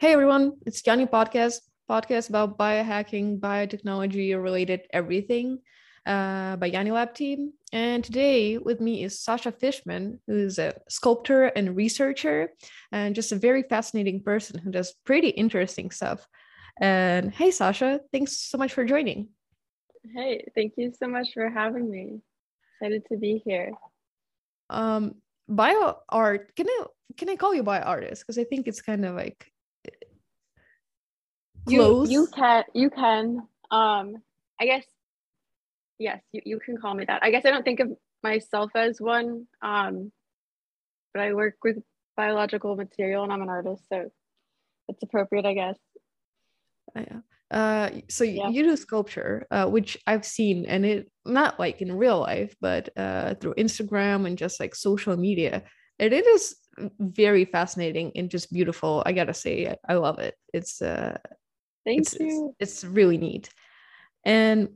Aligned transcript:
Hey 0.00 0.14
everyone, 0.14 0.54
it's 0.64 0.80
Yanni 0.86 1.04
Podcast, 1.04 1.58
podcast 1.86 2.30
about 2.30 2.56
biohacking, 2.56 3.38
biotechnology 3.38 4.32
related 4.42 4.86
everything 4.94 5.58
uh, 6.06 6.56
by 6.56 6.68
Yanni 6.68 6.90
Lab 6.90 7.12
team. 7.12 7.52
And 7.70 8.02
today 8.02 8.56
with 8.56 8.80
me 8.80 9.04
is 9.04 9.20
Sasha 9.20 9.52
Fishman, 9.52 10.18
who's 10.26 10.58
a 10.58 10.72
sculptor 10.88 11.48
and 11.48 11.76
researcher, 11.76 12.48
and 12.90 13.14
just 13.14 13.30
a 13.32 13.36
very 13.36 13.62
fascinating 13.62 14.22
person 14.22 14.58
who 14.58 14.70
does 14.70 14.94
pretty 15.04 15.28
interesting 15.28 15.90
stuff. 15.90 16.26
And 16.80 17.30
hey, 17.30 17.50
Sasha, 17.50 18.00
thanks 18.10 18.38
so 18.38 18.56
much 18.56 18.72
for 18.72 18.86
joining. 18.86 19.28
Hey, 20.16 20.46
thank 20.54 20.72
you 20.78 20.94
so 20.98 21.08
much 21.08 21.34
for 21.34 21.50
having 21.50 21.90
me. 21.90 22.22
Excited 22.80 23.04
to 23.12 23.18
be 23.18 23.42
here. 23.44 23.72
Um, 24.70 25.16
bio 25.46 25.98
art, 26.08 26.56
can 26.56 26.68
I 26.70 26.86
can 27.18 27.28
I 27.28 27.36
call 27.36 27.54
you 27.54 27.62
bio 27.62 27.82
artist? 27.82 28.22
Because 28.22 28.38
I 28.38 28.44
think 28.44 28.66
it's 28.66 28.80
kind 28.80 29.04
of 29.04 29.14
like 29.14 29.49
close. 31.66 32.10
You, 32.10 32.22
you 32.22 32.26
can 32.28 32.64
you 32.74 32.90
can. 32.90 33.42
Um, 33.70 34.16
I 34.60 34.66
guess 34.66 34.84
yes, 35.98 36.20
you, 36.32 36.40
you 36.44 36.58
can 36.58 36.76
call 36.76 36.94
me 36.94 37.04
that. 37.04 37.22
I 37.22 37.30
guess 37.30 37.44
I 37.44 37.50
don't 37.50 37.64
think 37.64 37.80
of 37.80 37.88
myself 38.22 38.70
as 38.74 39.00
one. 39.00 39.46
Um, 39.62 40.12
but 41.12 41.22
I 41.22 41.34
work 41.34 41.56
with 41.62 41.78
biological 42.16 42.76
material 42.76 43.22
and 43.24 43.32
I'm 43.32 43.42
an 43.42 43.48
artist, 43.48 43.82
so 43.92 44.10
it's 44.88 45.02
appropriate, 45.02 45.46
I 45.46 45.54
guess. 45.54 45.78
Yeah. 46.94 47.20
Uh, 47.50 47.90
so 48.08 48.24
yeah. 48.24 48.48
you 48.48 48.62
do 48.62 48.76
sculpture, 48.76 49.46
uh, 49.50 49.66
which 49.66 49.98
I've 50.06 50.24
seen, 50.24 50.66
and 50.66 50.86
it 50.86 51.10
not 51.24 51.58
like 51.58 51.82
in 51.82 51.92
real 51.92 52.20
life, 52.20 52.54
but 52.60 52.90
uh, 52.96 53.34
through 53.34 53.54
Instagram 53.54 54.26
and 54.26 54.38
just 54.38 54.60
like 54.60 54.74
social 54.74 55.16
media, 55.16 55.64
and 55.98 56.12
it 56.12 56.26
is 56.26 56.54
very 57.00 57.44
fascinating 57.44 58.12
and 58.14 58.30
just 58.30 58.52
beautiful. 58.52 59.02
I 59.04 59.12
gotta 59.12 59.34
say, 59.34 59.74
I 59.88 59.94
love 59.94 60.20
it. 60.20 60.36
It's 60.54 60.80
uh, 60.80 61.18
thank 61.84 62.00
it's, 62.00 62.18
you. 62.18 62.54
It's, 62.58 62.72
it's 62.72 62.84
really 62.84 63.18
neat, 63.18 63.50
and 64.24 64.70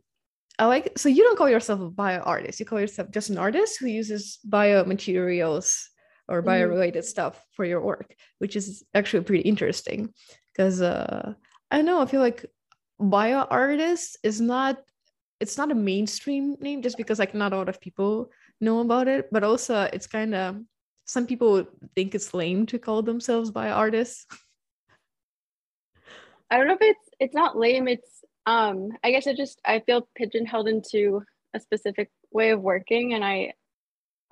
I 0.59 0.67
like. 0.67 0.99
So 0.99 1.09
you 1.09 1.23
don't 1.23 1.37
call 1.37 1.49
yourself 1.49 1.81
a 1.81 1.91
bio 1.91 2.21
artist. 2.21 2.61
You 2.61 2.67
call 2.67 2.81
yourself 2.81 3.11
just 3.11 3.31
an 3.31 3.39
artist 3.39 3.79
who 3.81 3.87
uses 3.87 4.39
biomaterials 4.49 5.87
or 6.29 6.39
mm-hmm. 6.39 6.47
bio 6.47 6.67
related 6.67 7.05
stuff 7.05 7.45
for 7.53 7.65
your 7.65 7.81
work, 7.81 8.15
which 8.39 8.57
is 8.57 8.85
actually 8.95 9.25
pretty 9.25 9.43
interesting 9.43 10.13
because 10.53 10.81
uh, 10.81 11.35
I 11.71 11.83
know 11.83 12.01
I 12.01 12.07
feel 12.07 12.21
like 12.21 12.47
bio 12.99 13.43
artist 13.51 14.19
is 14.23 14.41
not 14.41 14.79
it's 15.41 15.59
not 15.59 15.73
a 15.73 15.75
mainstream 15.75 16.57
name 16.61 16.81
just 16.83 16.97
because 16.97 17.19
like 17.19 17.35
not 17.35 17.53
a 17.53 17.57
lot 17.57 17.69
of 17.69 17.81
people 17.81 18.31
know 18.61 18.81
about 18.81 19.09
it 19.09 19.29
but 19.33 19.43
also 19.43 19.89
it's 19.93 20.07
kind 20.07 20.35
of 20.35 20.57
some 21.05 21.27
people 21.27 21.67
think 21.95 22.15
it's 22.15 22.33
lame 22.33 22.67
to 22.67 22.79
call 22.79 23.03
themselves 23.03 23.51
bio 23.51 23.73
artists 23.73 24.27
i 26.51 26.57
don't 26.57 26.67
know 26.67 26.75
if 26.75 26.83
it's 26.83 27.09
it's 27.21 27.35
not 27.35 27.59
lame 27.59 27.89
it's 27.89 28.25
um 28.47 28.91
i 29.03 29.11
guess 29.11 29.27
I 29.27 29.35
just 29.35 29.61
i 29.65 29.81
feel 29.81 30.09
pigeonholed 30.17 30.69
into 30.69 31.23
a 31.55 31.61
specific 31.61 32.11
way 32.33 32.51
of 32.51 32.61
working 32.61 33.15
and 33.15 33.25
i 33.25 33.53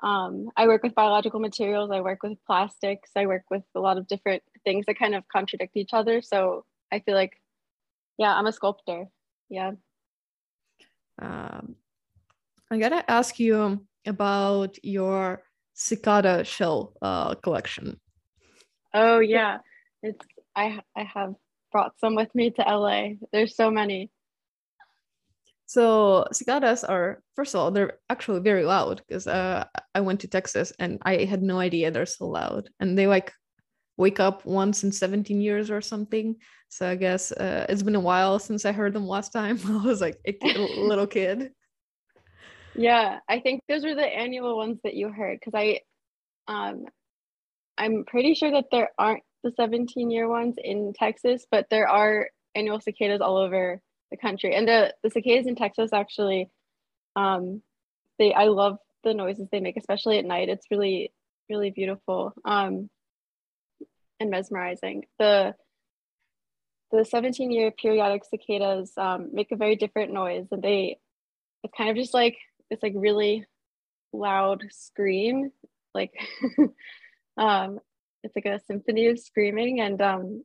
um 0.03 0.51
i 0.57 0.67
work 0.67 0.83
with 0.83 0.95
biological 0.95 1.41
materials 1.41 1.91
i 1.93 2.01
work 2.01 2.23
with 2.23 2.39
plastics 2.47 3.11
i 3.17 3.27
work 3.27 3.45
with 3.51 3.63
a 3.75 3.81
lot 3.81 3.99
of 3.99 4.09
different 4.09 4.43
things 4.65 4.87
that 4.87 4.99
kind 4.99 5.15
of 5.15 5.25
contradict 5.29 5.77
each 5.77 5.91
other 5.93 6.21
so 6.21 6.65
i 6.93 6.99
feel 6.99 7.15
like 7.15 7.35
yeah, 8.19 8.35
I'm 8.35 8.47
a 8.47 8.53
sculptor. 8.53 9.07
Yeah. 9.49 9.73
Um, 11.21 11.77
I 12.71 12.79
gotta 12.79 13.09
ask 13.11 13.39
you 13.39 13.87
about 14.07 14.77
your 14.83 15.43
cicada 15.75 16.45
shell 16.45 16.95
uh, 17.03 17.35
collection. 17.37 17.99
Oh 18.95 19.21
yeah, 19.21 19.59
it's 20.03 20.25
I 20.57 20.81
I 20.97 21.03
have 21.03 21.35
brought 21.73 21.99
some 21.99 22.15
with 22.15 22.33
me 22.35 22.51
to 22.53 22.63
LA. 22.63 23.15
There's 23.33 23.57
so 23.57 23.71
many. 23.71 24.11
So 25.67 26.27
cicadas 26.33 26.85
are 26.85 27.23
first 27.35 27.55
of 27.55 27.61
all 27.61 27.71
they're 27.71 27.95
actually 28.11 28.41
very 28.41 28.65
loud 28.65 29.01
because 29.09 29.27
uh, 29.27 29.65
I 29.95 30.01
went 30.03 30.21
to 30.21 30.29
Texas 30.29 30.73
and 30.79 30.99
I 31.03 31.25
had 31.25 31.43
no 31.43 31.59
idea 31.59 31.91
they're 31.91 32.05
so 32.05 32.27
loud 32.27 32.69
and 32.79 32.99
they 32.99 33.07
like 33.07 33.33
wake 33.97 34.21
up 34.21 34.45
once 34.45 34.85
in 34.85 34.93
17 34.93 35.41
years 35.41 35.71
or 35.71 35.81
something. 35.81 36.37
So 36.69 36.89
I 36.89 36.97
guess 36.97 37.33
uh, 37.33 37.67
it's 37.69 37.83
been 37.83 37.95
a 37.95 38.01
while 38.01 38.39
since 38.39 38.65
I 38.65 38.73
heard 38.73 38.93
them 38.93 39.07
last 39.07 39.33
time. 39.33 39.59
I 39.67 39.87
was 39.87 40.01
like 40.01 40.19
a 40.27 40.37
little 40.77 41.07
kid. 41.07 41.53
Yeah, 42.75 43.19
I 43.29 43.41
think 43.41 43.63
those 43.69 43.85
were 43.85 43.95
the 43.95 44.05
annual 44.05 44.57
ones 44.57 44.79
that 44.85 44.95
you 44.95 45.09
heard 45.09 45.39
because 45.39 45.55
I, 45.55 45.81
um, 46.49 46.85
I'm 47.77 48.05
pretty 48.07 48.35
sure 48.35 48.51
that 48.51 48.67
there 48.71 48.91
aren't 48.99 49.23
the 49.43 49.53
17 49.57 50.11
year 50.11 50.29
ones 50.29 50.57
in 50.63 50.93
Texas, 50.93 51.47
but 51.51 51.67
there 51.71 51.89
are 51.89 52.29
annual 52.55 52.81
cicadas 52.81 53.21
all 53.21 53.37
over 53.37 53.81
the 54.11 54.17
country. 54.17 54.55
And 54.55 54.67
the 54.69 54.95
the 55.03 55.11
cicadas 55.11 55.47
in 55.47 55.57
Texas 55.57 55.93
actually, 55.93 56.51
um, 57.17 57.63
they 58.19 58.33
I 58.33 58.45
love 58.45 58.79
the 59.05 59.15
noises 59.15 59.49
they 59.51 59.61
make, 59.61 59.77
especially 59.77 60.19
at 60.19 60.25
night. 60.25 60.49
It's 60.49 60.67
really 60.71 61.13
really 61.49 61.71
beautiful. 61.71 62.33
Um, 62.45 62.89
and 64.23 64.31
mesmerizing. 64.31 65.05
The 65.19 65.55
the 66.91 67.05
17 67.05 67.51
year 67.51 67.71
periodic 67.71 68.23
cicadas 68.25 68.93
um, 68.97 69.31
make 69.33 69.51
a 69.51 69.57
very 69.57 69.77
different 69.77 70.13
noise 70.13 70.47
and 70.51 70.63
they 70.63 70.99
it's 71.63 71.75
kind 71.77 71.91
of 71.91 71.97
just 71.97 72.15
like 72.15 72.37
it's 72.71 72.83
like 72.83 72.93
really 72.95 73.47
loud 74.13 74.63
scream 74.71 75.51
like 75.95 76.13
um 77.39 77.79
it's 78.23 78.37
like 78.37 78.47
a 78.47 78.61
symphony 78.67 79.09
of 79.09 79.19
screaming 79.19 79.81
and 79.81 80.01
um 80.01 80.45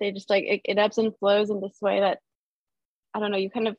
they 0.00 0.12
just 0.12 0.30
like 0.30 0.44
it, 0.44 0.60
it 0.64 0.78
ebbs 0.78 0.98
and 0.98 1.16
flows 1.18 1.50
in 1.50 1.60
this 1.60 1.78
way 1.80 2.00
that 2.00 2.18
i 3.14 3.20
don't 3.20 3.30
know 3.30 3.38
you 3.38 3.50
kind 3.50 3.68
of 3.68 3.76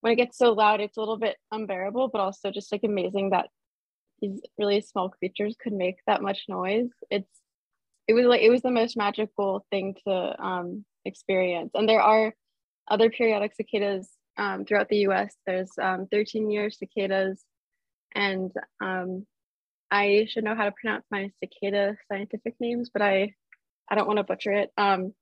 when 0.00 0.12
it 0.12 0.16
gets 0.16 0.38
so 0.38 0.52
loud 0.52 0.80
it's 0.80 0.96
a 0.96 1.00
little 1.00 1.18
bit 1.18 1.36
unbearable 1.50 2.08
but 2.08 2.20
also 2.20 2.50
just 2.50 2.72
like 2.72 2.84
amazing 2.84 3.30
that 3.30 3.48
these 4.20 4.40
really 4.58 4.80
small 4.80 5.08
creatures 5.08 5.56
could 5.60 5.72
make 5.72 5.96
that 6.06 6.22
much 6.22 6.44
noise 6.48 6.90
it's 7.10 7.42
it 8.08 8.14
was 8.14 8.26
like 8.26 8.42
it 8.42 8.50
was 8.50 8.62
the 8.62 8.70
most 8.70 8.96
magical 8.96 9.64
thing 9.70 9.94
to 10.06 10.44
um, 10.44 10.84
experience. 11.04 11.70
And 11.74 11.88
there 11.88 12.00
are 12.00 12.34
other 12.88 13.10
periodic 13.10 13.54
cicadas 13.54 14.08
um, 14.36 14.64
throughout 14.64 14.88
the 14.88 14.98
U.S. 14.98 15.34
There's 15.46 15.70
um, 15.80 16.06
13 16.10 16.50
year 16.50 16.70
cicadas, 16.70 17.42
and 18.14 18.50
um, 18.80 19.26
I 19.92 20.26
should 20.28 20.44
know 20.44 20.54
how 20.54 20.64
to 20.64 20.72
pronounce 20.72 21.04
my 21.10 21.30
cicada 21.38 21.98
scientific 22.10 22.54
names, 22.58 22.88
but 22.90 23.02
I 23.02 23.34
I 23.90 23.94
don't 23.94 24.06
want 24.06 24.16
to 24.16 24.24
butcher 24.24 24.52
it. 24.52 24.72
Um, 24.78 25.12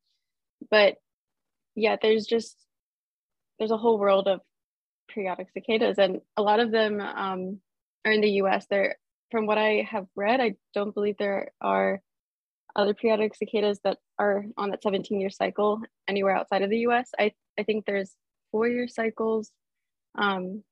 but 0.71 0.95
yeah, 1.75 1.97
there's 2.01 2.25
just 2.25 2.57
there's 3.59 3.73
a 3.73 3.77
whole 3.77 3.99
world 3.99 4.29
of 4.29 4.41
periodic 5.13 5.49
cicadas, 5.53 5.99
and 5.99 6.21
a 6.37 6.43
lot 6.43 6.61
of 6.61 6.71
them 6.71 7.01
um, 7.01 7.61
are 8.07 8.13
in 8.13 8.21
the 8.21 8.31
U.S. 8.43 8.67
There, 8.71 8.97
from 9.33 9.47
what 9.47 9.59
I 9.59 9.89
have 9.91 10.07
read, 10.15 10.41
I 10.41 10.55
don't 10.73 10.95
believe 10.95 11.17
there 11.19 11.51
are 11.61 12.01
other 12.77 12.95
periodic 12.95 13.35
cicadas 13.35 13.81
that 13.83 13.99
are 14.21 14.45
on 14.57 14.71
that 14.71 14.85
17 14.85 15.21
year 15.21 15.31
cycle 15.31 15.81
anywhere 16.07 16.37
outside 16.37 16.63
of 16.63 16.71
the 16.71 16.79
US. 16.87 17.11
I, 17.19 17.33
I 17.59 17.65
think 17.65 17.85
there's 17.85 18.15
four 18.53 18.69
year 18.69 18.87
cycles. 18.87 19.51
Um, 20.17 20.63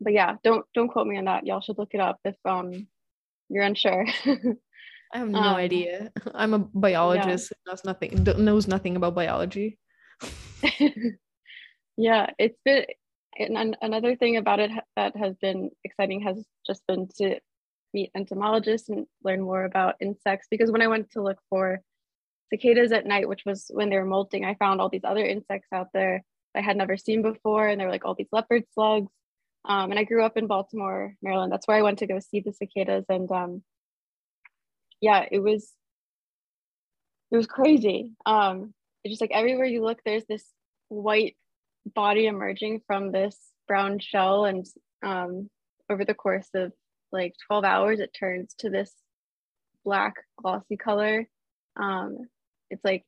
but 0.00 0.12
yeah, 0.12 0.34
don't 0.42 0.66
don't 0.74 0.88
quote 0.88 1.06
me 1.06 1.16
on 1.16 1.26
that. 1.26 1.46
Y'all 1.46 1.60
should 1.60 1.78
look 1.78 1.94
it 1.94 2.00
up 2.00 2.18
if 2.24 2.34
um 2.44 2.88
you're 3.48 3.64
unsure. 3.64 4.06
I 5.14 5.18
have 5.18 5.28
no 5.28 5.38
um, 5.38 5.54
idea. 5.54 6.10
I'm 6.34 6.54
a 6.54 6.58
biologist 6.58 7.52
yeah. 7.52 7.72
knows 7.72 7.84
nothing 7.84 8.24
knows 8.44 8.66
nothing 8.66 8.96
about 8.96 9.14
biology. 9.14 9.78
yeah, 11.96 12.30
it's 12.38 12.58
been 12.64 12.84
and 13.36 13.76
another 13.82 14.14
thing 14.14 14.36
about 14.36 14.60
it 14.60 14.70
that 14.96 15.16
has 15.16 15.34
been 15.36 15.70
exciting 15.82 16.20
has 16.20 16.44
just 16.66 16.86
been 16.86 17.08
to 17.18 17.40
meet 17.92 18.10
entomologists 18.16 18.88
and 18.88 19.06
learn 19.24 19.40
more 19.40 19.64
about 19.64 19.96
insects 20.00 20.46
because 20.50 20.70
when 20.70 20.82
I 20.82 20.86
went 20.88 21.10
to 21.12 21.22
look 21.22 21.38
for 21.50 21.80
cicadas 22.52 22.92
at 22.92 23.06
night, 23.06 23.28
which 23.28 23.42
was 23.44 23.70
when 23.72 23.90
they 23.90 23.98
were 23.98 24.04
molting, 24.04 24.44
I 24.44 24.54
found 24.54 24.80
all 24.80 24.88
these 24.88 25.04
other 25.04 25.24
insects 25.24 25.68
out 25.72 25.88
there 25.92 26.22
I 26.54 26.60
had 26.60 26.76
never 26.76 26.96
seen 26.96 27.22
before. 27.22 27.66
And 27.68 27.80
they 27.80 27.84
were 27.84 27.90
like 27.90 28.04
all 28.04 28.14
these 28.14 28.28
leopard 28.32 28.64
slugs. 28.74 29.10
Um, 29.66 29.90
and 29.90 29.98
I 29.98 30.04
grew 30.04 30.24
up 30.24 30.36
in 30.36 30.46
Baltimore, 30.46 31.14
Maryland. 31.22 31.52
That's 31.52 31.66
where 31.66 31.76
I 31.76 31.82
went 31.82 32.00
to 32.00 32.06
go 32.06 32.18
see 32.20 32.40
the 32.40 32.52
cicadas. 32.52 33.04
And 33.08 33.30
um, 33.30 33.62
yeah, 35.00 35.26
it 35.30 35.40
was 35.40 35.72
it 37.30 37.36
was 37.36 37.46
crazy. 37.46 38.12
Um, 38.26 38.74
it's 39.02 39.12
just 39.12 39.20
like 39.20 39.32
everywhere 39.32 39.66
you 39.66 39.82
look, 39.82 39.98
there's 40.04 40.24
this 40.26 40.44
white 40.88 41.36
body 41.94 42.26
emerging 42.26 42.82
from 42.86 43.10
this 43.10 43.36
brown 43.66 43.98
shell, 43.98 44.44
and 44.44 44.66
um, 45.02 45.48
over 45.90 46.04
the 46.04 46.14
course 46.14 46.48
of 46.54 46.72
like 47.12 47.34
12 47.46 47.64
hours, 47.64 48.00
it 48.00 48.14
turns 48.18 48.54
to 48.58 48.70
this 48.70 48.92
black 49.84 50.14
glossy 50.36 50.76
color. 50.76 51.28
Um, 51.80 52.18
it's 52.70 52.84
like 52.84 53.04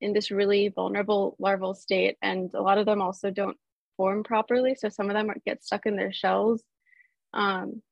in 0.00 0.12
this 0.12 0.30
really 0.30 0.68
vulnerable 0.68 1.36
larval 1.38 1.74
state. 1.74 2.16
And 2.22 2.52
a 2.54 2.62
lot 2.62 2.78
of 2.78 2.86
them 2.86 3.02
also 3.02 3.30
don't 3.30 3.56
form 3.98 4.22
properly. 4.22 4.74
So 4.74 4.88
some 4.88 5.10
of 5.10 5.14
them 5.14 5.30
get 5.44 5.62
stuck 5.62 5.84
in 5.84 5.96
their 5.96 6.12
shells. 6.12 6.62
Um, 7.34 7.82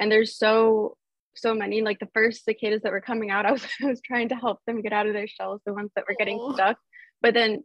and 0.00 0.10
they're 0.10 0.24
so 0.24 0.96
so 1.36 1.54
many. 1.54 1.82
Like 1.82 2.00
the 2.00 2.08
first 2.12 2.44
cicadas 2.44 2.82
that 2.82 2.90
were 2.90 3.00
coming 3.00 3.30
out, 3.30 3.46
I 3.46 3.52
was, 3.52 3.64
I 3.80 3.86
was 3.86 4.00
trying 4.00 4.30
to 4.30 4.34
help 4.34 4.58
them 4.66 4.82
get 4.82 4.92
out 4.92 5.06
of 5.06 5.12
their 5.12 5.28
shells, 5.28 5.60
the 5.64 5.72
ones 5.72 5.92
that 5.94 6.06
were 6.08 6.16
getting 6.18 6.38
oh. 6.40 6.54
stuck. 6.54 6.78
But 7.22 7.34
then 7.34 7.62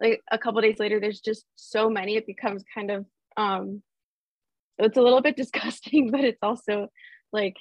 like 0.00 0.20
a 0.32 0.38
couple 0.38 0.60
days 0.60 0.80
later, 0.80 0.98
there's 0.98 1.20
just 1.20 1.44
so 1.54 1.88
many, 1.88 2.16
it 2.16 2.26
becomes 2.26 2.64
kind 2.74 2.90
of 2.90 3.06
um 3.36 3.82
it's 4.78 4.96
a 4.96 5.02
little 5.02 5.22
bit 5.22 5.36
disgusting, 5.44 6.10
but 6.10 6.20
it's 6.24 6.42
also 6.42 6.88
like 7.32 7.54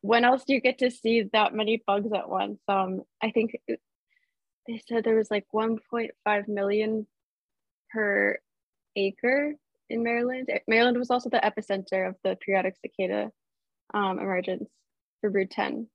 when 0.00 0.24
else 0.24 0.44
do 0.46 0.54
you 0.54 0.60
get 0.60 0.78
to 0.78 0.90
see 0.90 1.24
that 1.32 1.54
many 1.54 1.82
bugs 1.84 2.12
at 2.14 2.28
once? 2.28 2.60
Um, 2.68 3.02
I 3.22 3.30
think 3.30 3.56
they 3.66 4.80
said 4.86 5.02
there 5.02 5.16
was 5.16 5.30
like 5.30 5.46
1.5 5.52 6.48
million 6.48 7.06
per 7.92 8.38
acre 8.98 9.54
in 9.88 10.02
Maryland. 10.02 10.50
Maryland 10.66 10.98
was 10.98 11.10
also 11.10 11.30
the 11.30 11.38
epicenter 11.38 12.08
of 12.08 12.16
the 12.24 12.36
periodic 12.36 12.74
cicada 12.84 13.30
um, 13.94 14.18
emergence 14.18 14.68
for 15.20 15.30
brood 15.30 15.50
10. 15.50 15.88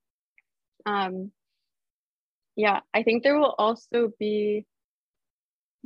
Um, 0.85 1.31
yeah, 2.55 2.81
I 2.93 3.03
think 3.03 3.23
there 3.23 3.37
will 3.37 3.55
also 3.57 4.11
be 4.19 4.65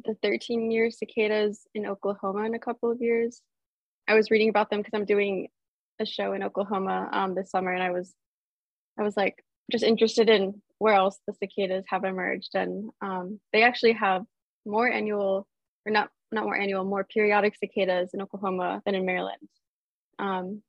the 0.05 0.15
13 0.21 0.71
year 0.71 0.91
cicadas 0.91 1.65
in 1.73 1.85
Oklahoma 1.85 2.43
in 2.43 2.53
a 2.53 2.59
couple 2.59 2.91
of 2.91 3.01
years. 3.01 3.41
I 4.07 4.15
was 4.15 4.31
reading 4.31 4.49
about 4.49 4.69
them 4.69 4.79
because 4.79 4.93
I'm 4.93 5.05
doing 5.05 5.47
a 5.99 6.05
show 6.05 6.33
in 6.33 6.43
Oklahoma 6.43 7.09
um, 7.11 7.35
this 7.35 7.49
summer, 7.49 7.73
and 7.73 7.83
I 7.83 7.91
was, 7.91 8.13
I 8.97 9.03
was 9.03 9.17
like 9.17 9.43
just 9.71 9.83
interested 9.83 10.29
in 10.29 10.61
where 10.77 10.93
else 10.93 11.19
the 11.27 11.33
cicadas 11.33 11.83
have 11.89 12.03
emerged, 12.03 12.51
and 12.53 12.89
um, 13.01 13.39
they 13.51 13.63
actually 13.63 13.93
have 13.93 14.23
more 14.65 14.89
annual, 14.89 15.47
or 15.85 15.91
not 15.91 16.09
not 16.31 16.43
more 16.43 16.57
annual, 16.57 16.83
more 16.83 17.03
periodic 17.03 17.55
cicadas 17.55 18.11
in 18.13 18.21
Oklahoma 18.21 18.81
than 18.85 18.95
in 18.95 19.05
Maryland. 19.05 19.37
Um, 20.19 20.61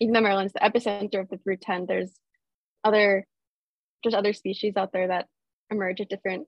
even 0.00 0.12
though 0.12 0.20
Maryland's 0.20 0.52
the 0.52 0.60
epicenter 0.60 1.20
of 1.20 1.28
the 1.28 1.36
brood 1.36 1.60
10, 1.60 1.86
there's 1.86 2.12
other, 2.84 3.26
just 4.04 4.16
other 4.16 4.32
species 4.32 4.76
out 4.76 4.92
there 4.92 5.08
that 5.08 5.26
emerge 5.70 6.00
at 6.00 6.08
different 6.08 6.46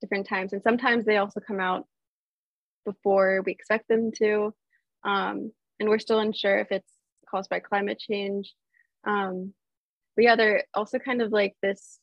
different 0.00 0.28
times, 0.28 0.52
and 0.52 0.62
sometimes 0.62 1.04
they 1.04 1.16
also 1.16 1.40
come 1.40 1.58
out 1.58 1.84
before 2.84 3.42
we 3.44 3.52
expect 3.52 3.88
them 3.88 4.10
to. 4.12 4.54
Um, 5.04 5.52
and 5.80 5.88
we're 5.88 5.98
still 5.98 6.20
unsure 6.20 6.58
if 6.58 6.68
it's 6.70 6.92
caused 7.30 7.50
by 7.50 7.60
climate 7.60 7.98
change. 7.98 8.54
Um, 9.06 9.52
but 10.16 10.24
yeah, 10.24 10.36
they're 10.36 10.64
also 10.74 10.98
kind 10.98 11.22
of 11.22 11.32
like 11.32 11.54
this 11.62 11.98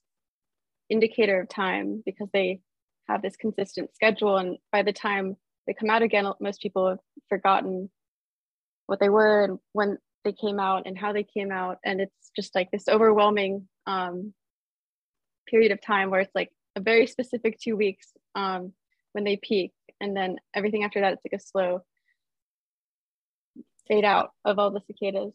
indicator 0.89 1.41
of 1.41 1.49
time 1.49 2.03
because 2.05 2.29
they 2.31 2.59
have 3.07 3.21
this 3.21 3.35
consistent 3.35 3.93
schedule. 3.93 4.37
And 4.37 4.57
by 4.71 4.83
the 4.83 4.93
time 4.93 5.37
they 5.67 5.73
come 5.73 5.89
out 5.89 6.01
again, 6.01 6.25
most 6.39 6.61
people 6.61 6.89
have 6.89 6.99
forgotten 7.29 7.89
what 8.87 8.99
they 8.99 9.09
were 9.09 9.43
and 9.43 9.59
when 9.73 9.97
they 10.23 10.33
came 10.33 10.59
out 10.59 10.83
and 10.85 10.97
how 10.97 11.13
they 11.13 11.23
came 11.23 11.51
out. 11.51 11.77
And 11.83 12.01
it's 12.01 12.31
just 12.35 12.55
like 12.55 12.71
this 12.71 12.87
overwhelming 12.87 13.67
um, 13.87 14.33
period 15.47 15.71
of 15.71 15.81
time 15.81 16.09
where 16.09 16.21
it's 16.21 16.35
like 16.35 16.51
a 16.75 16.81
very 16.81 17.07
specific 17.07 17.59
two 17.59 17.75
weeks 17.75 18.07
um, 18.35 18.73
when 19.13 19.23
they 19.23 19.37
peak. 19.37 19.71
And 20.01 20.15
then 20.15 20.37
everything 20.53 20.83
after 20.83 21.01
that, 21.01 21.13
it's 21.13 21.21
like 21.25 21.39
a 21.39 21.43
slow 21.43 21.81
fade 23.87 24.05
out 24.05 24.31
of 24.43 24.59
all 24.59 24.71
the 24.71 24.81
cicadas. 24.87 25.33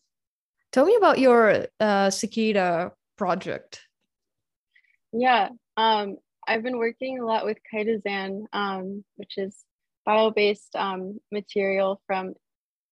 Tell 0.72 0.84
me 0.84 0.96
about 0.96 1.18
your 1.18 1.66
uh, 1.80 2.10
cicada 2.10 2.92
project. 3.16 3.80
Yeah, 5.12 5.48
um, 5.76 6.18
I've 6.50 6.64
been 6.64 6.78
working 6.78 7.20
a 7.20 7.24
lot 7.24 7.44
with 7.44 7.58
chitosan, 7.72 8.46
um, 8.52 9.04
which 9.14 9.38
is 9.38 9.64
bio-based 10.04 10.74
um, 10.74 11.20
material 11.30 12.02
from 12.08 12.34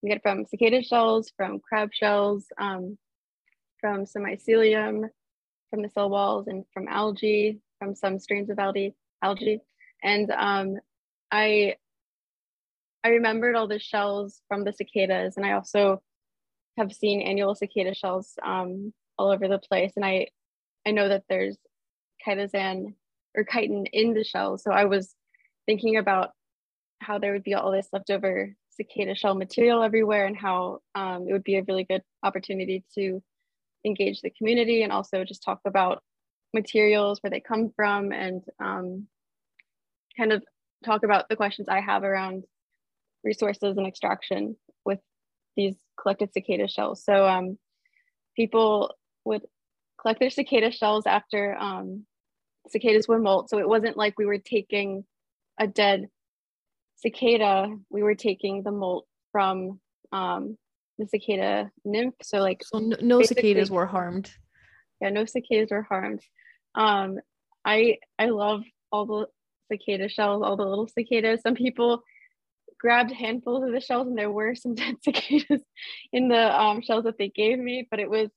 you 0.00 0.12
get 0.12 0.22
from 0.22 0.44
cicada 0.44 0.80
shells, 0.80 1.32
from 1.36 1.58
crab 1.58 1.90
shells, 1.92 2.46
um, 2.56 2.96
from 3.80 4.06
some 4.06 4.22
mycelium, 4.22 5.08
from 5.70 5.82
the 5.82 5.88
cell 5.88 6.08
walls, 6.08 6.46
and 6.46 6.64
from 6.72 6.86
algae, 6.86 7.58
from 7.80 7.96
some 7.96 8.20
strains 8.20 8.48
of 8.48 8.60
algae. 8.60 8.94
Algae, 9.24 9.58
and 10.04 10.30
um, 10.30 10.76
I 11.32 11.74
I 13.02 13.08
remembered 13.08 13.56
all 13.56 13.66
the 13.66 13.80
shells 13.80 14.40
from 14.46 14.62
the 14.62 14.72
cicadas, 14.72 15.36
and 15.36 15.44
I 15.44 15.54
also 15.54 16.00
have 16.76 16.92
seen 16.92 17.22
annual 17.22 17.56
cicada 17.56 17.92
shells 17.92 18.34
um, 18.40 18.94
all 19.18 19.32
over 19.32 19.48
the 19.48 19.58
place. 19.58 19.94
And 19.96 20.04
I, 20.04 20.28
I 20.86 20.92
know 20.92 21.08
that 21.08 21.24
there's 21.28 21.56
chitosan 22.24 22.94
or 23.34 23.44
chitin 23.44 23.86
in 23.92 24.14
the 24.14 24.24
shells. 24.24 24.62
So 24.62 24.70
I 24.70 24.84
was 24.84 25.14
thinking 25.66 25.96
about 25.96 26.30
how 27.00 27.18
there 27.18 27.32
would 27.32 27.44
be 27.44 27.54
all 27.54 27.70
this 27.70 27.88
leftover 27.92 28.54
cicada 28.70 29.14
shell 29.14 29.34
material 29.34 29.82
everywhere 29.82 30.26
and 30.26 30.36
how 30.36 30.78
um, 30.94 31.26
it 31.28 31.32
would 31.32 31.44
be 31.44 31.56
a 31.56 31.64
really 31.66 31.84
good 31.84 32.02
opportunity 32.22 32.84
to 32.94 33.22
engage 33.84 34.20
the 34.20 34.30
community 34.30 34.82
and 34.82 34.92
also 34.92 35.24
just 35.24 35.42
talk 35.42 35.60
about 35.64 36.02
materials, 36.54 37.22
where 37.22 37.30
they 37.30 37.40
come 37.40 37.70
from, 37.76 38.12
and 38.12 38.42
um, 38.60 39.06
kind 40.16 40.32
of 40.32 40.42
talk 40.84 41.04
about 41.04 41.28
the 41.28 41.36
questions 41.36 41.68
I 41.68 41.80
have 41.80 42.02
around 42.02 42.44
resources 43.24 43.76
and 43.76 43.86
extraction 43.86 44.56
with 44.84 45.00
these 45.56 45.76
collected 46.00 46.32
cicada 46.32 46.68
shells. 46.68 47.04
So 47.04 47.26
um, 47.26 47.58
people 48.36 48.94
would 49.24 49.42
collect 50.00 50.20
their 50.20 50.30
cicada 50.30 50.70
shells 50.70 51.04
after 51.06 51.56
um, 51.56 52.06
cicadas 52.70 53.08
were 53.08 53.18
molt. 53.18 53.50
So 53.50 53.58
it 53.58 53.68
wasn't 53.68 53.96
like 53.96 54.18
we 54.18 54.26
were 54.26 54.38
taking 54.38 55.04
a 55.58 55.66
dead 55.66 56.08
cicada, 56.96 57.68
we 57.90 58.02
were 58.02 58.14
taking 58.14 58.62
the 58.62 58.72
molt 58.72 59.06
from 59.32 59.80
um, 60.12 60.56
the 60.98 61.06
cicada 61.06 61.70
nymph. 61.84 62.14
So 62.22 62.38
like 62.38 62.62
so 62.64 62.78
no, 62.78 62.96
no 63.00 63.22
cicadas 63.22 63.70
were 63.70 63.86
harmed. 63.86 64.30
Yeah, 65.00 65.10
no 65.10 65.24
cicadas 65.24 65.70
were 65.70 65.82
harmed. 65.82 66.20
Um, 66.74 67.18
I 67.64 67.98
I 68.18 68.26
love 68.26 68.62
all 68.90 69.06
the 69.06 69.26
cicada 69.70 70.08
shells, 70.08 70.42
all 70.42 70.56
the 70.56 70.64
little 70.64 70.88
cicadas. 70.88 71.42
Some 71.42 71.54
people 71.54 72.02
grabbed 72.78 73.10
handfuls 73.10 73.64
of 73.64 73.72
the 73.72 73.80
shells 73.80 74.06
and 74.06 74.16
there 74.16 74.30
were 74.30 74.54
some 74.54 74.74
dead 74.76 74.96
cicadas 75.02 75.62
in 76.12 76.28
the 76.28 76.60
um, 76.60 76.82
shells 76.82 77.04
that 77.04 77.18
they 77.18 77.28
gave 77.28 77.58
me, 77.58 77.86
but 77.90 78.00
it 78.00 78.10
was 78.10 78.28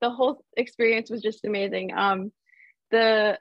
the 0.00 0.10
whole 0.10 0.44
experience 0.56 1.10
was 1.10 1.22
just 1.22 1.44
amazing. 1.44 1.92
Um, 1.94 2.32
the 2.90 3.38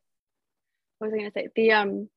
what 1.00 1.08
was 1.08 1.14
I 1.14 1.18
gonna 1.18 1.32
say? 1.32 1.48
The 1.56 1.72
um, 1.72 2.10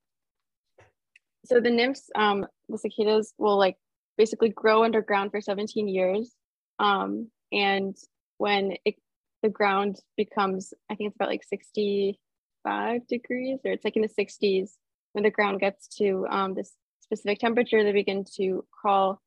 so 1.44 1.60
the 1.60 1.70
nymphs, 1.70 2.10
um, 2.14 2.46
the 2.68 2.78
cicadas 2.78 3.34
will 3.38 3.56
like 3.56 3.76
basically 4.16 4.50
grow 4.50 4.84
underground 4.84 5.30
for 5.30 5.40
17 5.40 5.88
years, 5.88 6.32
um, 6.78 7.30
and 7.52 7.96
when 8.38 8.76
it, 8.84 8.96
the 9.42 9.48
ground 9.48 10.00
becomes, 10.16 10.72
I 10.90 10.94
think 10.94 11.08
it's 11.08 11.16
about 11.16 11.28
like 11.28 11.44
65 11.44 13.06
degrees, 13.06 13.58
or 13.64 13.72
it's 13.72 13.84
like 13.84 13.96
in 13.96 14.02
the 14.02 14.08
60s 14.08 14.70
when 15.12 15.24
the 15.24 15.30
ground 15.30 15.60
gets 15.60 15.88
to 15.98 16.26
um, 16.30 16.54
this 16.54 16.72
specific 17.00 17.38
temperature, 17.38 17.84
they 17.84 17.92
begin 17.92 18.24
to 18.36 18.64
crawl 18.70 19.20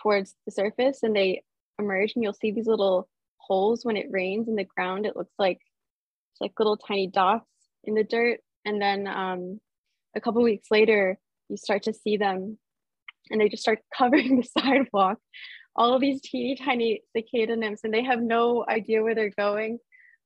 towards 0.00 0.34
the 0.46 0.52
surface 0.52 1.00
and 1.02 1.14
they 1.14 1.42
emerge 1.78 2.12
and 2.14 2.22
you'll 2.22 2.32
see 2.32 2.50
these 2.50 2.66
little 2.66 3.08
holes 3.38 3.84
when 3.84 3.96
it 3.96 4.06
rains 4.10 4.48
in 4.48 4.56
the 4.56 4.64
ground. 4.64 5.06
It 5.06 5.16
looks 5.16 5.34
like 5.38 5.60
like 6.40 6.52
little 6.58 6.76
tiny 6.76 7.06
dots 7.06 7.46
in 7.84 7.94
the 7.94 8.04
dirt. 8.04 8.40
And 8.64 8.80
then 8.80 9.06
um, 9.06 9.60
a 10.14 10.20
couple 10.20 10.42
weeks 10.42 10.68
later, 10.70 11.18
you 11.48 11.56
start 11.56 11.84
to 11.84 11.92
see 11.92 12.16
them 12.16 12.58
and 13.30 13.40
they 13.40 13.48
just 13.48 13.62
start 13.62 13.80
covering 13.96 14.36
the 14.36 14.60
sidewalk. 14.60 15.18
All 15.74 15.94
of 15.94 16.00
these 16.00 16.20
teeny 16.20 16.56
tiny 16.56 17.02
cicada 17.16 17.56
nymphs, 17.56 17.80
and 17.82 17.94
they 17.94 18.04
have 18.04 18.20
no 18.20 18.64
idea 18.68 19.02
where 19.02 19.14
they're 19.14 19.30
going. 19.30 19.78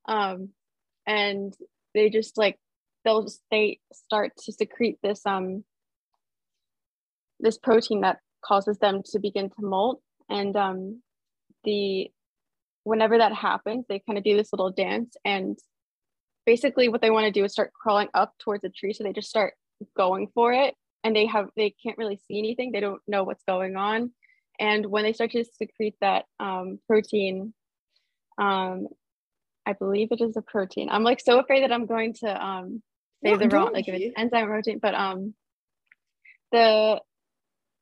Um, 0.09 0.51
and 1.07 1.55
they 1.95 2.11
just 2.11 2.37
like 2.37 2.59
they'll 3.05 3.23
just 3.23 3.41
they 3.53 3.79
start 3.93 4.33
to 4.39 4.53
secrete 4.53 4.99
this 5.05 5.25
um 5.25 5.63
this 7.39 7.59
protein 7.59 8.01
that 8.01 8.19
causes 8.45 8.79
them 8.79 9.03
to 9.13 9.19
begin 9.19 9.51
to 9.51 9.63
molt. 9.63 10.01
And 10.29 10.57
um, 10.57 11.03
the 11.65 12.11
whenever 12.85 13.19
that 13.19 13.35
happens, 13.35 13.85
they 13.89 14.01
kind 14.01 14.19
of 14.19 14.25
do 14.25 14.37
this 14.37 14.53
little 14.53 14.71
dance. 14.71 15.17
And 15.25 15.59
basically, 16.47 16.89
what 16.89 17.03
they 17.03 17.11
want 17.11 17.27
to 17.27 17.33
do 17.33 17.45
is 17.45 17.53
start 17.53 17.73
crawling 17.73 18.09
up 18.15 18.33
towards 18.39 18.65
a 18.65 18.71
tree. 18.71 18.93
So 18.93 19.05
they 19.05 19.13
just 19.13 19.29
start 19.29 19.55
going 19.97 20.29
for 20.35 20.53
it, 20.53 20.75
and 21.05 21.15
they 21.15 21.27
have 21.27 21.49
they 21.57 21.75
can't 21.83 21.99
really 21.99 22.21
see 22.27 22.39
anything. 22.39 22.73
They 22.73 22.81
don't 22.81 23.03
know 23.07 23.25
what's 23.25 23.45
going 23.45 23.77
on. 23.77 24.13
And 24.59 24.87
when 24.87 25.05
they 25.05 25.13
start 25.13 25.33
to 25.33 25.45
secrete 25.45 25.97
that 26.01 26.25
um, 26.41 26.79
protein, 26.87 27.53
um, 28.39 28.89
I 29.67 29.75
believe 29.75 30.09
it 30.13 30.21
is 30.21 30.37
a 30.37 30.43
protein. 30.43 30.89
I'm 30.91 31.03
like 31.03 31.21
so 31.21 31.39
afraid 31.41 31.63
that 31.63 31.73
I'm 31.73 31.87
going 31.87 32.15
to 32.21 32.47
um, 32.47 32.83
say 33.23 33.33
no, 33.33 33.37
the 33.37 33.49
wrong 33.49 33.73
like 33.73 33.89
if 33.89 33.95
it's 33.95 34.15
enzyme 34.17 34.47
protein, 34.47 34.79
but 34.81 34.95
um, 34.95 35.35
the 36.53 37.01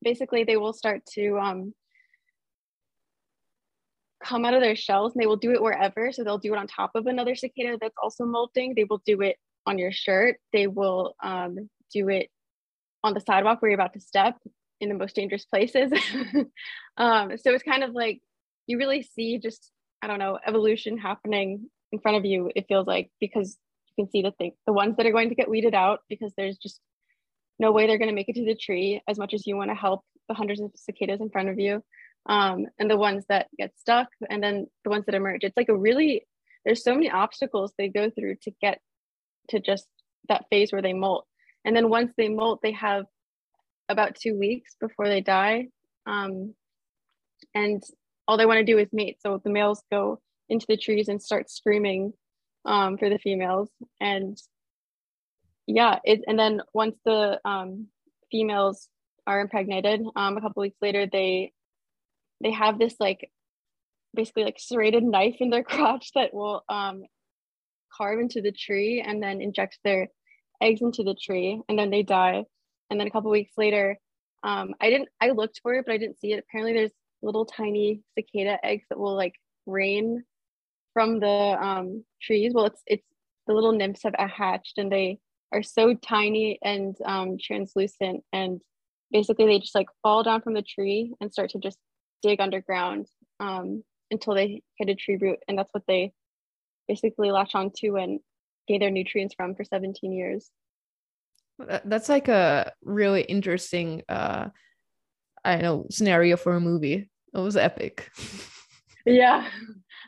basically 0.02 0.44
they 0.44 0.56
will 0.56 0.72
start 0.72 1.04
to 1.14 1.38
um, 1.38 1.74
come 4.24 4.44
out 4.44 4.54
of 4.54 4.60
their 4.60 4.76
shells 4.76 5.12
and 5.12 5.22
they 5.22 5.26
will 5.26 5.36
do 5.36 5.52
it 5.52 5.62
wherever. 5.62 6.12
So 6.12 6.24
they'll 6.24 6.38
do 6.38 6.54
it 6.54 6.58
on 6.58 6.66
top 6.66 6.92
of 6.94 7.06
another 7.06 7.34
cicada 7.34 7.78
that's 7.80 7.96
also 8.02 8.24
molting. 8.24 8.74
They 8.74 8.84
will 8.84 9.02
do 9.04 9.20
it 9.20 9.36
on 9.66 9.78
your 9.78 9.92
shirt. 9.92 10.38
They 10.52 10.66
will 10.66 11.14
um, 11.22 11.68
do 11.92 12.08
it 12.08 12.30
on 13.02 13.14
the 13.14 13.20
sidewalk 13.20 13.60
where 13.60 13.70
you're 13.70 13.80
about 13.80 13.94
to 13.94 14.00
step 14.00 14.36
in 14.80 14.88
the 14.88 14.94
most 14.94 15.14
dangerous 15.14 15.44
places. 15.44 15.92
um, 16.96 17.36
so 17.36 17.52
it's 17.52 17.62
kind 17.62 17.84
of 17.84 17.90
like 17.92 18.20
you 18.66 18.78
really 18.78 19.02
see 19.02 19.38
just 19.38 19.70
I 20.04 20.06
don't 20.06 20.18
know, 20.18 20.38
evolution 20.46 20.98
happening 20.98 21.70
in 21.90 21.98
front 21.98 22.18
of 22.18 22.26
you, 22.26 22.50
it 22.54 22.66
feels 22.68 22.86
like, 22.86 23.10
because 23.20 23.56
you 23.86 24.04
can 24.04 24.10
see 24.10 24.20
the 24.20 24.32
thing, 24.32 24.52
the 24.66 24.72
ones 24.72 24.98
that 24.98 25.06
are 25.06 25.12
going 25.12 25.30
to 25.30 25.34
get 25.34 25.48
weeded 25.48 25.74
out 25.74 26.00
because 26.10 26.30
there's 26.36 26.58
just 26.58 26.78
no 27.58 27.72
way 27.72 27.86
they're 27.86 27.96
going 27.96 28.10
to 28.10 28.14
make 28.14 28.28
it 28.28 28.34
to 28.34 28.44
the 28.44 28.54
tree 28.54 29.00
as 29.08 29.18
much 29.18 29.32
as 29.32 29.46
you 29.46 29.56
want 29.56 29.70
to 29.70 29.74
help 29.74 30.02
the 30.28 30.34
hundreds 30.34 30.60
of 30.60 30.70
cicadas 30.76 31.22
in 31.22 31.30
front 31.30 31.48
of 31.48 31.58
you. 31.58 31.82
Um, 32.26 32.66
and 32.78 32.90
the 32.90 32.96
ones 32.96 33.24
that 33.28 33.48
get 33.58 33.78
stuck 33.78 34.08
and 34.30 34.42
then 34.42 34.66
the 34.82 34.90
ones 34.90 35.04
that 35.06 35.14
emerge. 35.14 35.44
It's 35.44 35.56
like 35.56 35.68
a 35.68 35.76
really, 35.76 36.26
there's 36.64 36.82
so 36.82 36.94
many 36.94 37.10
obstacles 37.10 37.72
they 37.76 37.88
go 37.88 38.10
through 38.10 38.36
to 38.42 38.50
get 38.62 38.80
to 39.50 39.60
just 39.60 39.86
that 40.28 40.46
phase 40.50 40.72
where 40.72 40.82
they 40.82 40.94
molt. 40.94 41.26
And 41.64 41.76
then 41.76 41.88
once 41.88 42.12
they 42.16 42.28
molt, 42.28 42.60
they 42.62 42.72
have 42.72 43.04
about 43.88 44.14
two 44.14 44.38
weeks 44.38 44.74
before 44.80 45.08
they 45.08 45.20
die. 45.20 45.68
Um, 46.06 46.54
and 47.54 47.82
all 48.26 48.36
they 48.36 48.46
want 48.46 48.58
to 48.58 48.64
do 48.64 48.78
is 48.78 48.88
mate. 48.92 49.18
So 49.20 49.40
the 49.42 49.50
males 49.50 49.82
go 49.90 50.20
into 50.48 50.66
the 50.68 50.76
trees 50.76 51.08
and 51.08 51.22
start 51.22 51.50
screaming 51.50 52.12
um, 52.64 52.96
for 52.96 53.08
the 53.08 53.18
females. 53.18 53.68
And 54.00 54.40
yeah, 55.66 55.98
it, 56.04 56.22
and 56.26 56.38
then 56.38 56.62
once 56.72 56.96
the 57.04 57.40
um, 57.44 57.88
females 58.30 58.88
are 59.26 59.40
impregnated, 59.40 60.02
um, 60.16 60.36
a 60.36 60.40
couple 60.40 60.60
weeks 60.62 60.78
later, 60.82 61.06
they 61.10 61.52
they 62.40 62.50
have 62.50 62.78
this 62.78 62.94
like 63.00 63.30
basically 64.14 64.44
like 64.44 64.58
serrated 64.58 65.02
knife 65.02 65.36
in 65.40 65.50
their 65.50 65.64
crotch 65.70 66.10
that 66.14 66.34
will 66.34 66.62
um, 66.68 67.02
carve 67.96 68.20
into 68.20 68.40
the 68.40 68.52
tree 68.52 69.02
and 69.06 69.22
then 69.22 69.40
inject 69.40 69.78
their 69.84 70.08
eggs 70.60 70.82
into 70.82 71.02
the 71.02 71.14
tree, 71.14 71.60
and 71.68 71.78
then 71.78 71.90
they 71.90 72.02
die. 72.02 72.44
And 72.90 73.00
then 73.00 73.06
a 73.06 73.10
couple 73.10 73.30
weeks 73.30 73.52
later, 73.56 73.98
um, 74.42 74.74
I 74.80 74.90
didn't 74.90 75.08
I 75.20 75.30
looked 75.30 75.60
for 75.62 75.74
it, 75.74 75.84
but 75.86 75.94
I 75.94 75.98
didn't 75.98 76.20
see 76.20 76.32
it. 76.32 76.44
Apparently, 76.46 76.74
there's 76.74 76.92
little 77.22 77.46
tiny 77.46 78.02
cicada 78.14 78.58
eggs 78.64 78.84
that 78.90 78.98
will 78.98 79.16
like 79.16 79.34
rain 79.66 80.22
from 80.92 81.20
the 81.20 81.26
um, 81.26 82.04
trees. 82.22 82.52
Well, 82.54 82.66
it's 82.66 82.82
it's 82.86 83.06
the 83.46 83.54
little 83.54 83.72
nymphs 83.72 84.02
have 84.04 84.14
hatched 84.18 84.78
and 84.78 84.90
they 84.90 85.18
are 85.52 85.62
so 85.62 85.94
tiny 85.94 86.58
and 86.62 86.96
um, 87.04 87.36
translucent 87.40 88.24
and 88.32 88.60
basically 89.12 89.46
they 89.46 89.58
just 89.60 89.74
like 89.74 89.86
fall 90.02 90.22
down 90.22 90.40
from 90.40 90.54
the 90.54 90.62
tree 90.62 91.14
and 91.20 91.32
start 91.32 91.50
to 91.50 91.58
just 91.58 91.78
dig 92.24 92.40
underground 92.40 93.06
um, 93.38 93.84
until 94.10 94.34
they 94.34 94.62
hit 94.78 94.88
a 94.88 94.94
tree 94.94 95.18
root 95.20 95.38
and 95.46 95.58
that's 95.58 95.72
what 95.72 95.84
they 95.86 96.12
basically 96.88 97.30
latch 97.30 97.54
onto 97.54 97.96
and 97.96 98.20
gain 98.66 98.80
their 98.80 98.90
nutrients 98.90 99.34
from 99.34 99.54
for 99.54 99.64
17 99.64 100.12
years. 100.12 100.50
That's 101.84 102.08
like 102.08 102.28
a 102.28 102.72
really 102.82 103.22
interesting 103.22 104.02
uh 104.08 104.48
i 105.44 105.52
don't 105.52 105.62
know 105.62 105.86
scenario 105.90 106.36
for 106.36 106.56
a 106.56 106.60
movie. 106.60 107.08
It 107.34 107.38
was 107.38 107.56
epic. 107.56 108.10
Yeah 109.06 109.46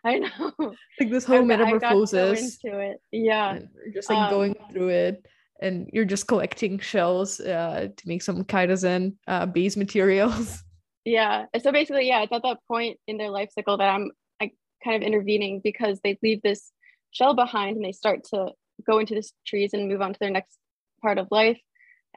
i 0.06 0.18
know. 0.18 0.52
Like 0.98 1.10
this 1.10 1.24
whole 1.24 1.42
I, 1.42 1.44
metamorphosis. 1.44 2.58
I 2.64 2.68
into 2.68 2.78
it. 2.80 2.96
Yeah. 3.12 3.58
Just 3.92 4.08
like 4.08 4.18
um, 4.18 4.30
going 4.30 4.54
through 4.72 4.88
it 4.88 5.26
and 5.60 5.90
you're 5.92 6.04
just 6.04 6.26
collecting 6.26 6.78
shells 6.78 7.40
uh, 7.40 7.88
to 7.94 8.08
make 8.08 8.22
some 8.22 8.44
chitosan 8.44 9.16
uh, 9.26 9.46
base 9.46 9.76
materials 9.76 10.62
yeah. 11.06 11.46
So 11.58 11.72
basically 11.72 12.08
yeah 12.08 12.22
it's 12.22 12.32
at 12.32 12.42
that 12.42 12.58
point 12.68 12.98
in 13.06 13.16
their 13.16 13.30
life 13.30 13.50
cycle 13.54 13.78
that 13.78 13.88
i'm 13.88 14.10
like 14.40 14.54
kind 14.84 14.96
of 14.96 15.06
intervening 15.06 15.60
because 15.62 16.00
they 16.02 16.18
leave 16.22 16.42
this 16.42 16.72
shell 17.12 17.34
behind 17.34 17.76
and 17.76 17.84
they 17.84 17.92
start 17.92 18.24
to 18.24 18.50
go 18.86 18.98
into 18.98 19.14
the 19.14 19.26
trees 19.46 19.72
and 19.72 19.88
move 19.88 20.02
on 20.02 20.12
to 20.12 20.18
their 20.18 20.30
next 20.30 20.58
part 21.02 21.18
of 21.18 21.28
life. 21.30 21.58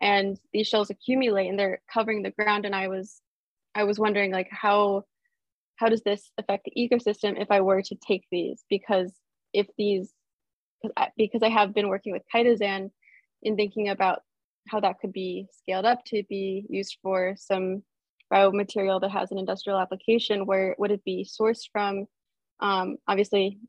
And 0.01 0.38
these 0.53 0.67
shells 0.67 0.89
accumulate 0.89 1.48
and 1.48 1.60
they're 1.60 1.81
covering 1.91 2.24
the 2.24 2.31
ground. 2.31 2.65
And 2.65 2.75
i 2.75 2.88
was 2.88 3.22
i 3.75 3.84
was 3.84 4.00
wondering 4.00 4.31
like 4.31 4.50
how 4.51 5.03
how 5.75 5.88
does 5.88 6.01
this 6.03 6.31
affect 6.38 6.65
the 6.65 6.74
ecosystem 6.77 7.41
if 7.41 7.50
i 7.51 7.62
were 7.62 7.81
to 7.81 7.96
take 7.96 8.25
these? 8.31 8.63
Because 8.69 9.13
if 9.53 9.67
these 9.77 10.13
because 11.17 11.43
i 11.43 11.50
have 11.50 11.74
been 11.74 11.89
working 11.89 12.13
with 12.13 12.24
chitosan 12.34 12.91
in 13.43 13.55
thinking 13.55 13.89
about 13.89 14.22
how 14.67 14.79
that 14.79 15.00
could 15.00 15.12
be 15.12 15.48
scaled 15.51 15.86
up 15.86 16.03
to 16.05 16.24
be 16.29 16.65
used 16.69 16.98
for 17.01 17.36
some 17.38 17.84
biomaterial 18.31 19.01
that 19.01 19.12
has 19.12 19.31
an 19.31 19.38
industrial 19.38 19.79
application 19.79 20.45
where 20.45 20.75
would 20.77 20.91
it 20.91 21.03
be 21.03 21.27
sourced 21.27 21.69
from? 21.71 22.05
Um, 22.59 22.98
obviously 23.07 23.59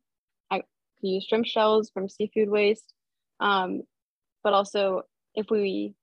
i 0.50 0.58
could 0.58 0.64
use 1.02 1.24
shrimp 1.24 1.46
shells 1.46 1.90
from 1.90 2.08
seafood 2.08 2.50
waste. 2.50 2.92
Um, 3.38 3.82
but 4.42 4.52
also 4.52 5.02
if 5.34 5.46
we 5.50 5.94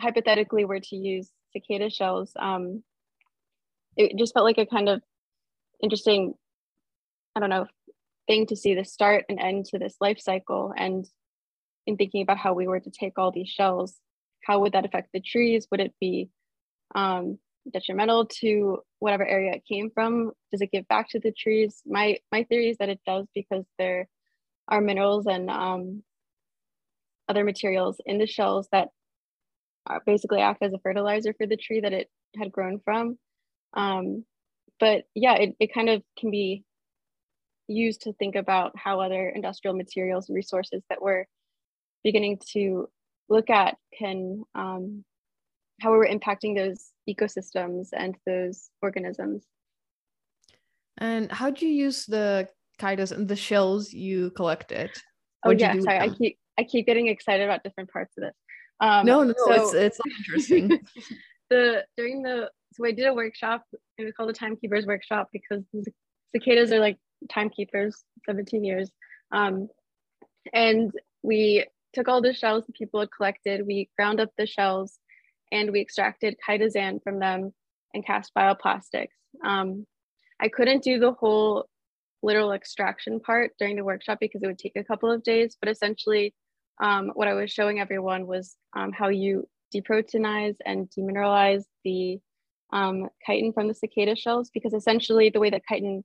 hypothetically 0.00 0.64
were 0.64 0.80
to 0.80 0.96
use 0.96 1.30
cicada 1.52 1.90
shells 1.90 2.32
um, 2.38 2.82
it 3.96 4.16
just 4.18 4.34
felt 4.34 4.44
like 4.44 4.58
a 4.58 4.66
kind 4.66 4.88
of 4.88 5.02
interesting 5.82 6.34
i 7.36 7.40
don't 7.40 7.50
know 7.50 7.66
thing 8.26 8.46
to 8.46 8.56
see 8.56 8.74
the 8.74 8.84
start 8.84 9.24
and 9.28 9.40
end 9.40 9.66
to 9.66 9.78
this 9.78 9.96
life 10.00 10.20
cycle. 10.20 10.72
And 10.76 11.06
in 11.86 11.96
thinking 11.96 12.22
about 12.22 12.38
how 12.38 12.54
we 12.54 12.66
were 12.66 12.80
to 12.80 12.90
take 12.90 13.18
all 13.18 13.32
these 13.32 13.48
shells, 13.48 13.98
how 14.44 14.60
would 14.60 14.72
that 14.72 14.84
affect 14.84 15.10
the 15.12 15.20
trees? 15.20 15.66
Would 15.70 15.80
it 15.80 15.94
be 16.00 16.30
um, 16.94 17.38
detrimental 17.70 18.26
to 18.40 18.78
whatever 18.98 19.26
area 19.26 19.52
it 19.54 19.64
came 19.68 19.90
from? 19.90 20.32
Does 20.50 20.60
it 20.60 20.72
give 20.72 20.88
back 20.88 21.08
to 21.10 21.20
the 21.20 21.32
trees? 21.32 21.82
My 21.86 22.18
my 22.30 22.44
theory 22.44 22.70
is 22.70 22.78
that 22.78 22.88
it 22.88 23.00
does 23.06 23.26
because 23.34 23.64
there 23.78 24.08
are 24.68 24.80
minerals 24.80 25.26
and 25.26 25.50
um, 25.50 26.02
other 27.28 27.44
materials 27.44 28.00
in 28.04 28.18
the 28.18 28.26
shells 28.26 28.68
that 28.72 28.88
are 29.86 30.02
basically 30.06 30.40
act 30.40 30.62
as 30.62 30.72
a 30.72 30.78
fertilizer 30.78 31.34
for 31.34 31.46
the 31.46 31.56
tree 31.56 31.80
that 31.80 31.92
it 31.92 32.08
had 32.36 32.52
grown 32.52 32.80
from. 32.84 33.18
Um, 33.74 34.24
but 34.78 35.04
yeah, 35.14 35.34
it, 35.34 35.56
it 35.58 35.74
kind 35.74 35.88
of 35.88 36.02
can 36.18 36.30
be 36.30 36.64
used 37.68 38.02
to 38.02 38.12
think 38.14 38.34
about 38.34 38.72
how 38.76 39.00
other 39.00 39.28
industrial 39.28 39.76
materials 39.76 40.28
and 40.28 40.36
resources 40.36 40.82
that 40.88 41.02
were 41.02 41.26
beginning 42.04 42.38
to 42.52 42.88
look 43.28 43.50
at 43.50 43.76
can 43.96 44.42
um, 44.54 45.04
how 45.80 45.90
we're 45.90 46.06
impacting 46.06 46.56
those 46.56 46.91
ecosystems 47.08 47.88
and 47.92 48.16
those 48.26 48.70
organisms. 48.80 49.44
And 50.98 51.30
how 51.32 51.50
do 51.50 51.66
you 51.66 51.72
use 51.72 52.06
the 52.06 52.48
chitos 52.80 53.12
and 53.12 53.28
the 53.28 53.36
shells 53.36 53.92
you 53.92 54.30
collected? 54.30 54.90
Oh, 55.44 55.50
What'd 55.50 55.62
oh 55.62 55.66
yeah, 55.66 55.80
sorry, 55.80 55.98
I 55.98 56.08
keep 56.10 56.38
I 56.58 56.64
keep 56.64 56.86
getting 56.86 57.08
excited 57.08 57.44
about 57.44 57.64
different 57.64 57.90
parts 57.90 58.14
of 58.18 58.24
this. 58.24 58.34
Um, 58.80 59.06
no, 59.06 59.24
no, 59.24 59.34
so, 59.36 59.52
it's 59.52 59.74
it's 59.74 59.98
interesting. 60.06 60.80
the 61.50 61.84
during 61.96 62.22
the 62.22 62.50
so 62.74 62.86
I 62.86 62.92
did 62.92 63.06
a 63.06 63.14
workshop 63.14 63.64
and 63.98 64.06
we 64.06 64.12
called 64.12 64.28
the 64.28 64.34
timekeepers 64.34 64.86
workshop 64.86 65.28
because 65.32 65.64
cicadas 66.34 66.72
are 66.72 66.80
like 66.80 66.98
timekeepers, 67.30 68.02
17 68.26 68.64
years. 68.64 68.90
Um, 69.30 69.68
and 70.52 70.90
we 71.22 71.66
took 71.92 72.08
all 72.08 72.22
the 72.22 72.32
shells 72.32 72.66
that 72.66 72.74
people 72.74 73.00
had 73.00 73.10
collected, 73.14 73.66
we 73.66 73.90
ground 73.96 74.20
up 74.20 74.30
the 74.36 74.46
shells, 74.46 74.98
and 75.52 75.70
we 75.70 75.80
extracted 75.80 76.36
chitosan 76.46 77.00
from 77.04 77.20
them 77.20 77.52
and 77.94 78.04
cast 78.04 78.32
bioplastics. 78.36 79.14
Um, 79.44 79.86
I 80.40 80.48
couldn't 80.48 80.82
do 80.82 80.98
the 80.98 81.12
whole 81.12 81.68
literal 82.22 82.52
extraction 82.52 83.20
part 83.20 83.52
during 83.58 83.76
the 83.76 83.84
workshop 83.84 84.18
because 84.20 84.42
it 84.42 84.46
would 84.46 84.58
take 84.58 84.76
a 84.76 84.84
couple 84.84 85.10
of 85.10 85.22
days, 85.22 85.56
but 85.60 85.70
essentially 85.70 86.34
um, 86.82 87.10
what 87.14 87.28
I 87.28 87.34
was 87.34 87.52
showing 87.52 87.78
everyone 87.78 88.26
was 88.26 88.56
um, 88.74 88.92
how 88.92 89.08
you 89.08 89.48
deproteinize 89.74 90.56
and 90.64 90.88
demineralize 90.90 91.64
the 91.84 92.18
um, 92.72 93.08
chitin 93.26 93.52
from 93.52 93.68
the 93.68 93.74
cicada 93.74 94.16
shells 94.16 94.50
because 94.52 94.72
essentially 94.72 95.28
the 95.28 95.40
way 95.40 95.50
that 95.50 95.62
chitin 95.68 96.02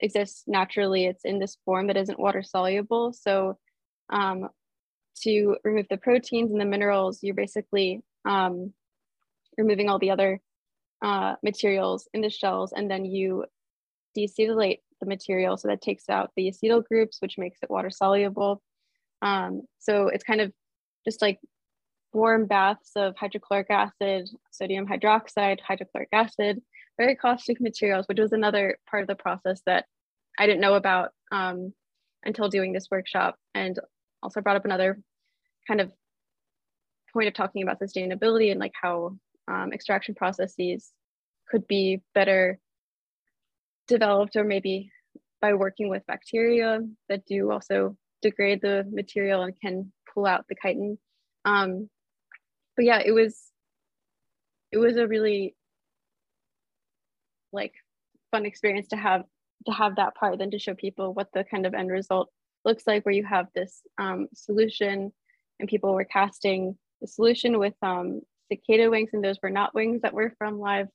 exists 0.00 0.44
naturally, 0.46 1.06
it's 1.06 1.24
in 1.24 1.38
this 1.38 1.56
form 1.64 1.88
that 1.88 1.96
isn't 1.96 2.20
water 2.20 2.42
soluble. 2.42 3.12
So 3.12 3.58
um, 4.10 4.48
to 5.22 5.56
remove 5.64 5.86
the 5.90 5.96
proteins 5.96 6.52
and 6.52 6.60
the 6.60 6.66
minerals, 6.66 7.20
you're 7.22 7.34
basically 7.34 8.02
um, 8.26 8.72
removing 9.56 9.88
all 9.88 9.98
the 9.98 10.10
other 10.10 10.40
uh, 11.02 11.34
materials 11.42 12.08
in 12.12 12.20
the 12.20 12.30
shells, 12.30 12.72
and 12.72 12.90
then 12.90 13.04
you 13.04 13.44
deacetylate 14.16 14.80
the 15.00 15.06
material 15.06 15.56
so 15.56 15.68
that 15.68 15.82
takes 15.82 16.08
out 16.08 16.30
the 16.36 16.50
acetyl 16.50 16.84
groups, 16.84 17.18
which 17.20 17.38
makes 17.38 17.58
it 17.62 17.70
water 17.70 17.90
soluble. 17.90 18.62
Um, 19.22 19.62
so 19.78 20.08
it's 20.08 20.24
kind 20.24 20.40
of 20.40 20.52
just 21.04 21.22
like 21.22 21.38
warm 22.12 22.46
baths 22.46 22.92
of 22.96 23.14
hydrochloric 23.16 23.70
acid, 23.70 24.28
sodium 24.50 24.86
hydroxide, 24.86 25.60
hydrochloric 25.60 26.08
acid, 26.12 26.62
very 26.98 27.14
caustic 27.14 27.60
materials, 27.60 28.06
which 28.08 28.18
was 28.18 28.32
another 28.32 28.78
part 28.90 29.02
of 29.02 29.08
the 29.08 29.14
process 29.14 29.60
that 29.66 29.84
I 30.38 30.46
didn't 30.46 30.60
know 30.60 30.74
about 30.74 31.10
um, 31.30 31.72
until 32.24 32.48
doing 32.48 32.72
this 32.72 32.88
workshop. 32.90 33.36
And 33.54 33.78
also 34.22 34.40
brought 34.40 34.56
up 34.56 34.64
another 34.64 34.98
kind 35.68 35.80
of 35.80 35.92
point 37.16 37.28
of 37.28 37.34
talking 37.34 37.62
about 37.62 37.80
sustainability 37.80 38.50
and 38.50 38.60
like 38.60 38.74
how 38.80 39.16
um, 39.48 39.72
extraction 39.72 40.14
processes 40.14 40.92
could 41.48 41.66
be 41.66 42.02
better 42.14 42.58
developed 43.88 44.36
or 44.36 44.44
maybe 44.44 44.90
by 45.40 45.54
working 45.54 45.88
with 45.88 46.06
bacteria 46.06 46.80
that 47.08 47.24
do 47.24 47.50
also 47.50 47.96
degrade 48.20 48.60
the 48.60 48.84
material 48.92 49.42
and 49.42 49.58
can 49.58 49.90
pull 50.12 50.26
out 50.26 50.44
the 50.50 50.56
chitin. 50.62 50.98
Um, 51.46 51.88
but 52.76 52.84
yeah, 52.84 53.00
it 53.02 53.12
was 53.12 53.34
it 54.70 54.76
was 54.76 54.98
a 54.98 55.06
really 55.06 55.56
like 57.50 57.72
fun 58.30 58.44
experience 58.44 58.88
to 58.88 58.96
have 58.96 59.22
to 59.64 59.72
have 59.72 59.96
that 59.96 60.14
part 60.16 60.38
than 60.38 60.50
to 60.50 60.58
show 60.58 60.74
people 60.74 61.14
what 61.14 61.28
the 61.32 61.44
kind 61.44 61.64
of 61.64 61.72
end 61.72 61.90
result 61.90 62.28
looks 62.66 62.86
like 62.86 63.06
where 63.06 63.14
you 63.14 63.24
have 63.24 63.46
this 63.54 63.80
um, 63.96 64.26
solution 64.34 65.12
and 65.58 65.68
people 65.68 65.94
were 65.94 66.04
casting 66.04 66.76
the 67.00 67.06
solution 67.06 67.58
with 67.58 67.74
um, 67.82 68.20
cicada 68.50 68.90
wings 68.90 69.10
and 69.12 69.24
those 69.24 69.38
were 69.42 69.50
not 69.50 69.74
wings 69.74 70.02
that 70.02 70.14
were 70.14 70.32
from 70.38 70.58
live 70.58 70.88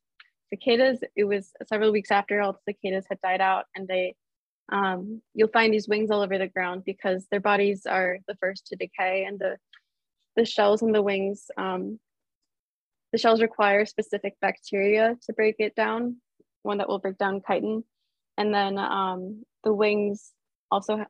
cicadas. 0.50 1.00
It 1.16 1.26
was 1.26 1.52
several 1.68 1.92
weeks 1.92 2.12
after 2.12 2.42
all 2.42 2.54
the 2.54 2.74
cicadas 2.74 3.06
had 3.10 3.22
died 3.22 3.42
out 3.42 3.66
and 3.76 3.88
they 3.88 4.16
um, 4.72 5.22
you'll 5.34 5.50
find 5.50 5.74
these 5.74 5.88
wings 5.88 6.10
all 6.10 6.22
over 6.22 6.38
the 6.38 6.48
ground 6.48 6.84
because 6.86 7.28
their 7.30 7.42
bodies 7.42 7.86
are 7.86 8.20
the 8.28 8.36
first 8.36 8.68
to 8.68 8.76
decay 8.76 9.26
and 9.26 9.38
the 9.40 9.58
the 10.38 10.46
shells 10.46 10.82
and 10.82 10.96
the 10.96 11.02
wings 11.02 11.48
um, 11.58 12.00
the 13.12 13.18
shells 13.18 13.42
require 13.42 13.86
specific 13.86 14.36
bacteria 14.40 15.18
to 15.26 15.34
break 15.34 15.56
it 15.60 15.76
down 15.76 16.18
one 16.64 16.78
that 16.78 16.88
will 16.88 17.00
break 17.00 17.18
down 17.18 17.42
chitin 17.46 17.84
and 18.38 18.54
then 18.54 18.78
um, 18.78 19.44
the 19.64 19.74
wings 19.74 20.32
also 20.70 21.06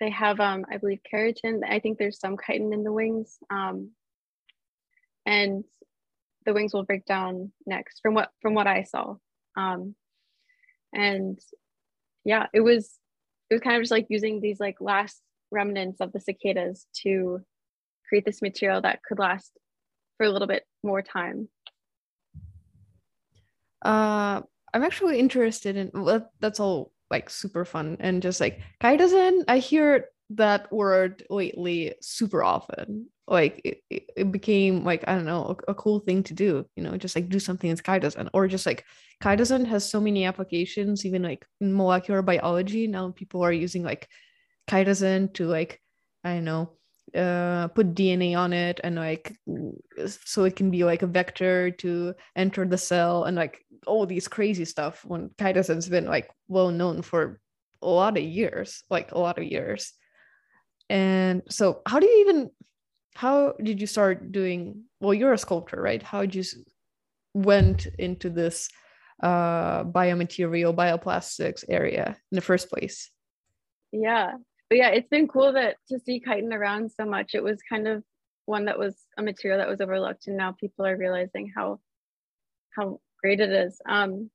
they 0.00 0.10
have 0.10 0.40
um, 0.40 0.64
i 0.70 0.76
believe 0.76 1.00
keratin 1.10 1.60
i 1.68 1.78
think 1.78 1.98
there's 1.98 2.18
some 2.18 2.36
chitin 2.44 2.72
in 2.72 2.84
the 2.84 2.92
wings 2.92 3.38
um, 3.50 3.90
and 5.24 5.64
the 6.44 6.52
wings 6.52 6.72
will 6.72 6.84
break 6.84 7.04
down 7.04 7.52
next 7.66 8.00
from 8.00 8.14
what 8.14 8.30
from 8.40 8.54
what 8.54 8.66
i 8.66 8.82
saw 8.82 9.14
um, 9.56 9.94
and 10.94 11.38
yeah 12.24 12.46
it 12.52 12.60
was 12.60 12.98
it 13.50 13.54
was 13.54 13.60
kind 13.62 13.76
of 13.76 13.82
just 13.82 13.92
like 13.92 14.06
using 14.08 14.40
these 14.40 14.60
like 14.60 14.76
last 14.80 15.22
remnants 15.50 16.00
of 16.00 16.12
the 16.12 16.20
cicadas 16.20 16.86
to 17.02 17.40
create 18.08 18.24
this 18.24 18.42
material 18.42 18.80
that 18.80 19.02
could 19.02 19.18
last 19.18 19.52
for 20.16 20.26
a 20.26 20.30
little 20.30 20.48
bit 20.48 20.64
more 20.82 21.02
time. 21.02 21.48
Uh 23.82 24.42
i'm 24.72 24.82
actually 24.82 25.18
interested 25.18 25.76
in 25.76 25.90
well, 25.94 26.30
that's 26.40 26.58
all 26.58 26.92
like 27.10 27.30
super 27.30 27.64
fun 27.64 27.96
and 28.00 28.22
just 28.22 28.40
like 28.40 28.60
chitosan 28.82 29.44
i 29.48 29.58
hear 29.58 30.06
that 30.30 30.72
word 30.72 31.24
lately 31.30 31.94
super 32.00 32.42
often. 32.42 33.08
Like 33.28 33.60
it, 33.64 34.04
it 34.16 34.30
became 34.30 34.84
like 34.84 35.02
i 35.08 35.16
don't 35.16 35.24
know 35.24 35.56
a, 35.66 35.72
a, 35.72 35.74
cool 35.74 35.98
thing 35.98 36.22
to 36.22 36.34
do 36.34 36.64
you 36.76 36.84
know 36.84 36.96
just 36.96 37.16
like 37.16 37.28
do 37.28 37.40
something 37.40 37.68
in 37.68 37.76
chitosan 37.76 38.28
or 38.32 38.46
just 38.46 38.66
like 38.66 38.84
chitosan 39.20 39.66
has 39.66 39.88
so 39.88 40.00
many 40.00 40.24
applications 40.24 41.04
even 41.04 41.22
like 41.22 41.44
in 41.60 41.74
molecular 41.74 42.22
biology. 42.22 42.86
Now 42.86 43.10
people 43.10 43.42
are 43.42 43.52
using 43.52 43.82
like 43.82 44.08
chitosan 44.70 45.34
to 45.34 45.46
like 45.46 45.80
i 46.22 46.34
don't 46.34 46.44
know 46.44 46.70
uh, 47.14 47.68
put 47.68 47.94
DNA 47.94 48.36
on 48.36 48.52
it 48.52 48.80
and 48.84 48.96
like 48.96 49.36
so 50.06 50.44
it 50.44 50.54
can 50.54 50.70
be 50.70 50.84
like 50.84 51.02
a 51.02 51.06
vector 51.06 51.70
to 51.70 52.14
enter 52.36 52.64
the 52.66 52.78
cell 52.78 53.24
and 53.24 53.36
like 53.36 53.64
all 53.86 54.06
these 54.06 54.28
crazy 54.28 54.64
stuff 54.64 55.04
when 55.04 55.30
chitosan's 55.38 55.88
been 55.88 56.06
like 56.06 56.30
well 56.48 56.70
known 56.70 57.02
for 57.02 57.40
a 57.82 57.88
lot 57.88 58.16
of 58.16 58.24
years 58.24 58.84
like 58.90 59.12
a 59.12 59.18
lot 59.18 59.38
of 59.38 59.44
years. 59.44 59.92
And 60.88 61.42
so 61.48 61.82
how 61.86 61.98
do 61.98 62.06
you 62.06 62.20
even 62.20 62.50
how 63.14 63.54
did 63.62 63.80
you 63.80 63.86
start 63.86 64.30
doing 64.30 64.84
well 65.00 65.14
you're 65.14 65.32
a 65.32 65.38
sculptor 65.38 65.80
right? 65.80 66.02
How 66.02 66.22
did 66.22 66.34
you 66.34 66.44
went 67.34 67.86
into 67.98 68.30
this 68.30 68.68
uh 69.22 69.84
biomaterial 69.84 70.74
bioplastics 70.74 71.64
area 71.68 72.16
in 72.30 72.36
the 72.36 72.40
first 72.40 72.70
place? 72.70 73.10
Yeah. 73.92 74.32
But 74.68 74.78
yeah 74.78 74.88
it's 74.90 75.08
been 75.08 75.28
cool 75.28 75.52
that 75.52 75.76
to 75.88 75.98
see 75.98 76.20
chitin 76.20 76.52
around 76.52 76.90
so 76.92 77.04
much. 77.04 77.34
It 77.34 77.42
was 77.42 77.58
kind 77.68 77.88
of 77.88 78.02
one 78.46 78.66
that 78.66 78.78
was 78.78 78.94
a 79.18 79.22
material 79.22 79.58
that 79.58 79.68
was 79.68 79.80
overlooked 79.80 80.28
and 80.28 80.36
now 80.36 80.52
people 80.52 80.86
are 80.86 80.96
realizing 80.96 81.52
how 81.54 81.80
how 82.76 83.00
great 83.26 83.40
it 83.40 83.50
is 83.50 83.80
um 83.88 84.30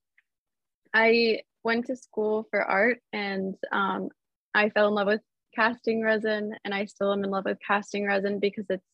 i 0.94 1.40
went 1.64 1.86
to 1.86 1.96
school 1.96 2.46
for 2.52 2.62
art 2.62 3.00
and 3.14 3.56
um 3.72 4.10
i 4.54 4.70
fell 4.70 4.88
in 4.88 4.94
love 4.94 5.08
with 5.08 5.22
casting 5.56 6.02
resin 6.02 6.56
and 6.64 6.74
I 6.74 6.86
still 6.86 7.12
am 7.12 7.24
in 7.24 7.30
love 7.30 7.46
with 7.46 7.58
casting 7.66 8.06
resin 8.06 8.40
because 8.40 8.66
it's 8.70 8.86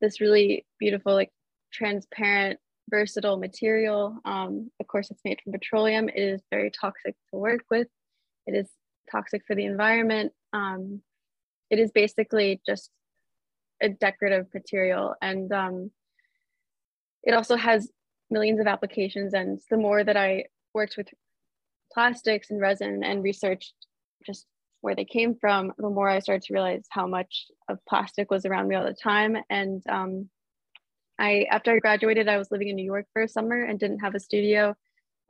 this 0.00 0.20
really 0.20 0.66
beautiful, 0.78 1.14
like 1.14 1.30
transparent, 1.72 2.58
versatile 2.88 3.38
material. 3.38 4.18
Um, 4.24 4.70
of 4.80 4.86
course, 4.86 5.10
it's 5.10 5.22
made 5.24 5.40
from 5.42 5.52
petroleum. 5.52 6.08
It 6.08 6.20
is 6.20 6.42
very 6.50 6.70
toxic 6.70 7.14
to 7.30 7.38
work 7.38 7.62
with. 7.70 7.88
It 8.46 8.54
is 8.54 8.68
toxic 9.10 9.42
for 9.46 9.56
the 9.56 9.64
environment. 9.64 10.32
Um, 10.52 11.02
it 11.70 11.78
is 11.78 11.90
basically 11.90 12.60
just 12.66 12.90
a 13.82 13.88
decorative 13.88 14.46
material. 14.54 15.14
And 15.20 15.52
um, 15.52 15.90
it 17.24 17.34
also 17.34 17.56
has 17.56 17.90
millions 18.30 18.60
of 18.60 18.66
applications. 18.66 19.34
And 19.34 19.60
the 19.70 19.76
more 19.76 20.02
that 20.02 20.16
I 20.16 20.46
worked 20.74 20.96
with 20.96 21.08
plastics 21.92 22.50
and 22.50 22.60
resin 22.60 23.02
and 23.04 23.22
researched 23.22 23.74
just 24.24 24.46
where 24.80 24.94
they 24.94 25.04
came 25.04 25.34
from, 25.34 25.72
the 25.78 25.88
more 25.88 26.08
I 26.08 26.18
started 26.20 26.42
to 26.42 26.52
realize 26.52 26.86
how 26.90 27.06
much 27.06 27.46
of 27.68 27.78
plastic 27.88 28.30
was 28.30 28.44
around 28.44 28.68
me 28.68 28.76
all 28.76 28.84
the 28.84 28.94
time. 28.94 29.36
And 29.50 29.82
um, 29.88 30.28
I, 31.18 31.46
after 31.50 31.72
I 31.72 31.78
graduated, 31.78 32.28
I 32.28 32.38
was 32.38 32.50
living 32.50 32.68
in 32.68 32.76
New 32.76 32.84
York 32.84 33.06
for 33.12 33.22
a 33.22 33.28
summer 33.28 33.62
and 33.62 33.78
didn't 33.78 34.00
have 34.00 34.14
a 34.14 34.20
studio. 34.20 34.74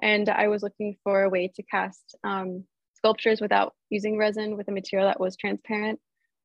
And 0.02 0.28
I 0.28 0.48
was 0.48 0.62
looking 0.62 0.96
for 1.04 1.22
a 1.22 1.30
way 1.30 1.50
to 1.54 1.62
cast 1.62 2.16
um, 2.24 2.64
sculptures 2.94 3.40
without 3.40 3.74
using 3.88 4.18
resin 4.18 4.56
with 4.56 4.68
a 4.68 4.72
material 4.72 5.08
that 5.08 5.20
was 5.20 5.36
transparent. 5.36 6.00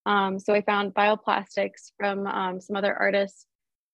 Um, 0.06 0.40
so 0.40 0.54
I 0.54 0.62
found 0.62 0.94
bioplastics 0.94 1.92
from 1.98 2.26
um, 2.28 2.62
some 2.62 2.76
other 2.76 2.96
artists, 2.96 3.46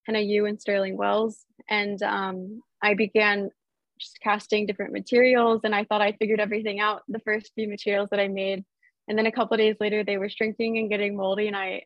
Hannah 0.07 0.21
Yu 0.21 0.47
and 0.47 0.59
Sterling 0.59 0.97
Wells. 0.97 1.45
And 1.69 2.01
um, 2.01 2.61
I 2.81 2.95
began 2.95 3.51
just 3.99 4.19
casting 4.21 4.65
different 4.65 4.93
materials 4.93 5.61
and 5.63 5.75
I 5.75 5.83
thought 5.83 6.01
I 6.01 6.13
figured 6.13 6.39
everything 6.39 6.79
out. 6.79 7.03
The 7.07 7.19
first 7.19 7.51
few 7.53 7.67
materials 7.67 8.09
that 8.09 8.19
I 8.19 8.27
made 8.27 8.63
and 9.07 9.17
then 9.17 9.25
a 9.25 9.31
couple 9.31 9.57
days 9.57 9.77
later 9.79 10.03
they 10.03 10.17
were 10.17 10.29
shrinking 10.29 10.77
and 10.77 10.89
getting 10.89 11.15
moldy 11.15 11.47
and 11.47 11.55
i 11.55 11.83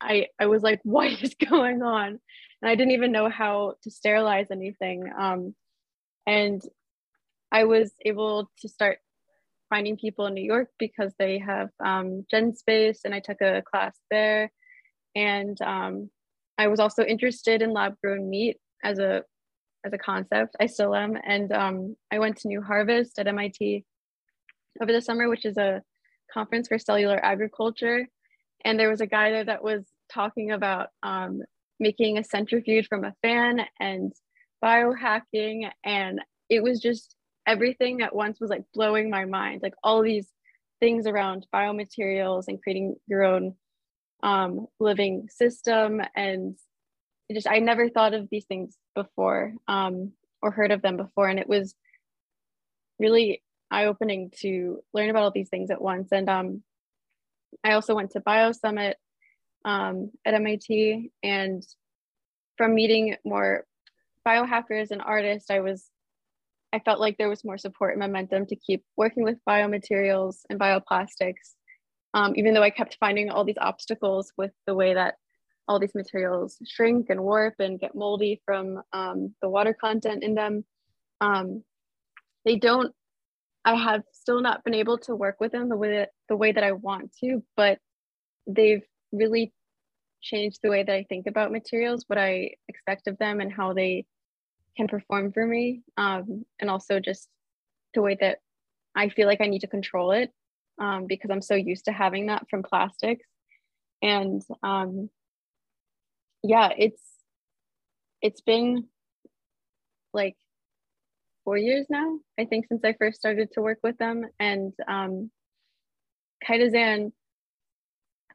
i 0.00 0.26
i 0.40 0.46
was 0.46 0.62
like 0.62 0.80
what 0.84 1.10
is 1.22 1.34
going 1.34 1.82
on 1.82 2.18
and 2.62 2.70
i 2.70 2.74
didn't 2.74 2.92
even 2.92 3.12
know 3.12 3.28
how 3.28 3.74
to 3.82 3.90
sterilize 3.90 4.50
anything 4.50 5.10
um, 5.18 5.54
and 6.26 6.62
i 7.52 7.64
was 7.64 7.92
able 8.04 8.50
to 8.60 8.68
start 8.68 8.98
finding 9.68 9.96
people 9.96 10.26
in 10.26 10.34
new 10.34 10.44
york 10.44 10.70
because 10.78 11.12
they 11.18 11.38
have 11.38 11.68
um, 11.84 12.24
Space, 12.54 13.00
and 13.04 13.14
i 13.14 13.20
took 13.20 13.40
a 13.40 13.62
class 13.62 13.96
there 14.10 14.50
and 15.14 15.60
um, 15.62 16.10
i 16.58 16.66
was 16.66 16.80
also 16.80 17.02
interested 17.04 17.62
in 17.62 17.72
lab 17.72 17.94
grown 18.02 18.28
meat 18.28 18.58
as 18.84 18.98
a 18.98 19.22
as 19.84 19.92
a 19.92 19.98
concept 19.98 20.56
i 20.60 20.66
still 20.66 20.94
am 20.94 21.16
and 21.24 21.52
um, 21.52 21.96
i 22.10 22.18
went 22.18 22.36
to 22.36 22.48
new 22.48 22.60
harvest 22.60 23.18
at 23.18 23.26
mit 23.26 23.84
over 24.82 24.92
the 24.92 25.00
summer 25.00 25.28
which 25.28 25.44
is 25.44 25.56
a 25.56 25.82
conference 26.32 26.68
for 26.68 26.78
cellular 26.78 27.22
agriculture. 27.24 28.06
And 28.64 28.78
there 28.78 28.90
was 28.90 29.00
a 29.00 29.06
guy 29.06 29.30
there 29.30 29.44
that 29.44 29.62
was 29.62 29.84
talking 30.12 30.50
about 30.50 30.88
um, 31.02 31.42
making 31.80 32.18
a 32.18 32.24
centrifuge 32.24 32.86
from 32.88 33.04
a 33.04 33.14
fan 33.22 33.60
and 33.80 34.12
biohacking. 34.64 35.70
And 35.84 36.20
it 36.48 36.62
was 36.62 36.80
just 36.80 37.14
everything 37.46 38.02
at 38.02 38.14
once 38.14 38.40
was 38.40 38.50
like 38.50 38.64
blowing 38.74 39.10
my 39.10 39.24
mind. 39.24 39.60
Like 39.62 39.74
all 39.82 40.02
these 40.02 40.28
things 40.80 41.06
around 41.06 41.46
biomaterials 41.54 42.44
and 42.48 42.62
creating 42.62 42.96
your 43.06 43.24
own 43.24 43.54
um, 44.22 44.66
living 44.80 45.28
system. 45.30 46.00
And 46.14 46.56
just, 47.32 47.48
I 47.48 47.58
never 47.58 47.88
thought 47.88 48.14
of 48.14 48.28
these 48.30 48.44
things 48.46 48.76
before 48.94 49.54
um, 49.66 50.12
or 50.42 50.50
heard 50.50 50.70
of 50.70 50.82
them 50.82 50.96
before. 50.96 51.28
And 51.28 51.38
it 51.38 51.48
was 51.48 51.74
really 52.98 53.42
eye 53.70 53.86
opening 53.86 54.30
to 54.40 54.82
learn 54.94 55.10
about 55.10 55.22
all 55.22 55.30
these 55.30 55.48
things 55.48 55.70
at 55.70 55.80
once. 55.80 56.08
And 56.12 56.28
um, 56.28 56.62
I 57.64 57.72
also 57.72 57.94
went 57.94 58.12
to 58.12 58.20
Bio 58.20 58.52
Summit 58.52 58.96
um, 59.64 60.10
at 60.24 60.34
MIT, 60.34 61.10
and 61.22 61.62
from 62.56 62.74
meeting 62.74 63.16
more 63.24 63.66
biohackers 64.26 64.90
and 64.90 65.02
artists, 65.02 65.50
I 65.50 65.60
was 65.60 65.88
I 66.72 66.80
felt 66.80 67.00
like 67.00 67.16
there 67.16 67.30
was 67.30 67.44
more 67.44 67.56
support 67.56 67.92
and 67.92 68.00
momentum 68.00 68.44
to 68.46 68.56
keep 68.56 68.84
working 68.96 69.22
with 69.24 69.38
biomaterials 69.48 70.36
and 70.50 70.60
bioplastics, 70.60 71.54
um, 72.14 72.34
even 72.36 72.54
though 72.54 72.62
I 72.62 72.70
kept 72.70 72.96
finding 73.00 73.30
all 73.30 73.44
these 73.44 73.58
obstacles 73.60 74.32
with 74.36 74.52
the 74.66 74.74
way 74.74 74.94
that 74.94 75.14
all 75.66 75.78
these 75.78 75.94
materials 75.94 76.56
shrink 76.66 77.10
and 77.10 77.22
warp 77.22 77.54
and 77.58 77.78
get 77.78 77.94
moldy 77.94 78.40
from 78.44 78.82
um, 78.92 79.34
the 79.42 79.48
water 79.48 79.74
content 79.78 80.24
in 80.24 80.34
them. 80.34 80.64
Um, 81.20 81.62
they 82.44 82.56
don't 82.56 82.94
I 83.64 83.74
have 83.74 84.02
still 84.12 84.40
not 84.40 84.64
been 84.64 84.74
able 84.74 84.96
to 85.00 85.14
work 85.14 85.36
with 85.40 85.52
them 85.52 85.68
the 85.68 85.76
way 85.76 85.98
that, 85.98 86.10
the 86.28 86.36
way 86.36 86.52
that 86.52 86.64
I 86.64 86.72
want 86.72 87.14
to, 87.20 87.42
but 87.54 87.78
they've 88.46 88.82
really 89.12 89.52
changed 90.22 90.60
the 90.62 90.70
way 90.70 90.82
that 90.82 90.94
I 90.94 91.04
think 91.06 91.26
about 91.26 91.52
materials, 91.52 92.04
what 92.06 92.18
I 92.18 92.52
expect 92.68 93.08
of 93.08 93.18
them, 93.18 93.40
and 93.40 93.52
how 93.52 93.74
they 93.74 94.06
can 94.76 94.88
perform 94.88 95.32
for 95.32 95.46
me, 95.46 95.82
um, 95.98 96.46
and 96.58 96.70
also 96.70 96.98
just 96.98 97.28
the 97.94 98.00
way 98.00 98.16
that 98.22 98.38
I 98.94 99.10
feel 99.10 99.26
like 99.26 99.42
I 99.42 99.48
need 99.48 99.60
to 99.60 99.66
control 99.66 100.12
it 100.12 100.32
um, 100.78 101.06
because 101.06 101.30
I'm 101.30 101.42
so 101.42 101.54
used 101.54 101.86
to 101.86 101.92
having 101.92 102.26
that 102.26 102.48
from 102.48 102.62
plastics, 102.62 103.26
and 104.02 104.42
um, 104.62 105.10
yeah, 106.42 106.70
it's 106.76 107.02
it's 108.22 108.40
been 108.40 108.86
like 110.12 110.36
four 111.44 111.56
years 111.56 111.86
now, 111.88 112.18
I 112.38 112.44
think, 112.44 112.66
since 112.68 112.82
I 112.84 112.94
first 112.98 113.18
started 113.18 113.50
to 113.52 113.62
work 113.62 113.78
with 113.82 113.96
them. 113.98 114.24
And 114.38 114.72
um, 114.86 115.30
Chitosan, 116.46 117.12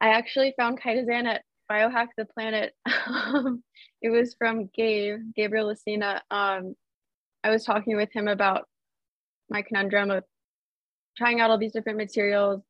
I 0.00 0.08
actually 0.08 0.54
found 0.58 0.80
Chitosan 0.80 1.26
at 1.26 1.42
Biohack 1.70 2.08
the 2.16 2.24
Planet. 2.24 2.72
it 4.02 4.10
was 4.10 4.34
from 4.36 4.68
Gabe, 4.74 5.18
Gabriel 5.36 5.72
Licina. 5.72 6.20
Um, 6.30 6.74
I 7.44 7.50
was 7.50 7.64
talking 7.64 7.96
with 7.96 8.12
him 8.12 8.26
about 8.26 8.66
my 9.48 9.62
conundrum 9.62 10.10
of 10.10 10.24
trying 11.16 11.40
out 11.40 11.50
all 11.50 11.58
these 11.58 11.72
different 11.72 11.98
materials 11.98 12.62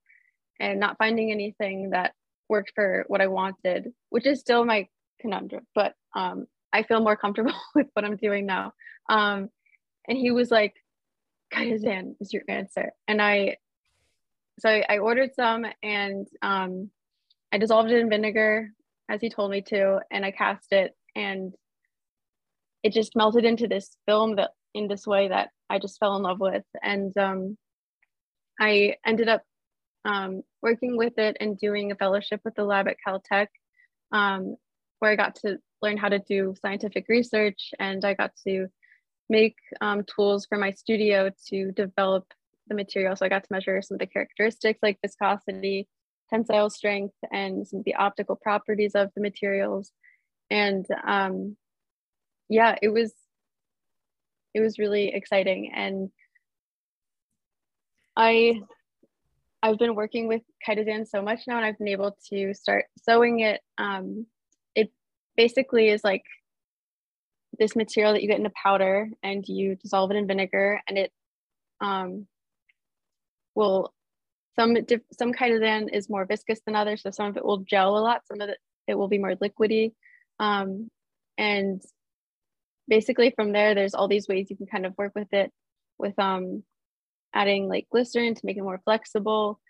and 0.60 0.78
not 0.78 0.98
finding 0.98 1.30
anything 1.30 1.90
that 1.90 2.12
worked 2.48 2.72
for 2.74 3.04
what 3.08 3.20
I 3.20 3.26
wanted, 3.26 3.92
which 4.10 4.26
is 4.26 4.40
still 4.40 4.64
my 4.64 4.88
conundrum, 5.20 5.66
but 5.74 5.94
um, 6.14 6.46
I 6.72 6.82
feel 6.82 7.00
more 7.00 7.16
comfortable 7.16 7.54
with 7.74 7.88
what 7.94 8.04
I'm 8.04 8.16
doing 8.16 8.46
now. 8.46 8.72
Um, 9.08 9.48
and 10.08 10.18
he 10.18 10.30
was 10.30 10.50
like, 10.50 10.74
Chitosan 11.52 12.16
is 12.20 12.32
your 12.32 12.42
answer. 12.48 12.92
And 13.08 13.22
I, 13.22 13.56
so 14.58 14.68
I, 14.68 14.84
I 14.88 14.98
ordered 14.98 15.34
some 15.34 15.64
and 15.82 16.26
um, 16.42 16.90
I 17.52 17.58
dissolved 17.58 17.90
it 17.90 17.98
in 17.98 18.10
vinegar 18.10 18.70
as 19.08 19.20
he 19.20 19.30
told 19.30 19.50
me 19.50 19.62
to, 19.62 20.00
and 20.10 20.24
I 20.24 20.30
cast 20.30 20.72
it 20.72 20.92
and 21.14 21.54
it 22.82 22.92
just 22.92 23.16
melted 23.16 23.44
into 23.44 23.66
this 23.66 23.96
film 24.06 24.36
that 24.36 24.50
in 24.74 24.88
this 24.88 25.06
way 25.06 25.28
that 25.28 25.50
I 25.70 25.78
just 25.78 25.98
fell 25.98 26.16
in 26.16 26.22
love 26.22 26.40
with. 26.40 26.64
And 26.82 27.16
um, 27.16 27.56
I 28.60 28.96
ended 29.04 29.28
up 29.28 29.42
um, 30.04 30.42
working 30.62 30.96
with 30.96 31.18
it 31.18 31.36
and 31.40 31.58
doing 31.58 31.90
a 31.90 31.96
fellowship 31.96 32.40
with 32.44 32.54
the 32.54 32.64
lab 32.64 32.88
at 32.88 32.96
Caltech, 33.06 33.48
um, 34.12 34.56
where 34.98 35.10
I 35.10 35.16
got 35.16 35.36
to 35.36 35.58
learn 35.82 35.96
how 35.96 36.08
to 36.08 36.18
do 36.18 36.54
scientific 36.60 37.06
research 37.08 37.70
and 37.78 38.04
I 38.04 38.14
got 38.14 38.32
to 38.46 38.68
make 39.28 39.56
um, 39.80 40.04
tools 40.04 40.46
for 40.46 40.58
my 40.58 40.72
studio 40.72 41.30
to 41.48 41.72
develop 41.72 42.26
the 42.68 42.74
material. 42.74 43.16
So 43.16 43.26
I 43.26 43.28
got 43.28 43.44
to 43.44 43.52
measure 43.52 43.80
some 43.82 43.96
of 43.96 43.98
the 44.00 44.06
characteristics 44.06 44.80
like 44.82 44.98
viscosity, 45.02 45.88
tensile 46.30 46.70
strength, 46.70 47.14
and 47.32 47.66
some 47.66 47.80
of 47.80 47.84
the 47.84 47.94
optical 47.94 48.36
properties 48.36 48.94
of 48.94 49.10
the 49.14 49.22
materials. 49.22 49.92
And 50.50 50.86
um, 51.06 51.56
yeah, 52.48 52.76
it 52.82 52.88
was 52.88 53.12
it 54.54 54.60
was 54.60 54.78
really 54.78 55.08
exciting. 55.08 55.72
And 55.74 56.10
I 58.16 58.60
I've 59.62 59.78
been 59.78 59.94
working 59.94 60.28
with 60.28 60.42
Chitosan 60.66 61.08
so 61.08 61.22
much 61.22 61.40
now, 61.46 61.56
and 61.56 61.64
I've 61.64 61.78
been 61.78 61.88
able 61.88 62.16
to 62.30 62.52
start 62.54 62.84
sewing 63.02 63.40
it. 63.40 63.60
Um, 63.78 64.26
it 64.74 64.92
basically 65.36 65.88
is 65.88 66.04
like 66.04 66.24
this 67.58 67.74
material 67.74 68.12
that 68.12 68.22
you 68.22 68.28
get 68.28 68.38
in 68.38 68.46
a 68.46 68.52
powder, 68.62 69.08
and 69.22 69.44
you 69.46 69.76
dissolve 69.76 70.10
it 70.10 70.16
in 70.16 70.26
vinegar, 70.26 70.80
and 70.88 70.98
it 70.98 71.12
um, 71.80 72.26
will 73.54 73.92
some 74.56 74.76
some 75.18 75.32
Chitosan 75.32 75.88
is 75.92 76.10
more 76.10 76.26
viscous 76.26 76.60
than 76.66 76.76
others, 76.76 77.02
so 77.02 77.10
some 77.10 77.28
of 77.28 77.36
it 77.36 77.44
will 77.44 77.58
gel 77.58 77.96
a 77.96 78.00
lot. 78.00 78.26
Some 78.26 78.40
of 78.40 78.48
it 78.48 78.58
it 78.86 78.96
will 78.96 79.08
be 79.08 79.18
more 79.18 79.34
liquidy, 79.34 79.92
um, 80.38 80.90
and 81.38 81.82
basically 82.86 83.32
from 83.34 83.52
there, 83.52 83.74
there's 83.74 83.94
all 83.94 84.08
these 84.08 84.28
ways 84.28 84.50
you 84.50 84.56
can 84.56 84.66
kind 84.66 84.86
of 84.86 84.96
work 84.98 85.12
with 85.14 85.32
it, 85.32 85.50
with 85.98 86.18
um, 86.18 86.62
adding 87.34 87.68
like 87.68 87.86
glycerin 87.90 88.34
to 88.34 88.40
make 88.46 88.56
it 88.56 88.62
more 88.62 88.80
flexible 88.84 89.60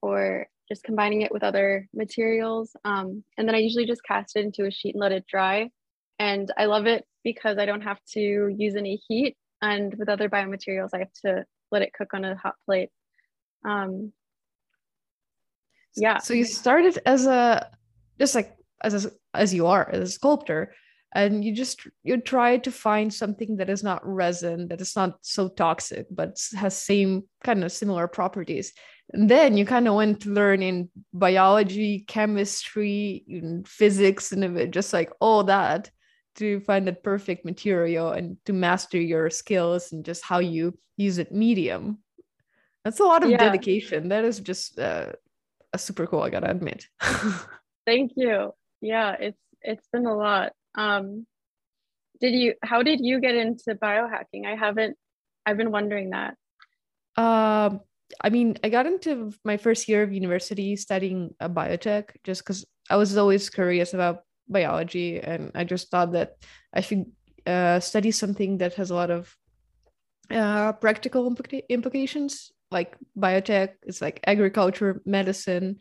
or 0.00 0.46
just 0.68 0.84
combining 0.84 1.22
it 1.22 1.32
with 1.32 1.42
other 1.42 1.88
materials. 1.94 2.74
Um, 2.84 3.24
and 3.36 3.46
then 3.46 3.54
I 3.54 3.58
usually 3.58 3.86
just 3.86 4.04
cast 4.04 4.36
it 4.36 4.44
into 4.44 4.66
a 4.66 4.70
sheet 4.70 4.94
and 4.94 5.00
let 5.00 5.12
it 5.12 5.26
dry. 5.26 5.70
And 6.18 6.50
I 6.56 6.66
love 6.66 6.86
it 6.86 7.04
because 7.24 7.58
I 7.58 7.66
don't 7.66 7.82
have 7.82 8.00
to 8.12 8.20
use 8.20 8.76
any 8.76 9.00
heat. 9.08 9.36
And 9.60 9.94
with 9.98 10.08
other 10.08 10.28
biomaterials, 10.28 10.90
I 10.94 10.98
have 10.98 11.12
to 11.24 11.44
let 11.70 11.82
it 11.82 11.92
cook 11.92 12.14
on 12.14 12.24
a 12.24 12.36
hot 12.36 12.54
plate. 12.64 12.90
Um, 13.64 14.12
yeah. 15.96 16.18
So 16.18 16.34
you 16.34 16.44
started 16.44 16.98
as 17.06 17.26
a, 17.26 17.70
just 18.18 18.34
like 18.34 18.56
as 18.82 19.04
a, 19.06 19.10
as 19.34 19.52
you 19.52 19.66
are 19.66 19.88
as 19.90 20.08
a 20.08 20.12
sculptor, 20.12 20.74
and 21.14 21.44
you 21.44 21.54
just 21.54 21.86
you 22.02 22.16
try 22.20 22.56
to 22.56 22.70
find 22.70 23.12
something 23.12 23.56
that 23.56 23.68
is 23.68 23.82
not 23.82 24.06
resin 24.06 24.68
that 24.68 24.80
is 24.80 24.96
not 24.96 25.18
so 25.20 25.48
toxic 25.48 26.06
but 26.10 26.38
has 26.54 26.76
same 26.76 27.24
kind 27.44 27.64
of 27.64 27.72
similar 27.72 28.08
properties. 28.08 28.72
And 29.12 29.28
then 29.28 29.56
you 29.56 29.66
kind 29.66 29.88
of 29.88 29.94
went 29.94 30.20
to 30.22 30.30
learn 30.30 30.62
in 30.62 30.88
biology 31.12 32.04
chemistry 32.08 33.24
physics 33.66 34.32
and 34.32 34.72
just 34.72 34.92
like 34.92 35.10
all 35.20 35.44
that 35.44 35.90
to 36.36 36.60
find 36.60 36.86
that 36.86 37.02
perfect 37.02 37.44
material 37.44 38.12
and 38.12 38.38
to 38.46 38.54
master 38.54 38.98
your 38.98 39.28
skills 39.28 39.92
and 39.92 40.02
just 40.02 40.24
how 40.24 40.38
you 40.38 40.78
use 40.96 41.18
it 41.18 41.30
medium. 41.30 41.98
That's 42.84 43.00
a 43.00 43.04
lot 43.04 43.22
of 43.22 43.30
yeah. 43.30 43.36
dedication. 43.36 44.08
That 44.08 44.24
is 44.24 44.40
just 44.40 44.78
uh, 44.78 45.12
a 45.74 45.78
super 45.78 46.06
cool 46.06 46.22
i 46.22 46.30
gotta 46.30 46.50
admit. 46.50 46.86
Thank 47.86 48.12
you. 48.16 48.54
Yeah 48.80 49.16
it's 49.20 49.38
it's 49.60 49.86
been 49.92 50.06
a 50.06 50.16
lot 50.16 50.52
um, 50.74 51.26
did 52.20 52.34
you? 52.34 52.54
How 52.62 52.82
did 52.82 53.00
you 53.02 53.20
get 53.20 53.34
into 53.34 53.74
biohacking? 53.74 54.46
I 54.46 54.54
haven't. 54.54 54.96
I've 55.44 55.56
been 55.56 55.72
wondering 55.72 56.10
that. 56.10 56.36
Um, 57.16 57.80
I 58.22 58.30
mean, 58.30 58.56
I 58.62 58.68
got 58.68 58.86
into 58.86 59.32
my 59.44 59.56
first 59.56 59.88
year 59.88 60.02
of 60.02 60.12
university 60.12 60.76
studying 60.76 61.34
a 61.40 61.50
biotech 61.50 62.10
just 62.22 62.42
because 62.42 62.64
I 62.88 62.96
was 62.96 63.16
always 63.16 63.50
curious 63.50 63.92
about 63.92 64.20
biology, 64.48 65.20
and 65.20 65.50
I 65.54 65.64
just 65.64 65.90
thought 65.90 66.12
that 66.12 66.36
I 66.72 66.80
should 66.80 67.06
uh, 67.44 67.80
study 67.80 68.12
something 68.12 68.58
that 68.58 68.74
has 68.74 68.90
a 68.90 68.94
lot 68.94 69.10
of 69.10 69.36
uh, 70.30 70.72
practical 70.74 71.28
implica- 71.28 71.68
implications, 71.68 72.52
like 72.70 72.96
biotech. 73.18 73.70
It's 73.82 74.00
like 74.00 74.20
agriculture, 74.26 75.02
medicine, 75.04 75.78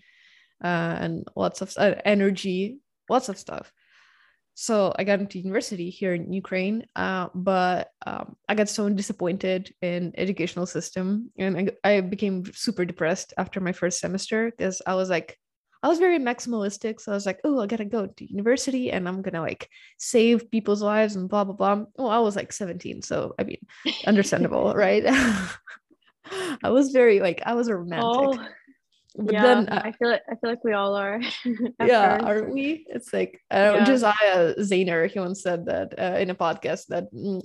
uh, 0.64 0.98
and 1.00 1.28
lots 1.36 1.62
of 1.62 1.72
uh, 1.78 1.96
energy, 2.04 2.80
lots 3.10 3.30
of 3.30 3.38
stuff 3.38 3.72
so 4.54 4.94
I 4.98 5.04
got 5.04 5.20
into 5.20 5.40
university 5.40 5.90
here 5.90 6.14
in 6.14 6.32
Ukraine, 6.34 6.86
uh, 6.96 7.30
but 7.34 7.90
um, 8.06 8.36
I 8.48 8.56
got 8.56 8.70
so 8.70 8.90
disappointed 8.90 9.74
in 9.82 10.14
educational 10.18 10.66
system, 10.66 11.32
and 11.38 11.72
I, 11.84 11.96
I 11.96 12.02
became 12.02 12.46
super 12.54 12.86
depressed 12.86 13.34
after 13.38 13.60
my 13.60 13.72
first 13.72 14.00
semester 14.00 14.52
because 14.52 14.82
I 14.86 14.96
was 14.96 15.10
like, 15.10 15.38
I 15.84 15.88
was 15.88 16.00
very 16.00 16.20
maximalistic, 16.20 17.00
so 17.00 17.12
I 17.12 17.16
was 17.16 17.26
like, 17.26 17.40
oh, 17.44 17.60
I 17.60 17.66
gotta 17.66 17.86
go 17.86 18.06
to 18.06 18.32
university, 18.32 18.92
and 18.92 19.08
I'm 19.08 19.22
gonna 19.22 19.42
like 19.42 19.70
save 19.98 20.52
people's 20.52 20.82
lives 20.82 21.16
and 21.16 21.30
blah 21.30 21.44
blah 21.44 21.56
blah. 21.56 21.86
Well, 21.96 22.10
I 22.10 22.20
was 22.20 22.36
like 22.36 22.54
17, 22.54 23.02
so 23.02 23.34
I 23.40 23.44
mean, 23.44 23.66
understandable, 24.06 24.74
right? 24.74 25.04
I 26.64 26.70
was 26.70 26.92
very 26.92 27.20
like 27.20 27.42
I 27.46 27.54
was 27.54 27.68
a 27.68 27.76
romantic. 27.76 28.40
Oh 28.40 28.48
but 29.16 29.34
yeah, 29.34 29.42
then 29.42 29.70
uh, 29.70 29.82
I 29.84 29.92
feel 29.92 30.10
like 30.10 30.24
I 30.30 30.36
feel 30.36 30.50
like 30.50 30.64
we 30.64 30.74
all 30.74 30.96
are. 30.96 31.20
yeah, 31.80 32.18
first. 32.18 32.26
aren't 32.26 32.54
we? 32.54 32.86
It's 32.88 33.14
like 33.14 33.42
uh, 33.52 33.76
yeah. 33.76 33.84
Josiah 33.84 34.56
Zayner. 34.60 35.10
He 35.10 35.20
once 35.20 35.44
said 35.44 35.66
that 35.66 36.00
uh, 36.00 36.18
in 36.18 36.30
a 36.30 36.36
podcast 36.36 36.88
that 36.88 37.12
mm, 37.14 37.42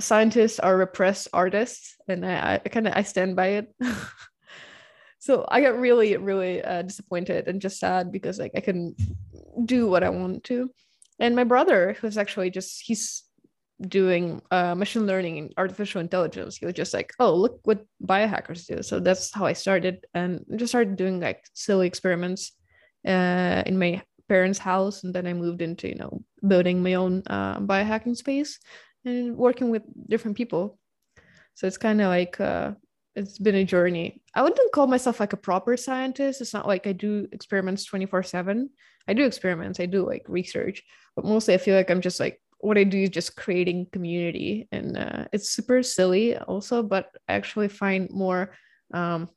scientists 0.00 0.58
are 0.58 0.76
repressed 0.76 1.28
artists, 1.32 1.96
and 2.08 2.24
I, 2.24 2.60
I 2.64 2.68
kind 2.68 2.88
of 2.88 2.94
I 2.96 3.02
stand 3.02 3.36
by 3.36 3.48
it. 3.48 3.74
so 5.18 5.44
I 5.48 5.60
got 5.60 5.78
really 5.78 6.16
really 6.16 6.62
uh, 6.62 6.82
disappointed 6.82 7.48
and 7.48 7.60
just 7.60 7.78
sad 7.78 8.10
because 8.10 8.38
like 8.38 8.52
I 8.56 8.60
couldn't 8.60 8.96
do 9.66 9.86
what 9.86 10.04
I 10.04 10.08
want 10.08 10.44
to. 10.44 10.70
And 11.20 11.36
my 11.36 11.44
brother, 11.44 11.96
who's 12.00 12.16
actually 12.16 12.50
just 12.50 12.82
he's 12.82 13.23
doing 13.80 14.40
uh, 14.50 14.74
machine 14.74 15.06
learning 15.06 15.38
and 15.38 15.54
artificial 15.56 16.00
intelligence. 16.00 16.56
He 16.56 16.66
was 16.66 16.74
just 16.74 16.94
like, 16.94 17.12
oh, 17.18 17.34
look 17.34 17.60
what 17.64 17.84
biohackers 18.04 18.66
do. 18.66 18.82
So 18.82 19.00
that's 19.00 19.32
how 19.32 19.46
I 19.46 19.52
started 19.52 20.06
and 20.14 20.44
just 20.56 20.70
started 20.70 20.96
doing 20.96 21.20
like 21.20 21.44
silly 21.54 21.86
experiments 21.86 22.52
uh, 23.06 23.62
in 23.66 23.78
my 23.78 24.02
parents' 24.28 24.58
house. 24.58 25.04
And 25.04 25.14
then 25.14 25.26
I 25.26 25.32
moved 25.32 25.62
into, 25.62 25.88
you 25.88 25.96
know, 25.96 26.22
building 26.46 26.82
my 26.82 26.94
own 26.94 27.22
uh, 27.26 27.60
biohacking 27.60 28.16
space 28.16 28.58
and 29.04 29.36
working 29.36 29.70
with 29.70 29.82
different 30.08 30.36
people. 30.36 30.78
So 31.54 31.66
it's 31.66 31.78
kind 31.78 32.00
of 32.00 32.08
like, 32.08 32.40
uh, 32.40 32.72
it's 33.16 33.38
been 33.38 33.54
a 33.54 33.64
journey. 33.64 34.22
I 34.34 34.42
wouldn't 34.42 34.72
call 34.72 34.88
myself 34.88 35.20
like 35.20 35.32
a 35.32 35.36
proper 35.36 35.76
scientist. 35.76 36.40
It's 36.40 36.54
not 36.54 36.66
like 36.66 36.86
I 36.86 36.92
do 36.92 37.28
experiments 37.30 37.84
24 37.84 38.24
7. 38.24 38.70
I 39.06 39.14
do 39.14 39.24
experiments, 39.24 39.80
I 39.80 39.86
do 39.86 40.06
like 40.06 40.24
research, 40.28 40.82
but 41.14 41.24
mostly 41.24 41.54
I 41.54 41.58
feel 41.58 41.76
like 41.76 41.90
I'm 41.90 42.00
just 42.00 42.20
like 42.20 42.40
what 42.64 42.78
I 42.78 42.84
do 42.84 42.98
is 42.98 43.10
just 43.10 43.36
creating 43.36 43.86
community, 43.92 44.68
and 44.72 44.96
uh, 44.96 45.24
it's 45.32 45.50
super 45.50 45.82
silly 45.82 46.36
also, 46.36 46.82
but 46.82 47.10
I 47.28 47.34
actually 47.34 47.68
find 47.68 48.08
more 48.10 48.54
um, 48.92 49.28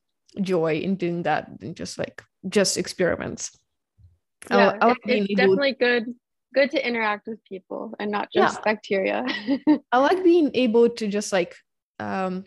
joy 0.42 0.80
in 0.80 0.96
doing 0.96 1.24
that 1.24 1.60
than 1.60 1.76
just 1.76 1.98
like 1.98 2.24
just 2.48 2.78
experiments. 2.78 3.52
Yeah, 4.50 4.78
I, 4.82 4.92
I 4.92 4.96
it's 5.06 5.34
definitely 5.36 5.74
good 5.74 6.06
good 6.54 6.72
to 6.72 6.88
interact 6.88 7.28
with 7.28 7.44
people 7.44 7.94
and 8.00 8.10
not 8.12 8.32
just 8.32 8.60
yeah. 8.60 8.62
bacteria. 8.64 9.26
I 9.92 9.98
like 10.00 10.24
being 10.24 10.52
able 10.54 10.90
to 10.90 11.08
just 11.08 11.34
like 11.34 11.54
um, 12.00 12.46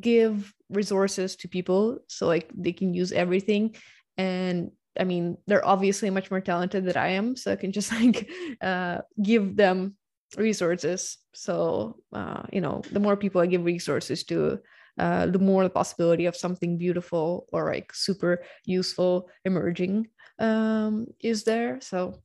give 0.00 0.52
resources 0.70 1.36
to 1.36 1.48
people 1.48 1.98
so 2.08 2.26
like 2.26 2.50
they 2.56 2.72
can 2.72 2.94
use 2.94 3.12
everything 3.12 3.76
and 4.16 4.70
I 4.98 5.04
mean, 5.04 5.38
they're 5.46 5.66
obviously 5.66 6.10
much 6.10 6.30
more 6.30 6.42
talented 6.42 6.84
than 6.84 6.98
I 6.98 7.08
am, 7.12 7.34
so 7.34 7.50
I 7.50 7.56
can 7.56 7.72
just 7.72 7.92
like 8.00 8.28
uh, 8.60 8.98
give 9.22 9.56
them 9.56 9.96
resources. 10.36 11.18
So 11.34 11.96
uh, 12.12 12.42
you 12.52 12.60
know 12.60 12.82
the 12.90 13.00
more 13.00 13.16
people 13.16 13.40
i 13.40 13.46
give 13.46 13.64
resources 13.64 14.24
to 14.24 14.60
uh, 14.98 15.26
the 15.26 15.38
more 15.38 15.62
the 15.62 15.70
possibility 15.70 16.26
of 16.26 16.36
something 16.36 16.76
beautiful 16.76 17.46
or 17.52 17.72
like 17.72 17.94
super 17.94 18.42
useful 18.64 19.30
emerging 19.44 20.08
um, 20.38 21.06
is 21.20 21.44
there. 21.44 21.80
So 21.80 22.20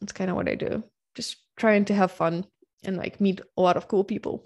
that's 0.00 0.12
kind 0.12 0.30
of 0.30 0.36
what 0.36 0.48
i 0.48 0.54
do. 0.54 0.84
Just 1.14 1.36
trying 1.56 1.84
to 1.86 1.94
have 1.94 2.12
fun 2.12 2.44
and 2.84 2.96
like 2.96 3.20
meet 3.20 3.40
a 3.56 3.62
lot 3.62 3.76
of 3.76 3.88
cool 3.88 4.04
people. 4.04 4.44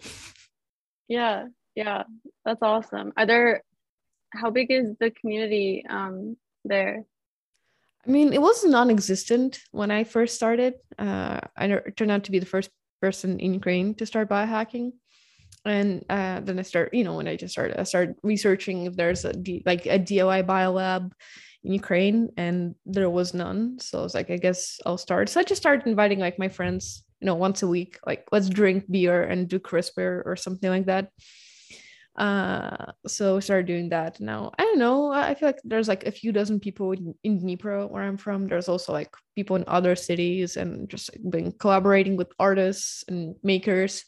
Yeah 1.09 1.47
yeah 1.75 2.05
that's 2.45 2.62
awesome. 2.62 3.12
Are 3.16 3.27
there 3.27 3.62
how 4.31 4.51
big 4.51 4.71
is 4.71 4.95
the 4.99 5.11
community 5.11 5.85
um, 5.88 6.37
there? 6.64 7.05
I 8.07 8.11
mean, 8.11 8.33
it 8.33 8.40
was 8.40 8.64
non-existent 8.64 9.61
when 9.73 9.90
I 9.90 10.05
first 10.05 10.37
started. 10.37 10.75
Uh, 10.99 11.40
I 11.57 11.66
turned 11.97 12.11
out 12.11 12.25
to 12.25 12.31
be 12.31 12.38
the 12.38 12.47
first 12.47 12.71
person 13.01 13.39
in 13.39 13.55
Ukraine 13.55 13.95
to 13.97 14.07
start 14.07 14.29
biohacking, 14.29 14.93
and 15.65 16.05
uh, 16.09 16.41
then 16.41 16.59
I 16.59 16.63
start, 16.63 16.95
you 16.95 17.05
know, 17.05 17.17
when 17.17 17.29
I 17.29 17.37
just 17.37 17.53
started, 17.53 17.79
I 17.79 17.85
started 17.85 18.17
researching 18.23 18.87
if 18.87 18.97
there's 18.97 19.25
a 19.25 19.33
like 19.65 19.87
a 19.87 19.99
DIY 19.99 20.47
biolab 20.47 21.13
in 21.65 21.73
Ukraine, 21.73 22.31
and 22.37 22.75
there 22.85 23.11
was 23.11 23.35
none. 23.35 23.79
So 23.81 24.01
I 24.01 24.03
was 24.03 24.15
like, 24.15 24.31
I 24.31 24.37
guess 24.37 24.79
I'll 24.87 24.99
start. 24.99 25.29
So 25.29 25.41
I 25.41 25.43
just 25.43 25.61
started 25.61 25.87
inviting 25.87 26.21
like 26.21 26.39
my 26.39 26.49
friends, 26.49 27.05
you 27.21 27.27
know, 27.27 27.35
once 27.35 27.63
a 27.63 27.69
week, 27.69 27.99
like 28.07 28.27
let's 28.33 28.49
drink 28.49 28.85
beer 28.91 29.23
and 29.23 29.49
do 29.49 29.59
CRISPR 29.59 30.23
or 30.25 30.37
something 30.37 30.71
like 30.71 30.87
that 30.87 31.11
uh 32.19 32.93
so 33.07 33.37
we 33.37 33.41
started 33.41 33.67
doing 33.67 33.89
that. 33.91 34.21
Now 34.21 34.53
i 34.59 34.63
don't 34.63 34.79
know. 34.79 35.13
I 35.13 35.35
feel 35.35 35.49
like 35.49 35.61
there's 35.65 35.89
like 35.89 36.07
a 36.07 36.11
few 36.11 36.33
dozen 36.33 36.61
people 36.61 36.93
in, 36.93 37.15
in 37.25 37.41
dnipro 37.41 37.91
where 37.91 38.03
i'm 38.03 38.17
from. 38.17 38.47
There's 38.47 38.69
also 38.69 38.93
like 38.93 39.15
people 39.35 39.57
in 39.57 39.65
other 39.67 39.97
cities 39.97 40.57
and 40.57 40.89
just 40.89 41.11
been 41.31 41.53
collaborating 41.53 42.17
with 42.17 42.33
artists 42.39 43.05
and 43.09 43.37
makers. 43.43 44.05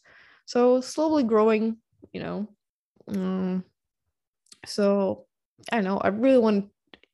So 0.46 0.80
slowly 0.80 1.24
growing 1.24 1.78
you 2.12 2.22
know. 2.22 2.48
Um, 3.08 3.64
so 4.66 5.26
i 5.72 5.76
don't 5.76 5.84
know. 5.84 5.98
I 5.98 6.08
really 6.08 6.38
want 6.38 6.70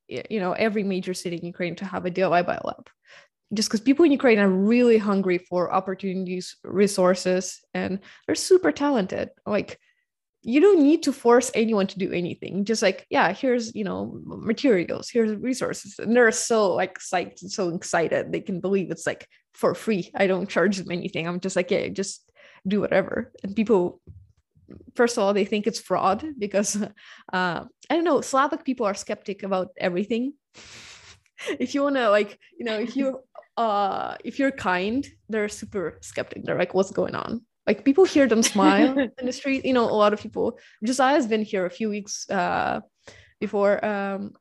you 0.08 0.40
know 0.40 0.52
every 0.52 0.82
major 0.82 1.14
city 1.14 1.36
in 1.36 1.46
ukraine 1.46 1.74
to 1.76 1.84
have 1.86 2.04
a 2.04 2.10
diy 2.10 2.44
biolab 2.44 2.86
just 3.54 3.68
because 3.68 3.80
people 3.80 4.04
in 4.04 4.12
Ukraine 4.12 4.38
are 4.38 4.48
really 4.48 4.98
hungry 4.98 5.38
for 5.38 5.72
opportunities, 5.72 6.56
resources, 6.64 7.60
and 7.74 8.00
they're 8.26 8.34
super 8.34 8.72
talented. 8.72 9.30
Like 9.46 9.78
you 10.44 10.60
don't 10.60 10.82
need 10.82 11.02
to 11.04 11.12
force 11.12 11.50
anyone 11.54 11.86
to 11.86 11.98
do 11.98 12.12
anything. 12.12 12.64
Just 12.64 12.82
like 12.82 13.06
yeah 13.10 13.32
here's 13.32 13.74
you 13.74 13.84
know 13.84 14.20
materials 14.24 15.08
here's 15.08 15.34
resources. 15.36 15.98
And 15.98 16.14
they're 16.14 16.30
so 16.30 16.72
like 16.74 16.98
psyched 16.98 17.42
and 17.42 17.50
so 17.50 17.70
excited. 17.70 18.30
They 18.30 18.40
can 18.40 18.60
believe 18.60 18.90
it's 18.90 19.06
like 19.06 19.26
for 19.54 19.74
free. 19.74 20.10
I 20.14 20.26
don't 20.26 20.48
charge 20.48 20.76
them 20.76 20.90
anything. 20.90 21.26
I'm 21.26 21.40
just 21.40 21.56
like 21.56 21.70
yeah 21.70 21.88
just 21.88 22.30
do 22.66 22.80
whatever. 22.80 23.32
And 23.42 23.56
people 23.56 24.00
first 24.94 25.16
of 25.16 25.22
all 25.22 25.34
they 25.34 25.44
think 25.44 25.66
it's 25.66 25.80
fraud 25.80 26.24
because 26.38 26.76
uh, 27.32 27.64
i 27.90 27.94
don't 27.94 28.04
know 28.04 28.22
slavic 28.22 28.64
people 28.64 28.86
are 28.86 28.94
skeptic 28.94 29.42
about 29.42 29.68
everything. 29.76 30.34
If 31.58 31.74
you 31.74 31.82
want 31.82 31.96
to 31.96 32.08
like 32.10 32.38
you 32.58 32.64
know 32.64 32.78
if 32.78 32.96
you 32.96 33.20
uh 33.56 34.16
if 34.24 34.38
you're 34.38 34.52
kind 34.52 35.06
they're 35.28 35.48
super 35.48 35.98
skeptic. 36.00 36.44
They're 36.44 36.58
like 36.58 36.74
what's 36.74 36.92
going 36.92 37.14
on 37.14 37.44
like 37.66 37.84
people 37.84 38.04
hear 38.04 38.26
them 38.26 38.42
smile 38.42 38.98
in 39.18 39.26
the 39.26 39.32
street 39.32 39.64
you 39.64 39.72
know 39.72 39.84
a 39.84 40.00
lot 40.02 40.12
of 40.12 40.20
people. 40.20 40.58
Josiah's 40.84 41.26
been 41.26 41.42
here 41.42 41.66
a 41.66 41.70
few 41.70 41.88
weeks 41.88 42.28
uh 42.30 42.80
before 43.40 43.84
um 43.84 44.32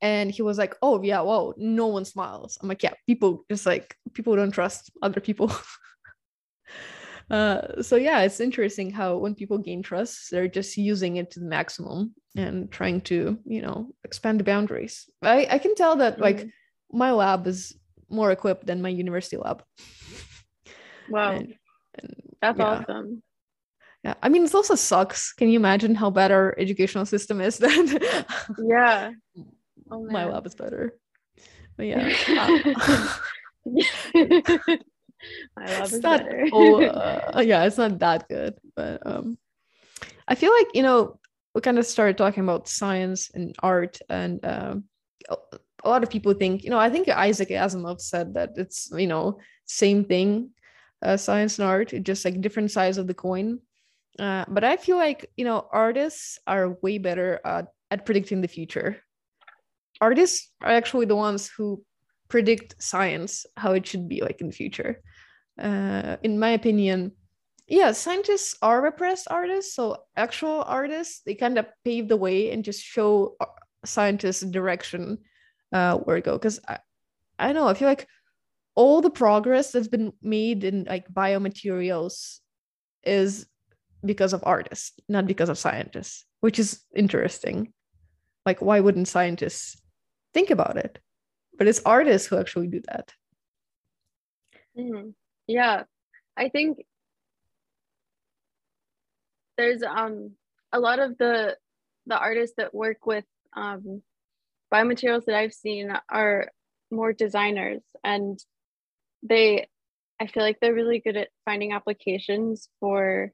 and 0.00 0.30
he 0.30 0.42
was 0.42 0.58
like 0.58 0.74
oh 0.82 1.02
yeah 1.02 1.20
whoa 1.20 1.54
no 1.56 1.86
one 1.86 2.04
smiles. 2.04 2.58
I'm 2.60 2.68
like 2.68 2.82
yeah 2.82 2.94
people 3.06 3.44
just 3.50 3.66
like 3.66 3.96
people 4.14 4.36
don't 4.36 4.52
trust 4.52 4.90
other 5.02 5.20
people. 5.20 5.52
Uh 7.30 7.82
so 7.82 7.96
yeah 7.96 8.22
it's 8.22 8.40
interesting 8.40 8.90
how 8.90 9.18
when 9.18 9.34
people 9.34 9.58
gain 9.58 9.82
trust 9.82 10.30
they're 10.30 10.48
just 10.48 10.78
using 10.78 11.16
it 11.16 11.30
to 11.30 11.40
the 11.40 11.44
maximum 11.44 12.14
and 12.36 12.72
trying 12.72 13.02
to 13.02 13.38
you 13.44 13.60
know 13.60 13.92
expand 14.02 14.40
the 14.40 14.44
boundaries. 14.44 15.10
I 15.20 15.46
i 15.50 15.58
can 15.58 15.74
tell 15.74 15.96
that 15.96 16.14
mm-hmm. 16.14 16.22
like 16.22 16.48
my 16.90 17.12
lab 17.12 17.46
is 17.46 17.76
more 18.08 18.30
equipped 18.32 18.66
than 18.66 18.80
my 18.80 18.88
university 18.88 19.36
lab. 19.36 19.62
Wow. 21.10 21.32
And 21.32 21.54
and 21.98 22.14
that's 22.40 22.58
yeah. 22.58 22.64
awesome. 22.64 23.22
Yeah, 24.04 24.14
I 24.22 24.28
mean, 24.28 24.44
it 24.44 24.54
also 24.54 24.76
sucks. 24.76 25.32
Can 25.32 25.48
you 25.48 25.58
imagine 25.58 25.94
how 25.94 26.10
bad 26.10 26.30
our 26.30 26.54
educational 26.58 27.06
system 27.06 27.40
is? 27.40 27.58
Then, 27.62 27.98
yeah, 28.64 29.10
oh, 29.90 30.06
my 30.06 30.24
lab 30.24 30.46
is 30.46 30.54
better. 30.54 30.94
But 31.76 31.86
yeah, 31.86 32.08
my 35.56 35.66
lab 35.66 35.84
is 35.84 36.00
not, 36.00 36.24
better. 36.24 36.48
oh, 36.52 36.82
uh, 36.84 37.42
yeah, 37.44 37.64
it's 37.64 37.78
not 37.78 37.98
that 37.98 38.28
good, 38.28 38.54
but 38.76 39.04
um, 39.04 39.36
I 40.28 40.34
feel 40.36 40.52
like 40.52 40.68
you 40.74 40.82
know 40.82 41.18
we 41.54 41.60
kind 41.60 41.78
of 41.78 41.86
started 41.86 42.16
talking 42.16 42.44
about 42.44 42.68
science 42.68 43.30
and 43.34 43.54
art, 43.62 43.98
and 44.08 44.44
um, 44.44 44.84
a 45.84 45.88
lot 45.88 46.02
of 46.02 46.10
people 46.10 46.34
think 46.34 46.62
you 46.62 46.70
know 46.70 46.78
I 46.78 46.90
think 46.90 47.08
Isaac 47.08 47.48
Asimov 47.48 48.00
said 48.00 48.34
that 48.34 48.50
it's 48.56 48.90
you 48.92 49.08
know 49.08 49.38
same 49.66 50.04
thing 50.04 50.50
uh, 51.02 51.16
science 51.16 51.58
and 51.58 51.68
art, 51.68 51.92
just 52.02 52.24
like 52.24 52.40
different 52.40 52.70
sides 52.70 52.98
of 52.98 53.06
the 53.06 53.14
coin. 53.14 53.60
Uh, 54.18 54.44
but 54.48 54.64
I 54.64 54.76
feel 54.76 54.96
like 54.96 55.30
you 55.36 55.44
know 55.44 55.68
artists 55.72 56.38
are 56.46 56.76
way 56.82 56.98
better 56.98 57.40
at, 57.44 57.68
at 57.90 58.04
predicting 58.04 58.40
the 58.40 58.48
future. 58.48 58.96
Artists 60.00 60.50
are 60.60 60.70
actually 60.72 61.06
the 61.06 61.16
ones 61.16 61.48
who 61.48 61.82
predict 62.28 62.82
science 62.82 63.46
how 63.56 63.72
it 63.72 63.86
should 63.86 64.08
be 64.08 64.22
like 64.22 64.40
in 64.40 64.48
the 64.48 64.52
future. 64.52 65.02
Uh, 65.60 66.16
in 66.22 66.38
my 66.38 66.50
opinion, 66.50 67.12
yeah, 67.66 67.92
scientists 67.92 68.56
are 68.62 68.80
repressed 68.80 69.28
artists. 69.30 69.74
So 69.74 70.04
actual 70.16 70.62
artists 70.66 71.20
they 71.24 71.34
kind 71.34 71.58
of 71.58 71.66
pave 71.84 72.08
the 72.08 72.16
way 72.16 72.50
and 72.50 72.64
just 72.64 72.82
show 72.82 73.36
uh, 73.40 73.46
scientists 73.84 74.42
direction 74.42 75.18
uh, 75.72 75.98
where 75.98 76.16
to 76.16 76.22
go. 76.22 76.32
Because 76.32 76.60
I, 76.66 76.78
I 77.38 77.52
know 77.52 77.68
I 77.68 77.74
feel 77.74 77.88
like 77.88 78.08
all 78.78 79.00
the 79.00 79.10
progress 79.10 79.72
that's 79.72 79.88
been 79.88 80.12
made 80.22 80.62
in 80.62 80.84
like 80.84 81.12
biomaterials 81.12 82.38
is 83.02 83.44
because 84.04 84.32
of 84.32 84.44
artists, 84.46 84.92
not 85.08 85.26
because 85.26 85.48
of 85.48 85.58
scientists, 85.58 86.24
which 86.42 86.60
is 86.60 86.84
interesting. 86.94 87.72
Like, 88.46 88.62
why 88.62 88.78
wouldn't 88.78 89.08
scientists 89.08 89.82
think 90.32 90.50
about 90.50 90.76
it? 90.76 91.00
But 91.58 91.66
it's 91.66 91.82
artists 91.84 92.28
who 92.28 92.38
actually 92.38 92.68
do 92.68 92.80
that. 92.86 93.12
Mm-hmm. 94.78 95.08
Yeah, 95.48 95.82
I 96.36 96.48
think 96.48 96.78
there's 99.56 99.82
um 99.82 100.34
a 100.70 100.78
lot 100.78 101.00
of 101.00 101.18
the 101.18 101.56
the 102.06 102.16
artists 102.16 102.54
that 102.58 102.72
work 102.72 103.06
with 103.06 103.24
um 103.56 104.02
biomaterials 104.72 105.24
that 105.24 105.34
I've 105.34 105.52
seen 105.52 105.92
are 106.08 106.52
more 106.92 107.12
designers 107.12 107.82
and 108.04 108.38
they 109.22 109.66
i 110.20 110.26
feel 110.26 110.42
like 110.42 110.58
they're 110.60 110.74
really 110.74 111.00
good 111.00 111.16
at 111.16 111.28
finding 111.44 111.72
applications 111.72 112.68
for 112.80 113.32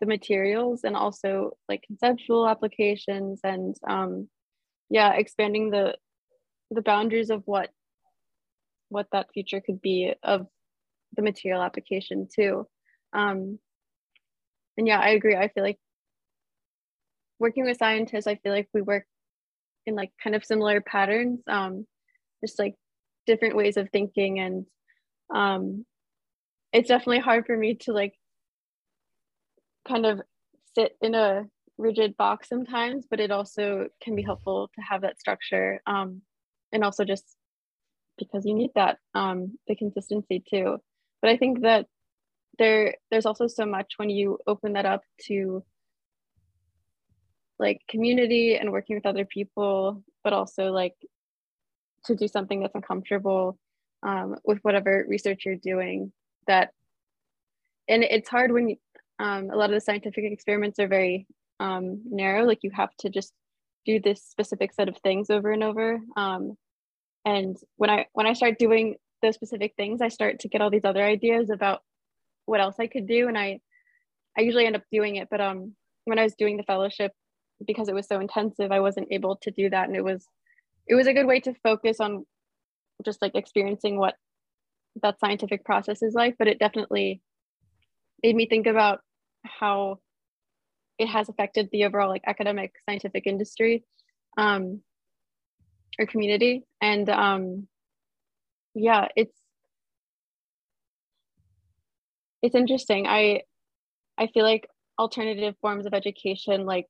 the 0.00 0.06
materials 0.06 0.82
and 0.84 0.96
also 0.96 1.52
like 1.68 1.82
conceptual 1.86 2.48
applications 2.48 3.40
and 3.44 3.76
um 3.86 4.28
yeah 4.88 5.12
expanding 5.12 5.70
the 5.70 5.94
the 6.70 6.82
boundaries 6.82 7.30
of 7.30 7.42
what 7.44 7.70
what 8.88 9.06
that 9.12 9.28
future 9.32 9.60
could 9.60 9.80
be 9.80 10.12
of 10.22 10.46
the 11.16 11.22
material 11.22 11.62
application 11.62 12.26
too. 12.34 12.66
Um 13.12 13.58
and 14.76 14.86
yeah 14.86 15.00
i 15.00 15.10
agree. 15.10 15.36
I 15.36 15.48
feel 15.48 15.62
like 15.64 15.78
working 17.38 17.64
with 17.64 17.78
scientists 17.78 18.26
i 18.26 18.36
feel 18.36 18.52
like 18.52 18.68
we 18.74 18.82
work 18.82 19.04
in 19.86 19.94
like 19.94 20.10
kind 20.22 20.36
of 20.36 20.44
similar 20.44 20.80
patterns 20.80 21.40
um 21.48 21.86
just 22.44 22.58
like 22.58 22.74
different 23.26 23.56
ways 23.56 23.76
of 23.76 23.88
thinking 23.90 24.38
and 24.40 24.66
um, 25.34 25.84
it's 26.72 26.88
definitely 26.88 27.20
hard 27.20 27.46
for 27.46 27.56
me 27.56 27.74
to 27.74 27.92
like 27.92 28.14
kind 29.86 30.06
of 30.06 30.20
sit 30.74 30.96
in 31.00 31.14
a 31.14 31.46
rigid 31.78 32.16
box 32.16 32.48
sometimes, 32.48 33.06
but 33.10 33.20
it 33.20 33.30
also 33.30 33.88
can 34.02 34.14
be 34.14 34.22
helpful 34.22 34.70
to 34.74 34.80
have 34.82 35.02
that 35.02 35.18
structure. 35.18 35.80
Um, 35.86 36.22
and 36.72 36.84
also 36.84 37.04
just 37.04 37.24
because 38.18 38.44
you 38.44 38.54
need 38.54 38.70
that, 38.74 38.98
um, 39.14 39.58
the 39.66 39.74
consistency 39.74 40.42
too. 40.48 40.78
But 41.22 41.30
I 41.30 41.36
think 41.36 41.62
that 41.62 41.86
there 42.58 42.94
there's 43.10 43.26
also 43.26 43.46
so 43.46 43.64
much 43.64 43.94
when 43.96 44.10
you 44.10 44.38
open 44.46 44.74
that 44.74 44.86
up 44.86 45.02
to 45.26 45.64
like 47.58 47.80
community 47.88 48.56
and 48.56 48.72
working 48.72 48.96
with 48.96 49.06
other 49.06 49.24
people, 49.24 50.02
but 50.22 50.32
also 50.32 50.70
like 50.70 50.94
to 52.04 52.14
do 52.14 52.28
something 52.28 52.60
that's 52.60 52.74
uncomfortable 52.74 53.58
um, 54.02 54.36
with 54.44 54.58
whatever 54.62 55.04
research 55.08 55.42
you're 55.44 55.56
doing 55.56 56.12
that 56.46 56.70
and 57.88 58.04
it's 58.04 58.28
hard 58.28 58.52
when 58.52 58.68
you, 58.70 58.76
um, 59.18 59.50
a 59.50 59.56
lot 59.56 59.70
of 59.70 59.74
the 59.74 59.80
scientific 59.80 60.24
experiments 60.24 60.78
are 60.78 60.88
very 60.88 61.26
um, 61.58 62.02
narrow 62.04 62.44
like 62.44 62.60
you 62.62 62.70
have 62.70 62.94
to 62.98 63.10
just 63.10 63.32
do 63.86 64.00
this 64.00 64.22
specific 64.22 64.72
set 64.72 64.88
of 64.88 64.96
things 64.98 65.30
over 65.30 65.52
and 65.52 65.62
over 65.62 66.00
um, 66.16 66.56
and 67.24 67.56
when 67.76 67.90
i 67.90 68.06
when 68.12 68.26
i 68.26 68.32
start 68.32 68.58
doing 68.58 68.96
those 69.22 69.34
specific 69.34 69.74
things 69.76 70.00
i 70.00 70.08
start 70.08 70.40
to 70.40 70.48
get 70.48 70.60
all 70.60 70.70
these 70.70 70.84
other 70.84 71.02
ideas 71.02 71.50
about 71.50 71.82
what 72.50 72.60
else 72.60 72.76
I 72.78 72.88
could 72.88 73.06
do. 73.06 73.28
And 73.28 73.38
I, 73.38 73.60
I 74.36 74.42
usually 74.42 74.66
end 74.66 74.76
up 74.76 74.82
doing 74.90 75.16
it. 75.16 75.28
But 75.30 75.40
um, 75.40 75.74
when 76.04 76.18
I 76.18 76.24
was 76.24 76.34
doing 76.34 76.56
the 76.56 76.64
fellowship, 76.64 77.12
because 77.66 77.88
it 77.88 77.94
was 77.94 78.08
so 78.08 78.20
intensive, 78.20 78.72
I 78.72 78.80
wasn't 78.80 79.08
able 79.10 79.36
to 79.36 79.50
do 79.50 79.70
that. 79.70 79.86
And 79.86 79.96
it 79.96 80.04
was, 80.04 80.26
it 80.86 80.94
was 80.94 81.06
a 81.06 81.14
good 81.14 81.26
way 81.26 81.40
to 81.40 81.54
focus 81.62 82.00
on 82.00 82.26
just 83.04 83.22
like 83.22 83.34
experiencing 83.34 83.98
what 83.98 84.14
that 85.02 85.20
scientific 85.20 85.64
process 85.64 86.02
is 86.02 86.14
like. 86.14 86.36
But 86.38 86.48
it 86.48 86.58
definitely 86.58 87.22
made 88.22 88.36
me 88.36 88.46
think 88.46 88.66
about 88.66 89.00
how 89.44 89.98
it 90.98 91.08
has 91.08 91.28
affected 91.28 91.68
the 91.72 91.84
overall 91.84 92.08
like 92.08 92.24
academic 92.26 92.72
scientific 92.88 93.26
industry 93.26 93.84
um, 94.36 94.82
or 95.98 96.06
community. 96.06 96.62
And 96.80 97.08
um, 97.08 97.68
yeah, 98.74 99.08
it's 99.16 99.34
it's 102.42 102.54
interesting. 102.54 103.06
I 103.06 103.42
I 104.18 104.26
feel 104.28 104.44
like 104.44 104.68
alternative 104.98 105.54
forms 105.60 105.86
of 105.86 105.94
education, 105.94 106.66
like 106.66 106.88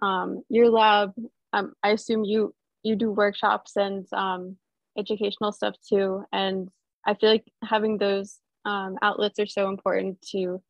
um, 0.00 0.42
your 0.48 0.70
lab, 0.70 1.12
um, 1.52 1.74
I 1.82 1.90
assume 1.90 2.24
you 2.24 2.54
you 2.82 2.96
do 2.96 3.10
workshops 3.10 3.72
and 3.76 4.06
um, 4.12 4.56
educational 4.98 5.52
stuff 5.52 5.74
too. 5.88 6.24
And 6.32 6.68
I 7.06 7.14
feel 7.14 7.30
like 7.30 7.44
having 7.64 7.98
those 7.98 8.38
um, 8.64 8.96
outlets 9.02 9.38
are 9.38 9.46
so 9.46 9.68
important 9.68 10.20
to 10.32 10.62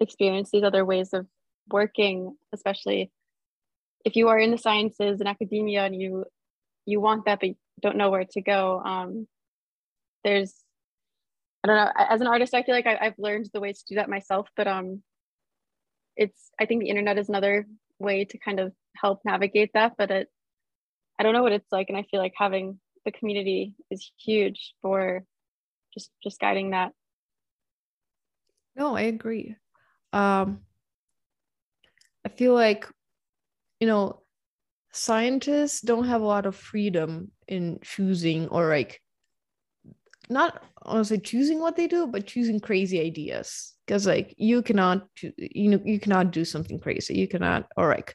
experience 0.00 0.50
these 0.50 0.62
other 0.62 0.84
ways 0.84 1.12
of 1.12 1.26
working, 1.70 2.36
especially 2.52 3.10
if 4.04 4.16
you 4.16 4.28
are 4.28 4.38
in 4.38 4.50
the 4.50 4.58
sciences 4.58 5.20
and 5.20 5.28
academia 5.28 5.84
and 5.84 6.00
you 6.00 6.24
you 6.84 7.00
want 7.00 7.24
that 7.24 7.40
but 7.40 7.50
don't 7.80 7.96
know 7.96 8.10
where 8.10 8.24
to 8.24 8.40
go. 8.40 8.80
Um, 8.84 9.26
there's 10.24 10.54
I 11.64 11.68
don't 11.68 11.76
know. 11.76 11.92
As 11.96 12.20
an 12.20 12.26
artist, 12.26 12.54
I 12.54 12.62
feel 12.62 12.74
like 12.74 12.86
I, 12.86 13.04
have 13.04 13.14
learned 13.18 13.48
the 13.52 13.60
ways 13.60 13.78
to 13.78 13.94
do 13.94 13.94
that 13.96 14.10
myself, 14.10 14.48
but 14.56 14.66
um, 14.66 15.02
it's 16.16 16.50
I 16.60 16.66
think 16.66 16.82
the 16.82 16.88
internet 16.88 17.18
is 17.18 17.28
another 17.28 17.66
way 17.98 18.24
to 18.24 18.38
kind 18.38 18.58
of 18.58 18.72
help 18.96 19.20
navigate 19.24 19.70
that. 19.74 19.92
But 19.96 20.10
it, 20.10 20.28
I 21.18 21.22
don't 21.22 21.34
know 21.34 21.42
what 21.42 21.52
it's 21.52 21.70
like, 21.70 21.88
and 21.88 21.96
I 21.96 22.04
feel 22.10 22.20
like 22.20 22.34
having 22.36 22.80
the 23.04 23.12
community 23.12 23.74
is 23.90 24.10
huge 24.18 24.74
for 24.82 25.24
just 25.94 26.10
just 26.22 26.40
guiding 26.40 26.70
that. 26.70 26.92
No, 28.76 28.96
I 28.96 29.02
agree. 29.02 29.56
Um, 30.12 30.60
I 32.24 32.28
feel 32.28 32.54
like, 32.54 32.88
you 33.80 33.86
know, 33.86 34.22
scientists 34.92 35.80
don't 35.80 36.06
have 36.06 36.22
a 36.22 36.26
lot 36.26 36.46
of 36.46 36.56
freedom 36.56 37.32
in 37.48 37.78
choosing 37.82 38.48
or 38.48 38.68
like 38.68 39.00
not 40.30 40.62
honestly 40.82 41.18
choosing 41.18 41.60
what 41.60 41.76
they 41.76 41.86
do, 41.86 42.06
but 42.06 42.26
choosing 42.26 42.60
crazy 42.60 43.00
ideas. 43.00 43.74
Because 43.86 44.06
like 44.06 44.34
you 44.38 44.62
cannot, 44.62 45.08
you 45.36 45.70
know, 45.70 45.80
you 45.84 45.98
cannot 45.98 46.30
do 46.30 46.44
something 46.44 46.78
crazy. 46.78 47.18
You 47.18 47.28
cannot, 47.28 47.66
or 47.76 47.88
like, 47.88 48.14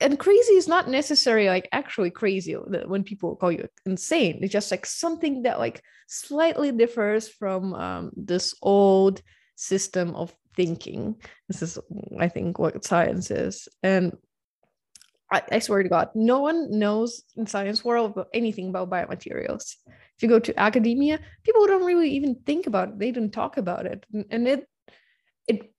and 0.00 0.18
crazy 0.18 0.54
is 0.54 0.68
not 0.68 0.88
necessarily 0.88 1.48
like 1.48 1.68
actually 1.72 2.10
crazy 2.10 2.52
when 2.52 3.04
people 3.04 3.36
call 3.36 3.50
you 3.50 3.68
insane. 3.86 4.40
It's 4.42 4.52
just 4.52 4.70
like 4.70 4.84
something 4.84 5.42
that 5.42 5.58
like 5.58 5.82
slightly 6.06 6.72
differs 6.72 7.28
from 7.28 7.74
um, 7.74 8.10
this 8.16 8.54
old 8.62 9.22
system 9.56 10.14
of 10.14 10.34
thinking. 10.54 11.16
This 11.48 11.62
is, 11.62 11.78
I 12.18 12.28
think, 12.28 12.58
what 12.58 12.84
science 12.84 13.30
is. 13.30 13.68
And 13.82 14.16
I, 15.32 15.42
I 15.50 15.58
swear 15.60 15.82
to 15.82 15.88
God, 15.88 16.10
no 16.14 16.40
one 16.40 16.78
knows 16.78 17.24
in 17.36 17.46
science 17.46 17.84
world 17.84 18.18
anything 18.34 18.68
about 18.68 18.90
biomaterials 18.90 19.76
if 20.16 20.22
you 20.22 20.28
go 20.28 20.38
to 20.38 20.58
academia 20.58 21.20
people 21.42 21.66
don't 21.66 21.84
really 21.84 22.10
even 22.10 22.34
think 22.46 22.66
about 22.66 22.88
it 22.88 22.98
they 22.98 23.10
don't 23.10 23.32
talk 23.32 23.56
about 23.56 23.86
it 23.86 24.06
and 24.30 24.48
it 24.48 24.66
it 25.46 25.72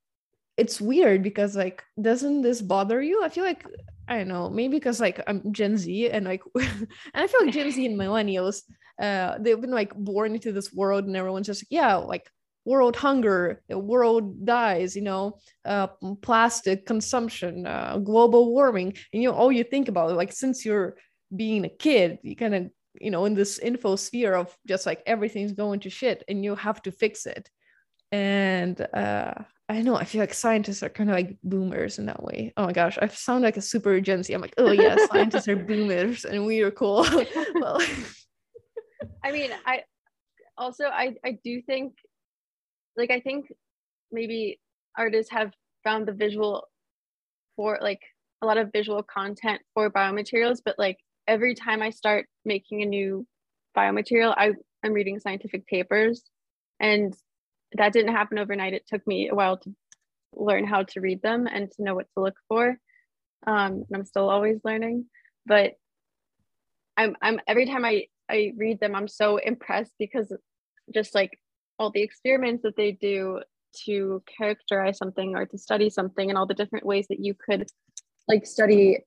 it's 0.58 0.80
weird 0.80 1.24
because 1.24 1.56
like 1.56 1.84
doesn't 2.00 2.42
this 2.42 2.62
bother 2.62 3.02
you 3.02 3.24
i 3.24 3.30
feel 3.30 3.44
like 3.44 3.66
i 4.08 4.18
don't 4.18 4.28
know 4.28 4.50
maybe 4.50 4.78
because 4.78 5.00
like 5.00 5.22
i'm 5.28 5.42
gen 5.52 5.78
z 5.78 6.10
and 6.10 6.26
like 6.26 6.42
and 6.56 6.88
i 7.14 7.28
feel 7.28 7.46
like 7.46 7.54
gen 7.54 7.72
z 7.72 7.86
and 7.86 8.00
millennials 8.00 8.64
uh 9.02 9.38
they've 9.40 9.62
been 9.62 9.72
like 9.72 9.94
born 9.96 10.34
into 10.34 10.52
this 10.52 10.74
world 10.74 11.06
and 11.06 11.16
everyone's 11.16 11.48
just 11.48 11.64
like 11.64 11.68
yeah 11.70 11.96
like 11.96 12.30
world 12.68 12.98
hunger 12.98 13.62
the 13.70 13.80
world 13.80 14.46
dies 14.46 14.94
you 14.94 15.02
know 15.02 15.40
uh, 15.64 15.88
plastic 16.22 16.86
consumption 16.86 17.66
uh, 17.66 17.98
global 17.98 18.52
warming. 18.52 18.94
And 19.14 19.24
you 19.24 19.30
know 19.30 19.36
all 19.36 19.52
you 19.52 19.64
think 19.64 19.88
about 19.88 20.16
like 20.18 20.34
since 20.34 20.66
you're 20.66 20.98
being 21.34 21.64
a 21.64 21.70
kid 21.70 22.20
you 22.24 22.36
kind 22.36 22.54
of 22.54 22.70
you 23.00 23.10
know 23.10 23.24
in 23.24 23.36
this 23.36 23.58
info 23.58 23.96
sphere 23.96 24.34
of 24.34 24.56
just 24.68 24.86
like 24.86 25.02
everything's 25.06 25.54
going 25.54 25.80
to 25.82 25.90
shit 25.90 26.24
and 26.28 26.44
you 26.44 26.56
have 26.56 26.82
to 26.84 26.92
fix 26.92 27.26
it. 27.26 27.50
And 28.12 28.80
uh 28.94 29.36
I 29.70 29.82
know 29.82 29.96
I 29.96 30.06
feel 30.06 30.22
like 30.22 30.34
scientists 30.34 30.82
are 30.82 30.90
kind 30.90 31.10
of 31.10 31.16
like 31.16 31.38
boomers 31.44 32.00
in 32.00 32.06
that 32.06 32.24
way. 32.24 32.54
Oh 32.56 32.66
my 32.66 32.72
gosh, 32.72 32.98
I 33.02 33.08
sound 33.08 33.44
like 33.44 33.58
a 33.58 33.62
super 33.62 34.00
Gen 34.00 34.24
Z. 34.24 34.34
I'm 34.34 34.42
like, 34.42 34.54
oh 34.58 34.72
yeah, 34.72 34.96
scientists 35.08 35.48
are 35.48 35.56
boomers 35.68 36.24
and 36.24 36.46
we 36.46 36.62
are 36.62 36.72
cool. 36.72 37.06
well, 37.56 37.82
I 39.24 39.32
mean, 39.32 39.52
I 39.66 39.84
also 40.58 40.86
I 40.86 41.16
I 41.26 41.38
do 41.44 41.62
think 41.62 41.94
like 42.96 43.12
I 43.12 43.20
think 43.20 43.52
maybe 44.12 44.60
artists 44.98 45.32
have 45.32 45.52
found 45.84 46.08
the 46.08 46.14
visual 46.14 46.68
for 47.58 47.78
like 47.82 48.02
a 48.42 48.46
lot 48.46 48.58
of 48.58 48.72
visual 48.72 49.04
content 49.04 49.62
for 49.74 49.92
biomaterials, 49.92 50.60
but 50.64 50.80
like 50.80 50.98
every 51.28 51.56
time 51.56 51.82
I 51.82 51.90
start 51.90 52.28
making 52.46 52.84
a 52.84 52.86
new 52.86 53.28
biomaterial, 53.76 54.34
I, 54.38 54.54
I'm 54.84 54.94
reading 54.94 55.20
scientific 55.20 55.68
papers. 55.68 56.24
And 56.80 57.14
that 57.74 57.94
didn't 57.94 58.16
happen 58.16 58.40
overnight. 58.40 58.74
It 58.74 58.88
took 58.88 59.06
me 59.08 59.30
a 59.30 59.36
while 59.36 59.58
to 59.58 59.76
learn 60.36 60.66
how 60.66 60.84
to 60.84 61.02
read 61.02 61.22
them 61.22 61.48
and 61.48 61.72
to 61.72 61.84
know 61.84 61.96
what 61.96 62.08
to 62.14 62.24
look 62.24 62.36
for. 62.48 62.78
Um, 63.46 63.84
and 63.88 63.88
I'm 63.94 64.06
still 64.06 64.30
always 64.30 64.60
learning. 64.64 65.06
But 65.46 65.74
I'm 66.96 67.16
I'm 67.22 67.40
every 67.48 67.66
time 67.66 67.86
I, 67.86 68.08
I 68.30 68.54
read 68.58 68.80
them, 68.80 68.96
I'm 68.96 69.08
so 69.08 69.38
impressed 69.38 69.94
because 70.00 70.32
just 70.94 71.14
like 71.14 71.40
all 71.80 71.92
the 71.92 72.02
experiments 72.02 72.64
that 72.64 72.76
they 72.76 72.92
do 72.92 73.42
to 73.86 74.24
characterize 74.38 74.98
something 74.98 75.36
or 75.36 75.46
to 75.46 75.58
study 75.58 75.90
something 75.90 76.30
and 76.30 76.38
all 76.38 76.48
the 76.48 76.54
different 76.54 76.86
ways 76.86 77.06
that 77.10 77.24
you 77.24 77.36
could 77.36 77.70
like 78.28 78.46
study 78.46 79.00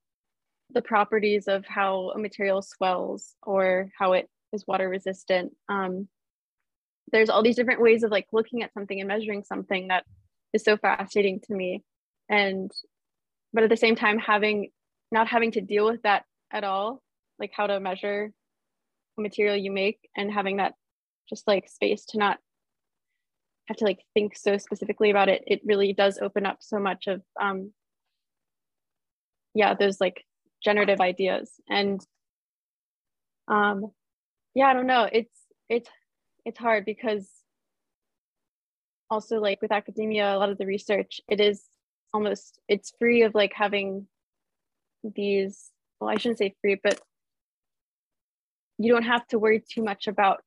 the 0.72 0.82
properties 0.82 1.48
of 1.48 1.66
how 1.66 2.10
a 2.10 2.18
material 2.18 2.62
swells 2.62 3.34
or 3.42 3.90
how 3.98 4.12
it 4.12 4.28
is 4.52 4.66
water 4.66 4.88
resistant. 4.88 5.52
Um, 5.68 6.08
there's 7.12 7.30
all 7.30 7.42
these 7.42 7.56
different 7.56 7.80
ways 7.80 8.02
of 8.02 8.10
like 8.10 8.26
looking 8.32 8.62
at 8.62 8.72
something 8.72 8.98
and 8.98 9.08
measuring 9.08 9.44
something 9.44 9.88
that 9.88 10.04
is 10.52 10.64
so 10.64 10.76
fascinating 10.76 11.40
to 11.44 11.54
me. 11.54 11.82
And, 12.28 12.70
but 13.52 13.64
at 13.64 13.70
the 13.70 13.76
same 13.76 13.96
time, 13.96 14.18
having, 14.18 14.70
not 15.10 15.28
having 15.28 15.52
to 15.52 15.60
deal 15.60 15.86
with 15.86 16.02
that 16.02 16.24
at 16.52 16.64
all, 16.64 17.02
like 17.38 17.52
how 17.54 17.66
to 17.66 17.80
measure 17.80 18.32
material 19.16 19.56
you 19.56 19.70
make 19.70 19.98
and 20.16 20.32
having 20.32 20.58
that 20.58 20.74
just 21.28 21.46
like 21.46 21.68
space 21.68 22.04
to 22.06 22.18
not 22.18 22.38
have 23.66 23.76
to 23.76 23.84
like 23.84 24.00
think 24.14 24.36
so 24.36 24.56
specifically 24.58 25.10
about 25.10 25.28
it, 25.28 25.42
it 25.46 25.60
really 25.64 25.92
does 25.92 26.18
open 26.18 26.46
up 26.46 26.58
so 26.60 26.78
much 26.78 27.06
of, 27.06 27.22
um, 27.40 27.72
yeah, 29.54 29.74
those 29.74 30.00
like 30.00 30.24
generative 30.62 31.00
ideas 31.00 31.50
and 31.68 32.00
um 33.48 33.90
yeah 34.54 34.66
i 34.66 34.74
don't 34.74 34.86
know 34.86 35.08
it's 35.10 35.34
it's 35.68 35.88
it's 36.44 36.58
hard 36.58 36.84
because 36.84 37.28
also 39.10 39.40
like 39.40 39.60
with 39.60 39.72
academia 39.72 40.34
a 40.34 40.38
lot 40.38 40.50
of 40.50 40.58
the 40.58 40.66
research 40.66 41.20
it 41.28 41.40
is 41.40 41.64
almost 42.12 42.60
it's 42.68 42.92
free 42.98 43.22
of 43.22 43.34
like 43.34 43.52
having 43.54 44.06
these 45.02 45.70
well 46.00 46.10
i 46.10 46.16
shouldn't 46.16 46.38
say 46.38 46.54
free 46.60 46.78
but 46.82 47.00
you 48.78 48.92
don't 48.92 49.04
have 49.04 49.26
to 49.26 49.38
worry 49.38 49.62
too 49.72 49.82
much 49.82 50.06
about 50.06 50.42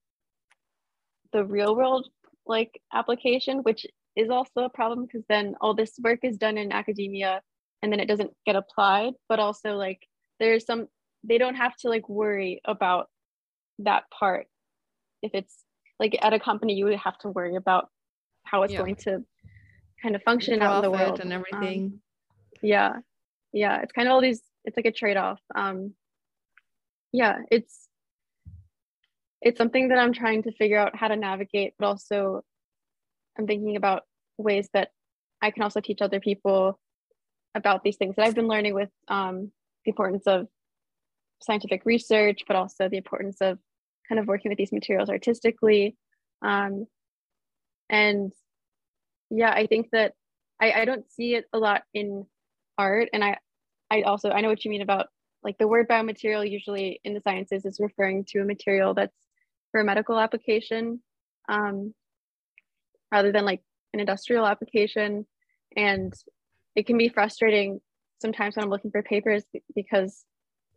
the 1.31 1.43
real 1.43 1.75
world 1.75 2.07
like 2.45 2.79
application 2.93 3.59
which 3.59 3.85
is 4.15 4.29
also 4.29 4.61
a 4.63 4.69
problem 4.69 5.05
because 5.05 5.25
then 5.27 5.55
all 5.61 5.73
this 5.73 5.93
work 6.03 6.19
is 6.23 6.37
done 6.37 6.57
in 6.57 6.71
academia 6.71 7.41
and 7.81 7.91
then 7.91 7.99
it 7.99 8.07
doesn't 8.07 8.31
get 8.45 8.55
applied. 8.55 9.13
But 9.29 9.39
also 9.39 9.75
like 9.75 10.07
there's 10.39 10.65
some 10.65 10.87
they 11.23 11.37
don't 11.37 11.55
have 11.55 11.75
to 11.77 11.89
like 11.89 12.09
worry 12.09 12.61
about 12.65 13.07
that 13.79 14.03
part 14.09 14.47
if 15.21 15.31
it's 15.33 15.63
like 16.03 16.17
at 16.21 16.33
a 16.33 16.39
company 16.39 16.73
you 16.73 16.85
would 16.85 16.97
have 16.97 17.17
to 17.19 17.29
worry 17.29 17.55
about 17.55 17.89
how 18.43 18.63
it's 18.63 18.73
yeah. 18.73 18.79
going 18.79 18.95
to 18.95 19.23
kind 20.01 20.15
of 20.15 20.23
function 20.23 20.61
out 20.61 20.77
in 20.77 20.81
the 20.83 20.91
world. 20.91 21.19
and 21.19 21.31
everything. 21.31 21.83
um, 21.85 21.99
yeah. 22.61 22.93
Yeah. 23.53 23.81
It's 23.81 23.93
kind 23.93 24.07
of 24.07 24.13
all 24.13 24.21
these 24.21 24.41
it's 24.65 24.77
like 24.77 24.85
a 24.85 24.91
trade-off. 24.91 25.39
Um 25.55 25.93
yeah 27.11 27.37
it's 27.51 27.87
it's 29.39 29.59
something 29.59 29.89
that 29.89 29.99
i'm 29.99 30.13
trying 30.13 30.41
to 30.41 30.51
figure 30.51 30.79
out 30.79 30.95
how 30.95 31.07
to 31.07 31.15
navigate 31.15 31.73
but 31.77 31.85
also 31.85 32.41
i'm 33.37 33.45
thinking 33.45 33.75
about 33.75 34.01
ways 34.39 34.67
that 34.73 34.89
i 35.43 35.51
can 35.51 35.61
also 35.61 35.79
teach 35.79 36.01
other 36.01 36.19
people 36.19 36.79
about 37.55 37.83
these 37.83 37.97
things 37.97 38.15
that 38.15 38.25
I've 38.25 38.35
been 38.35 38.47
learning 38.47 38.73
with 38.73 38.89
um, 39.07 39.51
the 39.85 39.89
importance 39.89 40.23
of 40.25 40.47
scientific 41.41 41.85
research, 41.85 42.43
but 42.47 42.55
also 42.55 42.89
the 42.89 42.97
importance 42.97 43.37
of 43.41 43.59
kind 44.07 44.19
of 44.19 44.27
working 44.27 44.49
with 44.49 44.57
these 44.57 44.71
materials 44.71 45.09
artistically. 45.09 45.95
Um, 46.41 46.87
and 47.89 48.31
yeah, 49.29 49.51
I 49.51 49.67
think 49.67 49.89
that 49.91 50.13
I, 50.59 50.71
I 50.71 50.85
don't 50.85 51.09
see 51.11 51.35
it 51.35 51.45
a 51.53 51.57
lot 51.57 51.83
in 51.93 52.25
art. 52.77 53.09
And 53.13 53.23
I, 53.23 53.37
I 53.89 54.01
also, 54.01 54.29
I 54.29 54.41
know 54.41 54.49
what 54.49 54.63
you 54.63 54.71
mean 54.71 54.81
about 54.81 55.07
like 55.43 55.57
the 55.57 55.67
word 55.67 55.87
biomaterial 55.89 56.49
usually 56.49 56.99
in 57.03 57.13
the 57.13 57.21
sciences 57.21 57.65
is 57.65 57.79
referring 57.79 58.25
to 58.29 58.39
a 58.39 58.45
material 58.45 58.93
that's 58.93 59.15
for 59.71 59.81
a 59.81 59.83
medical 59.83 60.19
application 60.19 61.01
um, 61.49 61.93
rather 63.11 63.31
than 63.31 63.45
like 63.45 63.61
an 63.93 63.99
industrial 63.99 64.45
application. 64.45 65.25
And 65.75 66.13
it 66.75 66.85
can 66.87 66.97
be 66.97 67.09
frustrating 67.09 67.81
sometimes 68.21 68.55
when 68.55 68.63
I'm 68.63 68.69
looking 68.69 68.91
for 68.91 69.03
papers 69.03 69.43
because 69.75 70.23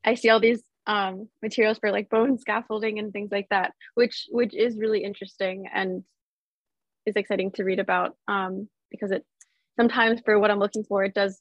I 0.04 0.14
see 0.14 0.30
all 0.30 0.40
these 0.40 0.62
um, 0.86 1.28
materials 1.42 1.78
for 1.78 1.90
like 1.90 2.08
bone 2.08 2.38
scaffolding 2.38 2.98
and 2.98 3.12
things 3.12 3.30
like 3.32 3.48
that, 3.50 3.72
which 3.94 4.26
which 4.30 4.54
is 4.54 4.78
really 4.78 5.02
interesting 5.02 5.66
and 5.72 6.04
is 7.04 7.16
exciting 7.16 7.50
to 7.52 7.64
read 7.64 7.78
about 7.78 8.16
um, 8.28 8.68
because 8.90 9.10
it 9.10 9.24
sometimes 9.76 10.20
for 10.24 10.38
what 10.38 10.50
I'm 10.50 10.58
looking 10.58 10.84
for, 10.84 11.04
it 11.04 11.14
does 11.14 11.40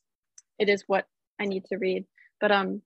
it 0.58 0.70
is 0.70 0.84
what 0.88 1.06
I 1.39 1.46
need 1.46 1.66
to 1.66 1.78
read. 1.78 2.06
But 2.39 2.52
um, 2.52 2.82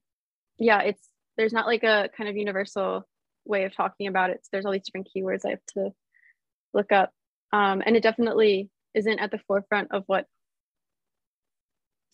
yeah, 0.57 0.81
it's 0.81 1.07
there's 1.37 1.53
not 1.53 1.67
like 1.67 1.83
a 1.83 2.09
kind 2.17 2.29
of 2.29 2.35
universal 2.35 3.07
way 3.45 3.63
of 3.63 3.75
talking 3.75 4.07
about 4.07 4.29
it. 4.29 4.39
So 4.43 4.49
there's 4.51 4.65
all 4.65 4.73
these 4.73 4.85
different 4.85 5.09
keywords 5.15 5.45
I 5.45 5.51
have 5.51 5.65
to 5.75 5.91
look 6.73 6.91
up, 6.91 7.11
um, 7.53 7.81
and 7.85 7.95
it 7.95 8.03
definitely 8.03 8.69
isn't 8.93 9.19
at 9.19 9.31
the 9.31 9.39
forefront 9.47 9.91
of 9.91 10.03
what 10.07 10.25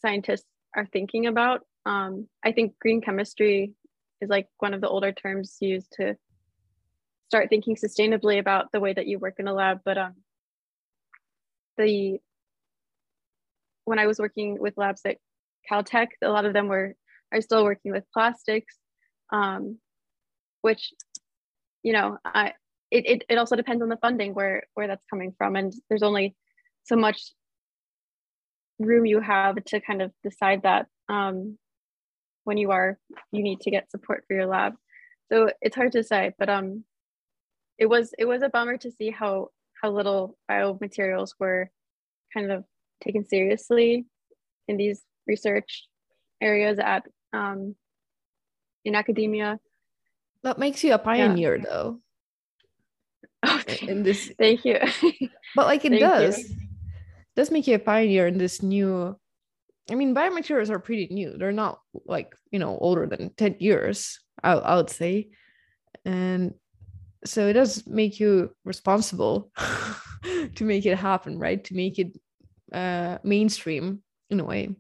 scientists 0.02 0.46
are 0.76 0.86
thinking 0.86 1.26
about. 1.26 1.62
Um, 1.86 2.28
I 2.44 2.52
think 2.52 2.78
green 2.80 3.02
chemistry 3.02 3.74
is 4.22 4.30
like 4.30 4.48
one 4.60 4.74
of 4.74 4.82
the 4.82 4.90
older 4.90 5.12
terms 5.12 5.58
used 5.60 5.92
to 5.94 6.16
start 7.28 7.50
thinking 7.50 7.76
sustainably 7.76 8.40
about 8.40 8.72
the 8.72 8.80
way 8.80 8.94
that 8.94 9.08
you 9.08 9.20
work 9.20 9.36
in 9.40 9.48
a 9.48 9.54
lab. 9.54 9.80
But 9.84 9.98
um, 9.98 10.16
the 11.78 12.20
when 13.86 14.00
I 14.00 14.08
was 14.08 14.20
working 14.20 14.60
with 14.60 14.78
labs 14.78 15.02
at 15.06 15.18
Caltech, 15.70 16.08
a 16.24 16.30
lot 16.30 16.46
of 16.46 16.54
them 16.54 16.68
were 16.68 16.96
are 17.32 17.42
still 17.42 17.64
working 17.64 17.92
with 17.92 18.04
plastics, 18.14 18.78
um, 19.32 19.80
which 20.62 20.94
you 21.84 21.94
know 21.94 22.18
I 22.24 22.54
it, 22.92 23.06
it, 23.08 23.24
it 23.30 23.38
also 23.38 23.56
depends 23.56 23.82
on 23.82 23.90
the 23.90 23.98
funding 23.98 24.34
where 24.34 24.64
where 24.74 24.88
that's 24.88 25.06
coming 25.10 25.34
from 25.38 25.56
and 25.56 25.74
there's 25.90 26.04
only 26.04 26.36
so 26.84 26.96
much 26.96 27.32
room 28.80 29.06
you 29.06 29.20
have 29.20 29.64
to 29.66 29.80
kind 29.80 30.02
of 30.02 30.12
decide 30.24 30.64
that 30.64 30.88
um, 31.10 31.58
when 32.46 32.58
you 32.58 32.72
are 32.72 32.98
you 33.32 33.44
need 33.44 33.60
to 33.60 33.72
get 33.72 33.92
support 33.92 34.24
for 34.28 34.36
your 34.36 34.46
lab 34.46 34.74
so 35.32 35.50
it's 35.62 35.76
hard 35.76 35.92
to 35.92 36.04
say 36.04 36.34
but 36.40 36.50
um 36.50 36.84
it 37.78 37.88
was 37.88 38.14
it 38.18 38.26
was 38.26 38.42
a 38.42 38.50
bummer 38.50 38.78
to 38.78 38.92
see 38.92 39.12
how 39.12 39.50
how 39.82 39.92
little 39.92 40.38
biomaterials 40.50 41.32
were 41.40 41.70
kind 42.34 42.52
of 42.52 42.64
taken 43.04 43.26
seriously 43.28 44.06
in 44.68 44.78
these 44.78 45.02
research 45.28 45.86
areas 46.42 46.80
at 46.80 47.04
um, 47.34 47.76
in 48.84 48.96
academia 48.96 49.60
that 50.44 50.58
makes 50.58 50.84
you 50.84 50.94
a 50.94 50.98
pioneer 50.98 51.58
yeah. 51.58 51.64
though 51.64 52.00
okay. 53.46 53.88
in 53.88 54.04
this 54.04 54.32
thank 54.38 54.64
you 54.64 54.80
but 55.56 55.66
like 55.66 55.84
it 55.84 56.00
does 56.00 56.38
you. 56.38 56.56
does 57.36 57.52
make 57.52 57.68
you 57.68 57.76
a 57.76 57.80
pioneer 57.80 58.28
in 58.28 58.38
this 58.38 58.62
new 58.62 59.18
I 59.90 59.96
mean, 59.96 60.16
biomaterials 60.16 60.70
are 60.70 60.80
pretty 60.80 61.08
new. 61.12 61.38
They're 61.38 61.52
not 61.52 61.80
like, 62.06 62.36
you 62.52 62.60
know, 62.60 62.78
older 62.80 63.06
than 63.06 63.34
10 63.36 63.58
years, 63.60 64.20
I, 64.44 64.54
I 64.54 64.76
would 64.76 64.90
say. 64.90 65.30
And 66.06 66.56
so 67.24 67.48
it 67.48 67.54
does 67.54 67.86
make 67.88 68.20
you 68.20 68.56
responsible 68.64 69.52
to 70.56 70.64
make 70.64 70.86
it 70.86 70.98
happen, 70.98 71.38
right? 71.38 71.64
To 71.66 71.76
make 71.76 72.00
it 72.00 72.18
uh, 72.74 73.20
mainstream 73.24 74.02
in 74.30 74.40
a 74.40 74.44
way. 74.44 74.76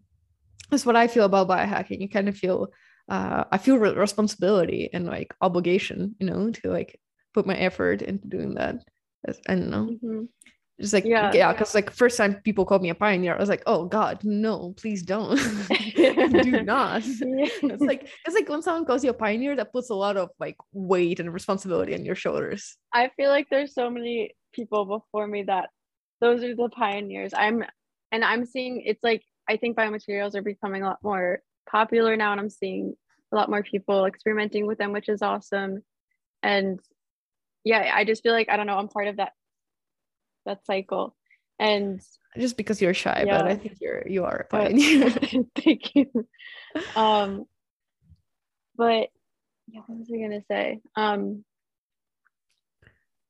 That's 0.72 0.86
what 0.86 0.96
I 0.96 1.08
feel 1.08 1.26
about 1.26 1.48
biohacking. 1.48 2.02
You 2.02 2.10
kind 2.10 2.28
of 2.28 2.36
feel, 2.36 2.70
uh, 3.08 3.44
I 3.52 3.60
feel 3.60 3.78
responsibility 3.78 4.90
and 4.92 5.06
like 5.06 5.36
obligation, 5.42 6.16
you 6.20 6.26
know, 6.26 6.50
to 6.50 6.70
like 6.70 7.00
put 7.34 7.46
my 7.46 7.56
effort 7.56 8.02
into 8.02 8.28
doing 8.28 8.56
that. 8.56 8.84
I 9.48 9.56
don't 9.56 9.70
know. 9.70 9.90
Mm-hmm. 10.04 10.24
Just 10.80 10.92
like 10.92 11.06
yeah, 11.06 11.32
yeah, 11.34 11.54
because 11.54 11.74
like 11.74 11.90
first 11.90 12.18
time 12.18 12.36
people 12.44 12.66
called 12.66 12.82
me 12.82 12.90
a 12.90 12.96
pioneer, 12.96 13.34
I 13.34 13.40
was 13.40 13.48
like, 13.48 13.64
oh 13.66 13.86
God, 13.86 14.20
no, 14.26 14.74
please 14.76 15.04
don't, 15.04 15.38
do 15.96 16.64
not. 16.64 17.02
it's 17.06 17.82
like 17.82 18.10
it's 18.26 18.36
like 18.36 18.50
when 18.50 18.62
someone 18.62 18.84
calls 18.84 19.02
you 19.02 19.12
a 19.12 19.14
pioneer, 19.14 19.56
that 19.56 19.72
puts 19.72 19.90
a 19.90 19.96
lot 19.96 20.18
of 20.18 20.32
like 20.38 20.58
weight 20.74 21.22
and 21.22 21.34
responsibility 21.34 21.94
on 21.94 22.04
your 22.04 22.16
shoulders. 22.16 22.76
I 22.94 23.10
feel 23.16 23.30
like 23.30 23.48
there's 23.50 23.74
so 23.74 23.90
many 23.90 24.36
people 24.52 24.84
before 24.86 25.28
me 25.28 25.44
that 25.44 25.70
those 26.20 26.44
are 26.44 26.54
the 26.54 26.68
pioneers. 26.68 27.34
I'm 27.34 27.64
and 28.12 28.26
I'm 28.26 28.46
seeing 28.46 28.82
it's 28.86 29.04
like 29.04 29.24
I 29.48 29.56
think 29.56 29.78
biomaterials 29.78 30.36
are 30.36 30.42
becoming 30.42 30.84
a 30.84 30.88
lot 30.88 31.00
more 31.02 31.42
popular 31.70 32.18
now, 32.18 32.34
and 32.34 32.42
I'm 32.42 32.50
seeing 32.50 32.96
a 33.32 33.36
lot 33.36 33.50
more 33.50 33.64
people 33.64 34.06
experimenting 34.06 34.68
with 34.68 34.78
them, 34.78 34.92
which 34.92 35.08
is 35.08 35.22
awesome. 35.22 35.84
And 36.44 36.82
yeah, 37.64 37.92
I 37.96 38.04
just 38.04 38.24
feel 38.24 38.34
like 38.34 38.50
I 38.50 38.58
don't 38.58 38.68
know, 38.68 38.78
I'm 38.78 38.90
part 38.90 39.08
of 39.08 39.18
that 39.18 39.32
that 40.46 40.66
cycle. 40.66 41.16
And 41.60 42.02
just 42.38 42.58
because 42.58 42.82
you're 42.82 42.94
shy 42.94 43.24
yeah. 43.26 43.38
but 43.38 43.48
i 43.48 43.56
think 43.56 43.78
you're 43.80 44.04
you 44.08 44.26
are 44.26 44.36
a 44.36 44.46
pioneer 44.46 45.10
thank 45.56 45.96
you. 45.96 46.10
Um 46.96 47.46
but 48.76 49.10
yeah 49.68 49.82
what 49.88 50.00
was 50.00 50.12
i 50.14 50.18
gonna 50.18 50.44
say? 50.50 50.82
Um 50.96 51.44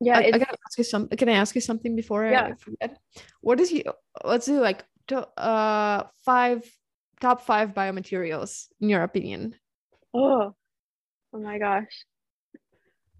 yeah 0.01 0.17
I, 0.17 0.25
I, 0.25 0.31
gotta 0.31 0.57
ask 0.65 0.77
you 0.77 0.83
some 0.83 1.07
can 1.07 1.29
i 1.29 1.33
ask 1.33 1.55
you 1.55 1.61
something 1.61 1.95
before 1.95 2.25
yeah. 2.27 2.45
i 2.45 2.53
forget? 2.55 2.97
What 3.41 3.59
is 3.59 3.71
you 3.71 3.83
let's 4.23 4.45
do 4.47 4.59
like 4.59 4.83
to, 5.07 5.27
uh 5.39 6.07
five 6.25 6.63
top 7.21 7.41
five 7.41 7.73
biomaterials 7.73 8.67
in 8.81 8.89
your 8.89 9.03
opinion? 9.03 9.55
Oh 10.13 10.55
oh 11.33 11.39
my 11.39 11.59
gosh. 11.59 12.05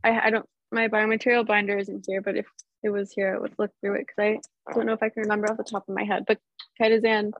I 0.04 0.20
i 0.20 0.30
don't 0.32 0.50
my 0.72 0.88
biomaterial 0.88 1.46
binder 1.46 1.78
isn't 1.78 2.06
here 2.08 2.22
but 2.22 2.36
if 2.36 2.48
it 2.86 2.92
was 2.92 3.12
here, 3.12 3.36
I 3.36 3.40
would 3.40 3.56
look 3.58 3.72
through 3.82 3.96
it 3.96 4.06
because 4.08 4.46
I 4.70 4.74
don't 4.74 4.86
know 4.86 4.94
if 4.94 5.02
I 5.02 5.10
can 5.10 5.24
remember 5.24 5.50
off 5.50 5.58
the 5.58 5.64
top 5.64 5.90
of 5.90 5.96
my 5.96 6.04
head. 6.04 6.26
But 6.28 6.38
chitosan, 6.80 7.32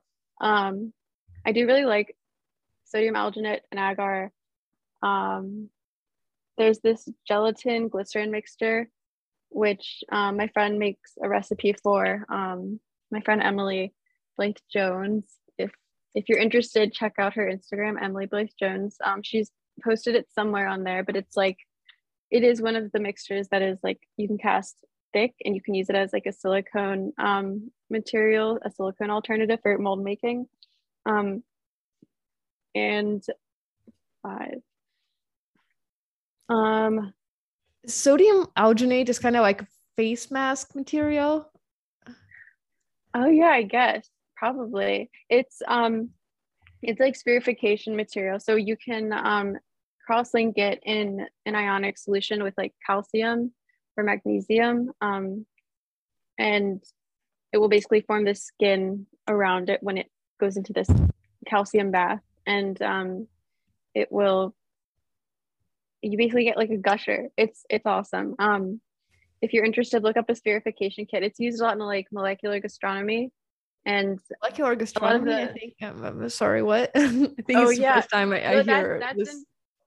um, 0.42 0.92
I 1.46 1.52
do 1.52 1.68
really 1.68 1.86
like 1.86 2.16
sodium 2.86 3.14
alginate 3.14 3.60
and 3.72 3.80
agar. 3.80 4.32
Um, 5.04 5.70
there's 6.58 6.80
this 6.80 7.08
gelatin 7.28 7.90
glycerin 7.90 8.32
mixture, 8.32 8.90
which 9.50 10.04
um, 10.12 10.38
my 10.38 10.48
friend 10.48 10.80
makes 10.80 11.12
a 11.22 11.30
recipe 11.30 11.74
for. 11.74 12.26
Um, 12.28 12.80
my 13.12 13.22
friend 13.22 13.42
Emily 13.44 13.94
Blythe 14.38 14.58
Jones. 14.74 15.26
If 15.60 15.72
if 16.16 16.28
you're 16.28 16.40
interested, 16.40 16.92
check 16.92 17.14
out 17.20 17.36
her 17.36 17.46
Instagram, 17.46 18.02
Emily 18.02 18.26
Blythe 18.26 18.50
Jones. 18.60 18.98
Um, 19.06 19.22
she's 19.22 19.52
posted 19.84 20.16
it 20.16 20.28
somewhere 20.34 20.68
on 20.68 20.84
there, 20.84 21.04
but 21.04 21.16
it's 21.16 21.38
like 21.38 21.58
it 22.32 22.44
is 22.44 22.64
one 22.64 22.76
of 22.76 22.92
the 22.92 23.00
mixtures 23.00 23.48
that 23.50 23.62
is 23.62 23.78
like 23.84 24.00
you 24.18 24.28
can 24.28 24.40
cast 24.40 24.76
thick 25.16 25.34
and 25.46 25.56
you 25.56 25.62
can 25.62 25.74
use 25.74 25.90
it 25.90 25.96
as 25.96 26.12
like 26.12 26.26
a 26.26 26.34
silicone 26.34 27.14
um, 27.18 27.72
material, 27.90 28.60
a 28.64 28.70
silicone 28.70 29.10
alternative 29.10 29.60
for 29.64 29.78
mold 29.78 30.04
making. 30.04 30.48
Um, 31.06 31.42
and 32.76 33.24
five. 34.22 34.62
Um, 36.50 37.14
Sodium 37.88 38.48
alginate 38.58 39.08
is 39.08 39.20
kind 39.20 39.38
of 39.38 39.42
like 39.42 39.64
face 39.96 40.30
mask 40.30 40.76
material. 40.76 41.50
Oh 43.14 43.28
yeah, 43.28 43.46
I 43.46 43.64
guess 43.64 44.10
probably. 44.36 45.10
It's 45.30 45.62
um, 45.68 46.10
it's 46.82 47.00
like 47.00 47.16
spherification 47.18 47.96
material, 47.96 48.40
so 48.40 48.56
you 48.56 48.76
can 48.76 49.14
um, 49.14 49.58
cross-link 50.06 50.58
it 50.58 50.82
in 50.84 51.26
an 51.46 51.56
ionic 51.56 51.98
solution 51.98 52.44
with 52.44 52.54
like 52.58 52.74
calcium 52.86 53.54
for 53.96 54.04
magnesium. 54.04 54.92
Um, 55.02 55.46
and 56.38 56.84
it 57.52 57.58
will 57.58 57.70
basically 57.70 58.02
form 58.02 58.26
the 58.26 58.36
skin 58.36 59.08
around 59.28 59.70
it 59.70 59.82
when 59.82 59.98
it 59.98 60.12
goes 60.40 60.58
into 60.58 60.74
this 60.74 60.90
calcium 61.48 61.92
bath. 61.92 62.22
And 62.46 62.80
um, 62.82 63.28
it 63.94 64.12
will, 64.12 64.54
you 66.02 66.18
basically 66.18 66.44
get 66.44 66.58
like 66.58 66.70
a 66.70 66.78
gusher. 66.78 67.30
It's, 67.38 67.66
it's 67.70 67.86
awesome. 67.86 68.36
Um, 68.38 68.82
if 69.42 69.54
you're 69.54 69.66
interested, 69.66 70.04
look 70.04 70.18
up 70.18 70.30
a 70.30 70.34
spherification 70.34 71.08
kit. 71.10 71.24
It's 71.24 71.40
used 71.40 71.62
a 71.62 71.64
lot 71.64 71.74
in 71.74 71.80
like 71.80 72.08
molecular 72.12 72.60
gastronomy 72.60 73.32
and 73.86 74.20
molecular 74.42 74.76
gastronomy. 74.76 75.32
The, 75.32 75.42
I 75.42 75.54
think. 75.54 75.74
I'm, 75.82 76.04
I'm, 76.04 76.30
sorry, 76.30 76.64
what? 76.64 76.92
I 76.96 77.08
think 77.08 77.36
oh, 77.56 77.70
it's 77.70 77.78
the 77.78 77.82
yeah. 77.82 77.96
first 77.96 78.10
time 78.10 78.32
I, 78.34 78.46
I 78.46 78.64
hear 78.64 79.00
that's, 79.00 79.18
that's 79.18 79.18
this. 79.18 79.36
In, 79.36 79.46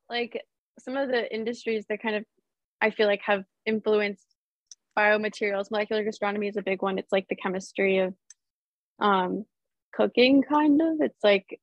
like 0.09 0.43
some 0.79 0.97
of 0.97 1.09
the 1.09 1.33
industries 1.35 1.85
that 1.89 2.01
kind 2.01 2.17
of 2.17 2.25
I 2.81 2.91
feel 2.91 3.07
like 3.07 3.21
have 3.25 3.45
influenced 3.69 4.27
biomaterials. 4.97 5.71
Molecular 5.71 6.05
gastronomy 6.05 6.49
is 6.49 6.57
a 6.57 6.63
big 6.63 6.83
one. 6.83 6.99
It's 6.99 7.13
like 7.13 7.29
the 7.29 7.37
chemistry 7.37 7.99
of 7.99 8.15
um, 8.99 9.45
cooking, 9.93 10.43
kind 10.43 10.81
of. 10.81 11.01
It's 11.01 11.23
like 11.23 11.61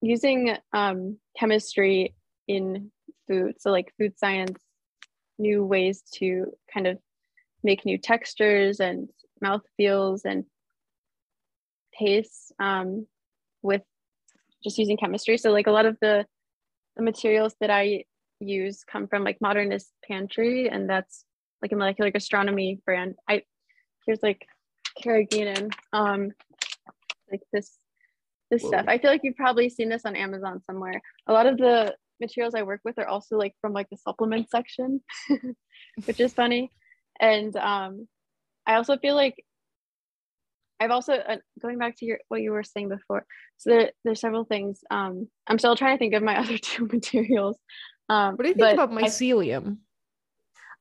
using 0.00 0.56
um, 0.72 1.18
chemistry 1.38 2.14
in 2.46 2.92
food. 3.26 3.54
So, 3.58 3.70
like 3.70 3.92
food 3.98 4.18
science, 4.18 4.60
new 5.38 5.64
ways 5.64 6.02
to 6.14 6.52
kind 6.72 6.86
of 6.86 6.98
make 7.62 7.84
new 7.84 7.98
textures 7.98 8.80
and 8.80 9.08
mouth 9.40 9.62
feels 9.76 10.24
and 10.24 10.44
pace 11.92 12.52
um, 12.58 13.06
with 13.62 13.82
just 14.62 14.78
using 14.78 14.96
chemistry. 14.96 15.38
So 15.38 15.50
like 15.50 15.66
a 15.66 15.72
lot 15.72 15.86
of 15.86 15.96
the 16.00 16.26
the 16.96 17.02
materials 17.02 17.54
that 17.60 17.70
I 17.70 18.04
use 18.40 18.84
come 18.84 19.06
from 19.06 19.24
like 19.24 19.38
Modernist 19.40 19.92
Pantry, 20.06 20.68
and 20.68 20.88
that's 20.88 21.24
like 21.62 21.72
a 21.72 21.76
molecular 21.76 22.10
gastronomy 22.10 22.80
brand. 22.84 23.16
I 23.28 23.42
here's 24.06 24.22
like 24.22 24.46
carrageenan, 25.02 25.72
um, 25.92 26.30
like 27.30 27.42
this 27.52 27.76
this 28.50 28.62
Whoa. 28.62 28.68
stuff. 28.68 28.84
I 28.88 28.98
feel 28.98 29.10
like 29.10 29.20
you've 29.22 29.36
probably 29.36 29.68
seen 29.68 29.88
this 29.88 30.04
on 30.04 30.16
Amazon 30.16 30.60
somewhere. 30.64 31.00
A 31.26 31.32
lot 31.32 31.46
of 31.46 31.56
the 31.56 31.94
materials 32.20 32.54
I 32.54 32.62
work 32.62 32.80
with 32.84 32.98
are 32.98 33.06
also 33.06 33.36
like 33.36 33.54
from 33.60 33.72
like 33.72 33.88
the 33.90 33.96
supplement 33.96 34.50
section, 34.50 35.00
which 36.04 36.20
is 36.20 36.34
funny. 36.34 36.70
And 37.20 37.54
um, 37.56 38.08
I 38.66 38.74
also 38.74 38.96
feel 38.96 39.14
like 39.14 39.44
I've 40.80 40.90
also 40.90 41.14
uh, 41.14 41.36
going 41.60 41.78
back 41.78 41.96
to 41.98 42.06
your 42.06 42.18
what 42.28 42.40
you 42.40 42.52
were 42.52 42.62
saying 42.62 42.88
before. 42.88 43.26
So 43.58 43.70
there, 43.70 43.90
there's 44.04 44.20
several 44.20 44.44
things. 44.44 44.80
Um, 44.90 45.28
I'm 45.46 45.58
still 45.58 45.76
trying 45.76 45.96
to 45.96 45.98
think 45.98 46.14
of 46.14 46.22
my 46.22 46.38
other 46.40 46.58
two 46.58 46.86
materials. 46.86 47.58
Um, 48.08 48.36
what 48.36 48.44
do 48.44 48.48
you 48.48 48.54
think 48.54 48.72
about 48.72 48.90
mycelium? 48.90 49.72
I, 49.72 49.76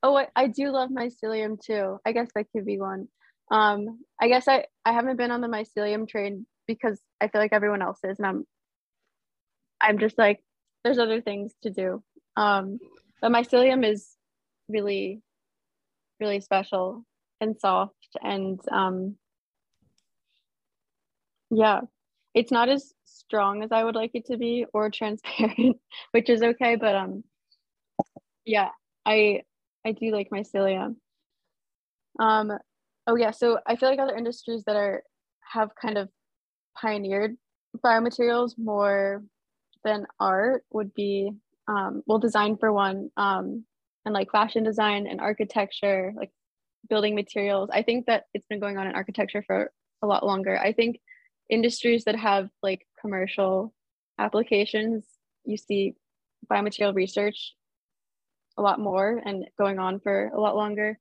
oh, 0.04 0.18
I, 0.18 0.28
I 0.36 0.48
do 0.48 0.70
love 0.72 0.90
mycelium 0.90 1.60
too. 1.60 2.00
I 2.06 2.12
guess 2.12 2.30
that 2.36 2.48
could 2.54 2.66
be 2.66 2.80
one. 2.80 3.08
Um, 3.52 4.00
I 4.22 4.28
guess 4.28 4.48
I 4.48 4.66
I 4.86 4.94
haven't 4.94 5.18
been 5.18 5.32
on 5.32 5.42
the 5.42 5.48
mycelium 5.48 6.08
train 6.08 6.46
because 6.68 7.00
I 7.20 7.28
feel 7.28 7.42
like 7.42 7.54
everyone 7.54 7.82
else 7.82 8.00
is, 8.04 8.18
and 8.20 8.28
I'm 8.28 8.48
I'm 9.82 10.00
just 10.00 10.18
like 10.18 10.44
there's 10.84 11.00
other 11.00 11.22
things 11.22 11.54
to 11.64 11.70
do. 11.70 12.04
Um, 12.38 12.80
but 13.22 13.32
mycelium 13.32 13.86
is 13.86 14.16
really 14.68 15.22
really 16.20 16.42
special 16.42 17.06
and 17.42 17.60
soft 17.60 17.94
and 18.22 18.60
um, 18.72 19.16
yeah, 21.50 21.82
it's 22.34 22.52
not 22.52 22.70
as 22.70 22.94
strong 23.06 23.64
as 23.64 23.72
I 23.72 23.84
would 23.84 23.96
like 23.96 24.12
it 24.14 24.28
to 24.28 24.38
be 24.38 24.66
or 24.74 24.90
transparent, 24.92 25.78
which 26.12 26.30
is 26.30 26.42
okay. 26.42 26.76
But 26.76 26.96
um, 26.96 27.24
yeah, 28.46 28.70
I 29.06 29.42
I 29.86 29.92
do 29.92 30.12
like 30.12 30.30
mycelium. 30.30 30.96
Um, 32.20 32.52
oh 33.08 33.16
yeah, 33.16 33.32
so 33.32 33.60
I 33.66 33.76
feel 33.76 33.90
like 33.90 34.00
other 34.00 34.16
industries 34.16 34.64
that 34.66 34.76
are 34.76 35.04
have 35.54 35.70
kind 35.82 35.98
of 35.98 36.10
pioneered 36.80 37.36
biomaterials 37.84 38.54
more 38.58 39.24
than 39.84 40.06
art 40.20 40.64
would 40.72 40.94
be 40.94 41.32
um, 41.68 42.04
well 42.06 42.20
design 42.20 42.58
for 42.58 42.74
one 42.74 43.10
um, 43.18 43.64
and 44.06 44.14
like 44.14 44.32
fashion 44.32 44.64
design 44.64 45.08
and 45.08 45.22
architecture 45.22 46.14
like 46.16 46.32
building 46.90 47.14
materials 47.14 47.70
i 47.72 47.84
think 47.84 48.06
that 48.08 48.24
it's 48.34 48.48
been 48.48 48.60
going 48.60 48.78
on 48.78 48.88
in 48.88 48.96
architecture 48.96 49.44
for 49.46 49.72
a 50.02 50.08
lot 50.08 50.26
longer 50.26 50.58
i 50.58 50.72
think 50.72 51.00
industries 51.50 52.06
that 52.06 52.16
have 52.16 52.50
like 52.64 52.88
commercial 53.00 53.74
applications 54.18 55.06
you 55.46 55.58
see 55.58 55.94
biomaterial 56.52 56.96
research 56.96 57.54
a 58.60 58.62
lot 58.62 58.80
more 58.80 59.22
and 59.26 59.46
going 59.58 59.80
on 59.80 60.00
for 60.02 60.28
a 60.36 60.40
lot 60.40 60.56
longer 60.56 61.00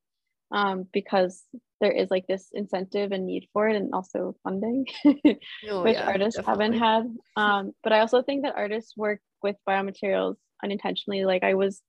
um, 0.52 0.86
because 0.92 1.42
there 1.80 1.92
is 1.92 2.10
like 2.10 2.26
this 2.26 2.48
incentive 2.52 3.12
and 3.12 3.26
need 3.26 3.48
for 3.52 3.68
it 3.68 3.76
and 3.76 3.92
also 3.92 4.34
funding 4.42 4.86
oh, 5.06 5.82
which 5.82 5.94
yeah, 5.94 6.06
artists 6.06 6.36
definitely. 6.40 6.78
haven't 6.78 6.78
had. 6.78 7.16
Um, 7.36 7.72
but 7.82 7.92
i 7.92 8.00
also 8.00 8.22
think 8.22 8.44
that 8.44 8.54
artists 8.56 8.96
work 8.96 9.20
with 9.42 9.56
biomaterials 9.68 10.36
unintentionally. 10.62 11.24
Like 11.24 11.42
i 11.42 11.54
was 11.54 11.82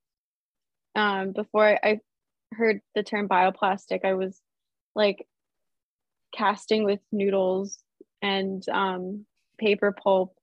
um, 0.95 1.31
before 1.31 1.79
i 1.83 1.99
heard 2.53 2.81
the 2.95 3.03
term 3.03 3.29
bioplastic 3.29 4.03
i 4.03 4.13
was 4.13 4.41
like 4.95 5.25
casting 6.35 6.83
with 6.83 6.99
noodles 7.11 7.77
and 8.21 8.67
um, 8.69 9.25
paper 9.59 9.95
pulp. 10.03 10.33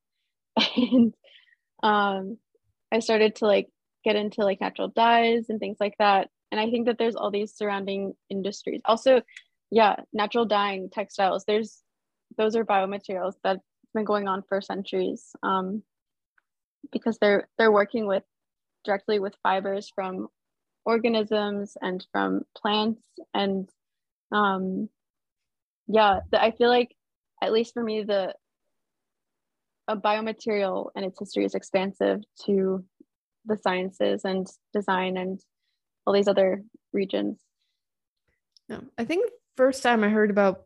And 0.77 1.13
um, 1.83 2.39
i 2.91 3.01
started 3.01 3.37
to 3.37 3.47
like 3.47 3.69
get 4.07 4.17
into 4.17 4.43
like 4.43 4.61
natural 4.61 4.89
dyes 4.89 5.47
and 5.49 5.59
things 5.59 5.79
like 5.81 5.97
that. 5.99 6.29
And 6.53 6.61
i 6.61 6.71
think 6.71 6.87
that 6.87 6.97
there's 6.99 7.17
all 7.17 7.31
these 7.31 7.53
surrounding 7.55 8.15
industries. 8.31 8.81
Also 8.85 9.21
yeah 9.71 9.97
natural 10.13 10.45
dyeing 10.45 10.89
textiles 10.91 11.45
there's 11.45 11.83
those 12.39 12.55
are 12.55 12.65
biomaterials 12.65 13.35
that's 13.43 13.67
been 13.95 14.05
going 14.05 14.29
on 14.29 14.45
for 14.49 14.61
centuries 14.61 15.23
um, 15.43 15.83
because 16.93 17.19
they're 17.19 17.49
they're 17.59 17.73
working 17.73 18.07
with 18.07 18.23
directly 18.85 19.19
with 19.19 19.35
fibers 19.43 19.91
from 19.93 20.29
organisms 20.85 21.77
and 21.83 22.07
from 22.13 22.43
plants. 22.57 23.03
And 23.35 23.69
um, 24.31 24.89
yeah 25.89 26.21
the, 26.31 26.43
i 26.43 26.51
feel 26.51 26.69
like 26.69 26.95
at 27.43 27.53
least 27.53 27.75
for 27.75 27.83
me 27.83 28.03
the 28.03 28.35
a 29.89 29.97
biomaterial 29.97 30.91
and 30.97 31.05
its 31.05 31.19
history 31.19 31.45
is 31.45 31.55
expansive 31.55 32.21
to 32.45 32.85
the 33.47 33.57
sciences 33.57 34.25
and 34.25 34.47
design 34.73 35.17
and 35.17 35.41
all 36.07 36.13
these 36.13 36.29
other 36.29 36.63
regions. 36.93 37.39
Yeah, 38.69 38.81
I 38.99 39.05
think 39.05 39.31
first 39.57 39.83
time 39.83 40.03
I 40.05 40.09
heard 40.09 40.31
about 40.31 40.65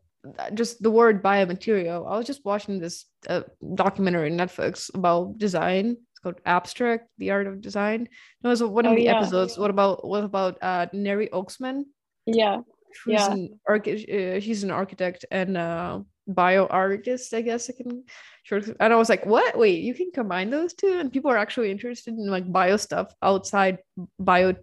just 0.53 0.81
the 0.81 0.91
word 0.91 1.23
biomaterial, 1.23 2.11
I 2.11 2.17
was 2.17 2.27
just 2.27 2.45
watching 2.45 2.79
this 2.79 3.05
uh, 3.27 3.41
documentary 3.75 4.31
on 4.31 4.37
Netflix 4.37 4.93
about 4.93 5.37
design. 5.37 5.97
It's 6.11 6.19
called 6.21 6.41
Abstract: 6.45 7.09
The 7.17 7.31
Art 7.31 7.47
of 7.47 7.61
Design. 7.61 8.07
It 8.43 8.47
was 8.47 8.63
one 8.63 8.85
of 8.85 8.93
oh, 8.93 8.95
the 8.95 9.03
yeah. 9.03 9.17
episodes. 9.17 9.57
What 9.57 9.69
about 9.69 10.07
what 10.07 10.23
about 10.23 10.57
uh, 10.61 10.87
Neri 10.93 11.29
Oxman? 11.29 11.83
Yeah, 12.25 12.61
who's 13.03 13.13
yeah. 13.13 13.31
An 13.31 13.59
arch- 13.67 13.87
uh, 13.87 14.39
she's 14.39 14.63
an 14.63 14.71
architect 14.71 15.25
and 15.31 15.57
uh, 15.57 15.99
bio 16.27 16.65
artist, 16.67 17.33
I 17.33 17.41
guess 17.41 17.69
I 17.69 17.73
can 17.73 18.03
short. 18.43 18.67
And 18.79 18.93
I 18.93 18.95
was 18.95 19.09
like, 19.09 19.25
what? 19.25 19.57
Wait, 19.57 19.81
you 19.81 19.93
can 19.93 20.11
combine 20.13 20.49
those 20.49 20.73
two? 20.73 20.99
And 20.99 21.11
people 21.11 21.31
are 21.31 21.37
actually 21.37 21.71
interested 21.71 22.13
in 22.13 22.29
like 22.29 22.51
bio 22.51 22.77
stuff 22.77 23.13
outside 23.21 23.79
bio 24.19 24.55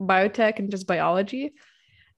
biotech 0.00 0.58
and 0.58 0.70
just 0.70 0.86
biology. 0.86 1.54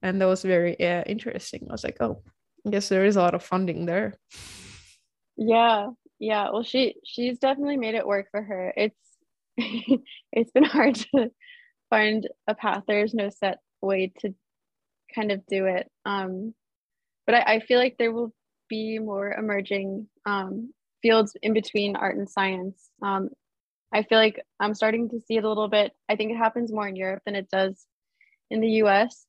And 0.03 0.20
that 0.20 0.26
was 0.26 0.43
very 0.43 0.78
uh, 0.80 1.03
interesting. 1.07 1.66
I 1.68 1.72
was 1.72 1.84
like, 1.84 1.97
oh, 2.01 2.22
I 2.66 2.70
guess 2.70 2.89
there 2.89 3.05
is 3.05 3.16
a 3.16 3.22
lot 3.22 3.34
of 3.34 3.43
funding 3.43 3.86
there. 3.86 4.14
Yeah, 5.36 5.89
yeah. 6.18 6.51
Well, 6.51 6.62
she 6.62 6.97
she's 7.05 7.39
definitely 7.39 7.76
made 7.76 7.95
it 7.95 8.07
work 8.07 8.28
for 8.30 8.43
her. 8.43 8.72
It's 8.76 8.97
it's 10.32 10.53
been 10.53 10.64
hard 10.64 10.97
to 10.97 11.30
find 11.91 12.28
a 12.47 12.55
path. 12.55 12.84
There's 12.86 13.14
no 13.14 13.30
set 13.30 13.59
way 13.80 14.12
to 14.20 14.34
kind 15.14 15.32
of 15.32 15.47
do 15.47 15.66
it. 15.66 15.91
Um, 16.05 16.55
but 17.26 17.34
I, 17.34 17.55
I 17.55 17.61
feel 17.61 17.78
like 17.78 17.97
there 17.99 18.12
will 18.12 18.32
be 18.68 18.98
more 18.98 19.32
emerging 19.32 20.08
um, 20.26 20.72
fields 21.02 21.36
in 21.42 21.52
between 21.52 21.96
art 21.96 22.16
and 22.16 22.28
science. 22.28 22.90
Um, 23.02 23.30
I 23.92 24.02
feel 24.02 24.18
like 24.18 24.42
I'm 24.60 24.74
starting 24.74 25.08
to 25.10 25.20
see 25.26 25.36
it 25.36 25.44
a 25.44 25.48
little 25.48 25.68
bit. 25.68 25.92
I 26.08 26.16
think 26.16 26.32
it 26.32 26.36
happens 26.36 26.72
more 26.72 26.86
in 26.86 26.96
Europe 26.96 27.22
than 27.24 27.34
it 27.34 27.48
does 27.50 27.86
in 28.50 28.60
the 28.60 28.68
US. 28.82 29.26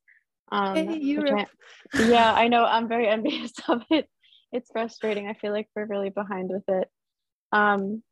Um, 0.52 0.76
hey, 0.76 1.00
Europe. 1.00 1.48
I, 1.94 2.02
yeah, 2.04 2.34
I 2.34 2.48
know. 2.48 2.66
I'm 2.66 2.88
very 2.88 3.08
envious 3.08 3.54
of 3.68 3.84
it. 3.90 4.08
It's 4.52 4.72
frustrating. 4.72 5.28
I 5.28 5.34
feel 5.34 5.54
like 5.54 5.70
we're 5.76 5.86
really 5.86 6.10
behind 6.10 6.50
with 6.50 6.68
it. 6.68 6.88
Um, 7.52 8.04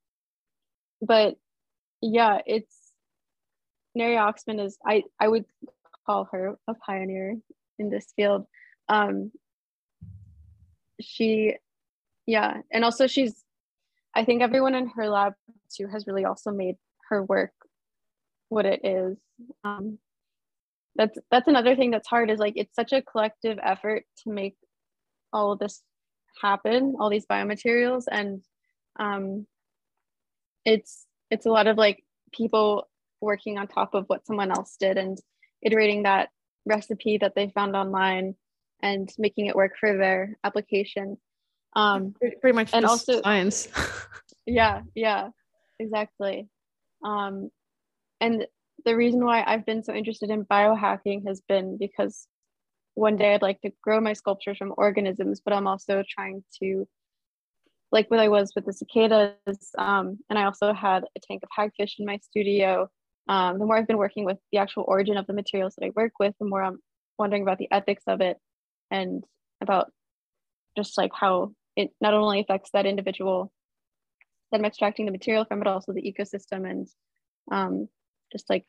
but 1.02 1.36
yeah, 2.02 2.40
it's 2.46 2.76
Neri 3.96 4.16
Oxman 4.16 4.64
is 4.64 4.78
I 4.86 5.04
I 5.20 5.28
would 5.28 5.46
call 6.06 6.30
her 6.32 6.58
a 6.68 6.74
pioneer 6.76 7.38
in 7.80 7.90
this 7.90 8.14
field. 8.16 8.46
Um, 8.88 9.32
she, 11.02 11.56
yeah, 12.26 12.62
and 12.72 12.84
also 12.84 13.08
she's, 13.08 13.44
I 14.16 14.26
think 14.26 14.42
everyone 14.42 14.76
in 14.76 14.90
her 14.90 15.10
lab 15.10 15.34
too 15.76 15.88
has 15.88 16.08
really 16.08 16.26
also 16.26 16.52
made 16.52 16.76
her 17.10 17.24
work 17.24 17.52
what 18.50 18.66
it 18.66 18.82
is. 18.84 19.18
Um, 19.64 20.00
that's 20.96 21.18
that's 21.30 21.48
another 21.48 21.76
thing 21.76 21.92
that's 21.92 22.08
hard 22.08 22.32
is 22.32 22.40
like 22.40 22.54
it's 22.56 22.76
such 22.76 22.92
a 22.92 23.02
collective 23.02 23.60
effort 23.62 24.04
to 24.24 24.32
make 24.32 24.56
all 25.32 25.52
of 25.52 25.60
this 25.60 25.84
happen, 26.42 26.96
all 27.00 27.10
these 27.10 27.26
biomaterials, 27.26 28.06
and 28.12 28.42
um, 29.00 29.46
it's 30.66 31.06
it's 31.30 31.46
a 31.46 31.52
lot 31.52 31.68
of 31.68 31.78
like 31.78 32.04
people 32.32 32.88
working 33.22 33.58
on 33.58 33.68
top 33.68 33.94
of 33.94 34.06
what 34.08 34.26
someone 34.26 34.52
else 34.52 34.76
did 34.80 34.98
and 34.98 35.18
iterating 35.62 36.04
that 36.04 36.30
recipe 36.66 37.18
that 37.18 37.34
they 37.36 37.50
found 37.50 37.76
online 37.76 38.36
and 38.82 39.12
making 39.18 39.48
it 39.48 39.56
work 39.56 39.74
for 39.80 39.98
their 39.98 40.38
application. 40.44 41.18
Um, 41.76 42.16
pretty 42.42 42.56
much 42.56 42.70
and 42.74 42.86
also 42.86 43.22
science. 43.22 43.68
yeah, 44.46 44.82
yeah, 44.96 45.30
exactly. 45.80 46.48
Um, 47.04 47.50
and 48.20 48.48
the 48.86 48.96
reason 48.96 49.24
why 49.24 49.44
I've 49.46 49.66
been 49.66 49.84
so 49.84 49.94
interested 49.94 50.30
in 50.30 50.46
biohacking 50.46 51.28
has 51.28 51.42
been 51.48 51.78
because 51.78 52.28
one 52.96 53.18
day 53.18 53.36
I'd 53.36 53.42
like 53.42 53.62
to 53.62 53.72
grow 53.84 54.00
my 54.02 54.14
sculptures 54.14 54.58
from 54.58 54.74
organisms, 54.78 55.42
but 55.44 55.54
I'm 55.54 55.68
also 55.68 56.04
trying 56.10 56.44
to, 56.64 56.88
like 57.92 58.10
what 58.10 58.20
I 58.20 58.28
was 58.28 58.54
with 58.56 58.66
the 58.66 58.74
cicadas, 58.74 59.36
um, 59.78 60.18
and 60.30 60.40
I 60.40 60.46
also 60.46 60.74
had 60.74 61.04
a 61.16 61.20
tank 61.20 61.44
of 61.44 61.50
hagfish 61.56 61.94
in 62.00 62.06
my 62.06 62.18
studio. 62.18 62.90
Um, 63.30 63.60
the 63.60 63.66
more 63.66 63.78
I've 63.78 63.88
been 63.88 63.98
working 63.98 64.26
with 64.26 64.38
the 64.52 64.58
actual 64.58 64.86
origin 64.88 65.18
of 65.18 65.28
the 65.28 65.34
materials 65.34 65.76
that 65.78 65.86
I 65.86 65.92
work 65.96 66.14
with, 66.20 66.34
the 66.40 66.48
more 66.48 66.64
I'm 66.64 66.80
wondering 67.20 67.44
about 67.44 67.60
the 67.60 67.72
ethics 67.72 68.04
of 68.08 68.22
it 68.22 68.38
and 68.92 69.24
about 69.62 69.92
just 70.76 70.98
like 70.98 71.12
how 71.14 71.54
it 71.76 71.90
not 72.02 72.14
only 72.14 72.40
affects 72.40 72.72
that 72.74 72.86
individual 72.86 73.52
that 74.52 74.60
I'm 74.60 74.66
extracting 74.66 75.06
the 75.06 75.12
material 75.12 75.46
from, 75.46 75.60
but 75.60 75.68
also 75.68 75.94
the 75.94 76.02
ecosystem 76.02 76.70
and 76.70 76.88
um, 77.52 77.88
just 78.32 78.50
like 78.50 78.66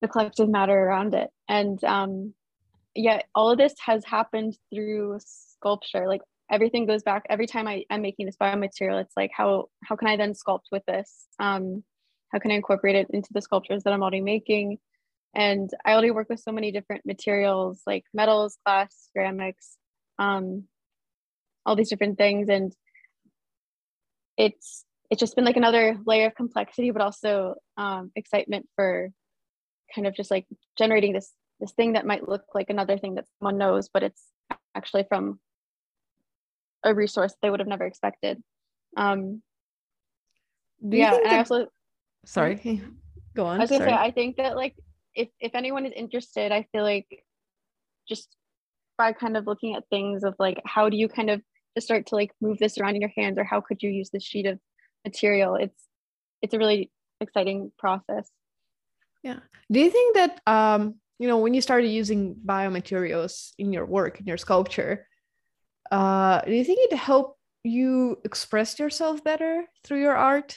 the 0.00 0.08
collective 0.08 0.48
matter 0.48 0.76
around 0.76 1.14
it. 1.14 1.30
And 1.48 1.82
um, 1.84 2.34
yeah, 2.94 3.22
all 3.34 3.50
of 3.50 3.58
this 3.58 3.74
has 3.84 4.04
happened 4.04 4.56
through 4.72 5.18
sculpture. 5.24 6.06
Like 6.06 6.22
everything 6.50 6.86
goes 6.86 7.02
back 7.02 7.24
every 7.28 7.46
time 7.46 7.66
I, 7.66 7.84
am 7.90 8.02
making 8.02 8.26
this 8.26 8.36
biomaterial, 8.36 9.00
it's 9.00 9.16
like 9.16 9.30
how 9.36 9.68
how 9.84 9.96
can 9.96 10.08
I 10.08 10.16
then 10.16 10.32
sculpt 10.32 10.66
with 10.70 10.84
this? 10.86 11.26
Um, 11.38 11.82
how 12.32 12.38
can 12.38 12.50
I 12.50 12.54
incorporate 12.54 12.96
it 12.96 13.06
into 13.10 13.32
the 13.32 13.42
sculptures 13.42 13.82
that 13.84 13.92
I'm 13.92 14.02
already 14.02 14.20
making? 14.20 14.78
And 15.34 15.70
I 15.84 15.92
already 15.92 16.10
work 16.10 16.28
with 16.28 16.40
so 16.40 16.52
many 16.52 16.70
different 16.70 17.04
materials 17.04 17.82
like 17.86 18.04
metals, 18.14 18.56
glass, 18.64 19.08
ceramics, 19.12 19.76
um, 20.18 20.64
all 21.66 21.76
these 21.76 21.90
different 21.90 22.18
things. 22.18 22.48
And 22.48 22.72
it's 24.36 24.84
it's 25.10 25.20
just 25.20 25.36
been 25.36 25.44
like 25.44 25.56
another 25.56 25.98
layer 26.06 26.26
of 26.26 26.34
complexity, 26.34 26.90
but 26.90 27.02
also 27.02 27.54
um, 27.76 28.10
excitement 28.16 28.68
for 28.76 29.10
kind 29.94 30.06
of 30.06 30.14
just 30.14 30.30
like 30.30 30.46
generating 30.78 31.12
this 31.12 31.32
this 31.60 31.72
thing 31.72 31.92
that 31.92 32.06
might 32.06 32.28
look 32.28 32.42
like 32.54 32.70
another 32.70 32.98
thing 32.98 33.14
that 33.14 33.26
someone 33.38 33.58
knows, 33.58 33.88
but 33.92 34.02
it's 34.02 34.22
actually 34.74 35.04
from 35.08 35.38
a 36.84 36.94
resource 36.94 37.34
they 37.40 37.50
would 37.50 37.60
have 37.60 37.68
never 37.68 37.86
expected. 37.86 38.42
Um, 38.96 39.42
yeah, 40.80 41.14
and 41.14 41.24
that... 41.24 41.32
I 41.32 41.38
also 41.38 41.66
sorry, 42.24 42.82
go 43.34 43.46
on. 43.46 43.58
I 43.58 43.62
was 43.62 43.70
gonna 43.70 43.84
sorry. 43.84 43.90
say 43.92 43.96
I 43.96 44.10
think 44.10 44.36
that 44.36 44.56
like 44.56 44.74
if 45.14 45.28
if 45.40 45.54
anyone 45.54 45.86
is 45.86 45.92
interested, 45.94 46.52
I 46.52 46.66
feel 46.72 46.82
like 46.82 47.24
just 48.08 48.36
by 48.98 49.12
kind 49.12 49.36
of 49.36 49.46
looking 49.46 49.74
at 49.74 49.88
things 49.90 50.24
of 50.24 50.34
like 50.38 50.60
how 50.64 50.88
do 50.88 50.96
you 50.96 51.08
kind 51.08 51.30
of 51.30 51.40
just 51.76 51.86
start 51.86 52.06
to 52.06 52.14
like 52.14 52.32
move 52.40 52.58
this 52.58 52.78
around 52.78 52.94
in 52.94 53.00
your 53.00 53.12
hands 53.16 53.38
or 53.38 53.44
how 53.44 53.60
could 53.60 53.82
you 53.82 53.90
use 53.90 54.10
this 54.10 54.22
sheet 54.22 54.46
of 54.46 54.58
material? 55.04 55.56
It's 55.56 55.82
it's 56.42 56.54
a 56.54 56.58
really 56.58 56.90
exciting 57.20 57.72
process. 57.78 58.28
Yeah. 59.22 59.38
Do 59.70 59.80
you 59.80 59.90
think 59.90 60.16
that 60.16 60.40
um 60.46 60.96
you 61.18 61.28
know 61.28 61.38
when 61.38 61.54
you 61.54 61.60
started 61.60 61.88
using 61.88 62.36
biomaterials 62.44 63.52
in 63.58 63.72
your 63.72 63.86
work 63.86 64.20
in 64.20 64.26
your 64.26 64.36
sculpture 64.36 65.06
uh 65.90 66.40
do 66.40 66.52
you 66.52 66.64
think 66.64 66.90
it 66.90 66.96
helped 66.96 67.38
you 67.62 68.18
express 68.24 68.78
yourself 68.78 69.24
better 69.24 69.64
through 69.84 70.00
your 70.00 70.16
art? 70.16 70.56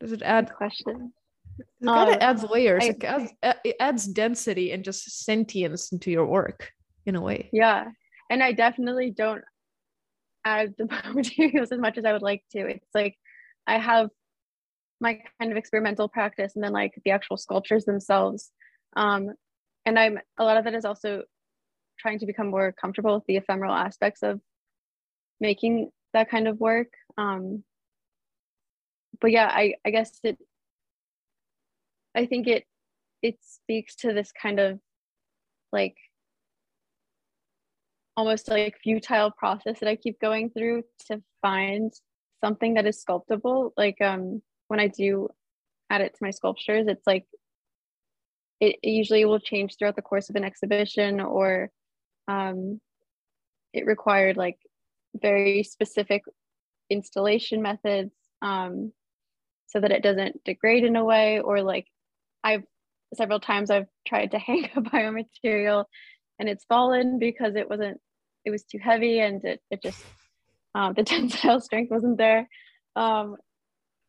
Does 0.00 0.12
it 0.12 0.22
add 0.22 0.48
Good 0.48 0.56
question 0.56 1.12
it 1.58 1.86
kind 1.86 2.10
of 2.10 2.16
uh, 2.16 2.24
adds 2.24 2.44
layers. 2.44 2.84
I, 2.84 2.86
it, 2.88 3.04
adds, 3.04 3.32
it 3.64 3.76
adds 3.80 4.06
density 4.06 4.72
and 4.72 4.84
just 4.84 5.24
sentience 5.24 5.92
into 5.92 6.10
your 6.10 6.26
work 6.26 6.70
in 7.04 7.16
a 7.16 7.20
way. 7.20 7.48
Yeah 7.52 7.86
and 8.30 8.42
i 8.42 8.52
definitely 8.52 9.10
don't 9.10 9.42
add 10.44 10.74
the 10.78 10.86
materials 11.14 11.72
as 11.72 11.78
much 11.78 11.98
as 11.98 12.04
i 12.04 12.12
would 12.12 12.22
like 12.22 12.42
to. 12.52 12.66
It's 12.66 12.94
like 12.94 13.16
i 13.66 13.78
have 13.78 14.10
my 15.00 15.20
kind 15.40 15.52
of 15.52 15.58
experimental 15.58 16.08
practice 16.08 16.52
and 16.54 16.64
then 16.64 16.72
like 16.72 16.94
the 17.04 17.10
actual 17.10 17.36
sculptures 17.36 17.84
themselves. 17.84 18.50
Um, 18.96 19.30
and 19.84 19.98
i'm 19.98 20.18
a 20.38 20.44
lot 20.44 20.56
of 20.56 20.66
it 20.66 20.74
is 20.74 20.84
also 20.84 21.22
trying 21.98 22.18
to 22.20 22.26
become 22.26 22.48
more 22.48 22.72
comfortable 22.72 23.14
with 23.14 23.24
the 23.26 23.36
ephemeral 23.36 23.74
aspects 23.74 24.22
of 24.22 24.40
making 25.40 25.90
that 26.12 26.30
kind 26.30 26.48
of 26.48 26.58
work. 26.60 26.88
Um, 27.18 27.64
but 29.20 29.30
yeah 29.30 29.50
i 29.50 29.74
i 29.84 29.90
guess 29.90 30.18
it 30.24 30.36
i 32.16 32.26
think 32.26 32.46
it 32.46 32.64
it 33.22 33.36
speaks 33.40 33.94
to 33.96 34.12
this 34.12 34.32
kind 34.32 34.58
of 34.58 34.78
like 35.72 35.96
almost 38.16 38.48
like 38.48 38.76
futile 38.82 39.30
process 39.30 39.78
that 39.80 39.88
i 39.88 39.96
keep 39.96 40.18
going 40.20 40.50
through 40.50 40.82
to 41.06 41.22
find 41.42 41.92
something 42.44 42.74
that 42.74 42.86
is 42.86 43.00
sculptable. 43.00 43.72
Like 43.76 44.00
um 44.00 44.42
when 44.68 44.80
I 44.80 44.88
do 44.88 45.28
add 45.90 46.00
it 46.00 46.14
to 46.14 46.24
my 46.24 46.30
sculptures, 46.30 46.86
it's 46.88 47.06
like 47.06 47.24
it, 48.60 48.76
it 48.82 48.90
usually 48.90 49.24
will 49.24 49.38
change 49.38 49.76
throughout 49.76 49.96
the 49.96 50.02
course 50.02 50.30
of 50.30 50.36
an 50.36 50.44
exhibition 50.44 51.20
or 51.20 51.70
um, 52.26 52.80
it 53.72 53.86
required 53.86 54.36
like 54.36 54.58
very 55.14 55.62
specific 55.62 56.22
installation 56.90 57.62
methods 57.62 58.12
um, 58.42 58.92
so 59.66 59.78
that 59.80 59.92
it 59.92 60.02
doesn't 60.02 60.42
degrade 60.44 60.84
in 60.84 60.96
a 60.96 61.04
way 61.04 61.38
or 61.40 61.62
like 61.62 61.86
I've 62.46 62.62
several 63.14 63.40
times 63.40 63.70
I've 63.70 63.88
tried 64.06 64.30
to 64.30 64.38
hang 64.46 64.70
a 64.76 64.80
biomaterial 64.80 65.84
and 66.38 66.48
it's 66.48 66.64
fallen 66.64 67.18
because 67.18 67.56
it 67.56 67.68
wasn't 67.68 68.00
it 68.44 68.50
was 68.50 68.62
too 68.62 68.78
heavy 68.78 69.18
and 69.18 69.44
it, 69.44 69.60
it 69.70 69.82
just 69.82 70.04
um, 70.74 70.94
the 70.94 71.02
tensile 71.10 71.60
strength 71.60 71.90
wasn't 71.90 72.18
there. 72.18 72.48
Um, 72.94 73.36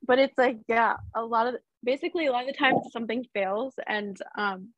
but 0.06 0.20
it's 0.20 0.38
like 0.38 0.58
yeah 0.68 0.98
a 1.16 1.24
lot 1.24 1.48
of 1.48 1.56
basically 1.84 2.28
a 2.28 2.32
lot 2.32 2.42
of 2.42 2.48
the 2.48 2.54
times 2.54 2.82
something 2.92 3.26
fails 3.34 3.74
and 3.88 4.18
um 4.38 4.70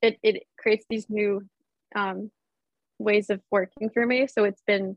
it 0.00 0.18
it 0.22 0.44
creates 0.58 0.86
these 0.88 1.06
new 1.10 1.42
um 1.94 2.30
ways 2.98 3.28
of 3.30 3.40
working 3.50 3.90
for 3.90 4.04
me. 4.06 4.26
So 4.26 4.44
it's 4.44 4.62
been 4.66 4.96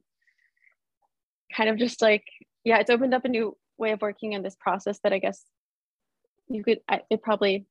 kind 1.53 1.69
of 1.69 1.77
just 1.77 2.01
like 2.01 2.23
yeah 2.63 2.77
it's 2.77 2.89
opened 2.89 3.13
up 3.13 3.25
a 3.25 3.29
new 3.29 3.57
way 3.77 3.91
of 3.91 4.01
working 4.01 4.33
in 4.33 4.43
this 4.43 4.55
process 4.59 4.99
that 5.03 5.11
i 5.11 5.19
guess 5.19 5.43
you 6.53 6.63
could 6.63 6.79
it 7.09 7.21
probably 7.21 7.65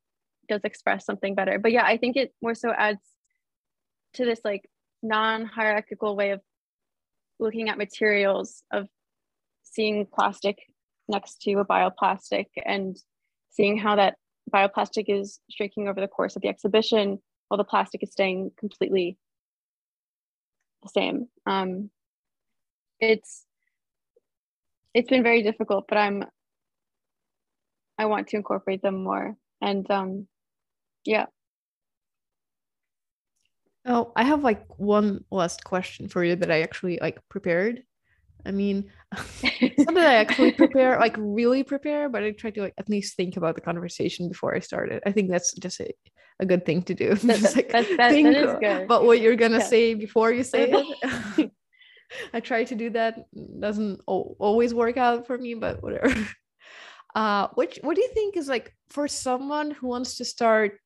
does 0.49 0.63
express 0.65 1.05
something 1.05 1.35
better 1.35 1.59
but 1.59 1.73
yeah 1.73 1.85
i 1.85 1.97
think 1.97 2.17
it 2.17 2.33
more 2.43 2.55
so 2.55 2.71
adds 2.71 3.01
to 4.15 4.25
this 4.25 4.41
like 4.45 4.69
non-hierarchical 5.03 6.17
way 6.17 6.31
of 6.31 6.41
looking 7.39 7.69
at 7.69 7.79
materials 7.79 8.63
of 8.73 8.89
seeing 9.63 10.07
plastic 10.07 10.59
next 11.09 11.41
to 11.43 11.53
a 11.55 11.65
bioplastic 11.65 12.47
and 12.65 12.97
seeing 13.51 13.77
how 13.77 13.97
that 13.97 14.15
bioplastic 14.53 15.05
is 15.09 15.41
shrinking 15.51 15.89
over 15.89 16.01
the 16.01 16.09
course 16.09 16.37
of 16.37 16.43
the 16.43 16.49
exhibition 16.49 17.19
while 17.49 17.59
the 17.59 17.65
plastic 17.65 18.03
is 18.03 18.13
staying 18.13 18.51
completely 18.59 19.17
the 20.83 20.89
same. 20.89 21.29
Um, 21.47 21.91
it's 23.01 23.45
it's 24.95 25.09
been 25.09 25.23
very 25.23 25.43
difficult, 25.43 25.87
but 25.89 25.99
I'm 25.99 26.25
I 28.01 28.07
want 28.07 28.29
to 28.29 28.37
incorporate 28.37 28.81
them 28.81 29.05
more. 29.05 29.37
And 29.61 29.89
um, 29.91 30.27
yeah. 31.05 31.27
Oh, 33.85 34.13
I 34.17 34.25
have 34.25 34.43
like 34.43 34.65
one 34.79 35.25
last 35.31 35.65
question 35.65 36.09
for 36.09 36.25
you 36.25 36.35
that 36.37 36.51
I 36.51 36.63
actually 36.63 36.99
like 36.99 37.19
prepared. 37.29 37.83
I 38.47 38.53
mean, 38.53 38.91
something 39.17 39.99
I 39.99 40.15
actually 40.15 40.53
prepare, 40.53 40.99
like 40.99 41.15
really 41.19 41.63
prepare, 41.63 42.09
but 42.09 42.23
I 42.23 42.31
try 42.31 42.51
to 42.53 42.63
like 42.63 42.75
at 42.79 42.89
least 42.89 43.17
think 43.17 43.37
about 43.37 43.55
the 43.55 43.61
conversation 43.61 44.29
before 44.29 44.55
I 44.57 44.61
start 44.61 44.91
it. 44.91 45.03
I 45.05 45.13
think 45.13 45.31
that's 45.31 45.53
just 45.53 45.79
a, 45.81 45.93
a 46.39 46.47
good 46.47 46.65
thing 46.65 46.83
to 46.85 46.95
do. 46.95 47.15
That, 47.17 47.39
just, 47.41 47.57
like, 47.57 47.69
that, 47.69 47.87
that, 47.99 48.13
think 48.13 48.33
that 48.33 48.45
is 48.45 48.57
good. 48.61 48.85
about 48.85 49.05
what 49.05 49.21
you're 49.21 49.37
gonna 49.37 49.59
yeah. 49.59 49.65
say 49.65 49.93
before 49.93 50.33
you 50.33 50.43
say 50.43 50.73
it. 50.73 51.51
I 52.33 52.41
try 52.41 52.65
to 52.65 52.75
do 52.75 52.89
that. 52.91 53.27
Doesn't 53.61 54.01
always 54.07 54.73
work 54.73 54.97
out 54.97 55.27
for 55.27 55.37
me, 55.37 55.53
but 55.53 55.83
whatever. 55.83 56.15
Uh, 57.15 57.49
which 57.55 57.79
what 57.83 57.97
do 57.97 58.03
you 58.03 58.11
think 58.15 58.37
is 58.37 58.49
like 58.49 58.75
for 58.89 59.09
someone 59.09 59.71
who 59.73 59.89
wants 59.89 60.17
to 60.17 60.25
start, 60.25 60.79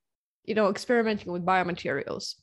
you 0.44 0.54
know, 0.54 0.68
experimenting 0.68 1.32
with 1.32 1.44
biomaterials? 1.44 2.34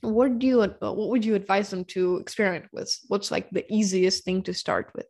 what 0.00 0.38
do 0.38 0.46
you 0.46 0.60
uh, 0.60 0.70
what 0.78 1.08
would 1.08 1.24
you 1.24 1.34
advise 1.34 1.70
them 1.70 1.84
to 1.84 2.16
experiment 2.16 2.66
with 2.72 2.98
what's 3.08 3.30
like 3.30 3.48
the 3.50 3.64
easiest 3.72 4.24
thing 4.24 4.42
to 4.42 4.52
start 4.52 4.90
with 4.94 5.06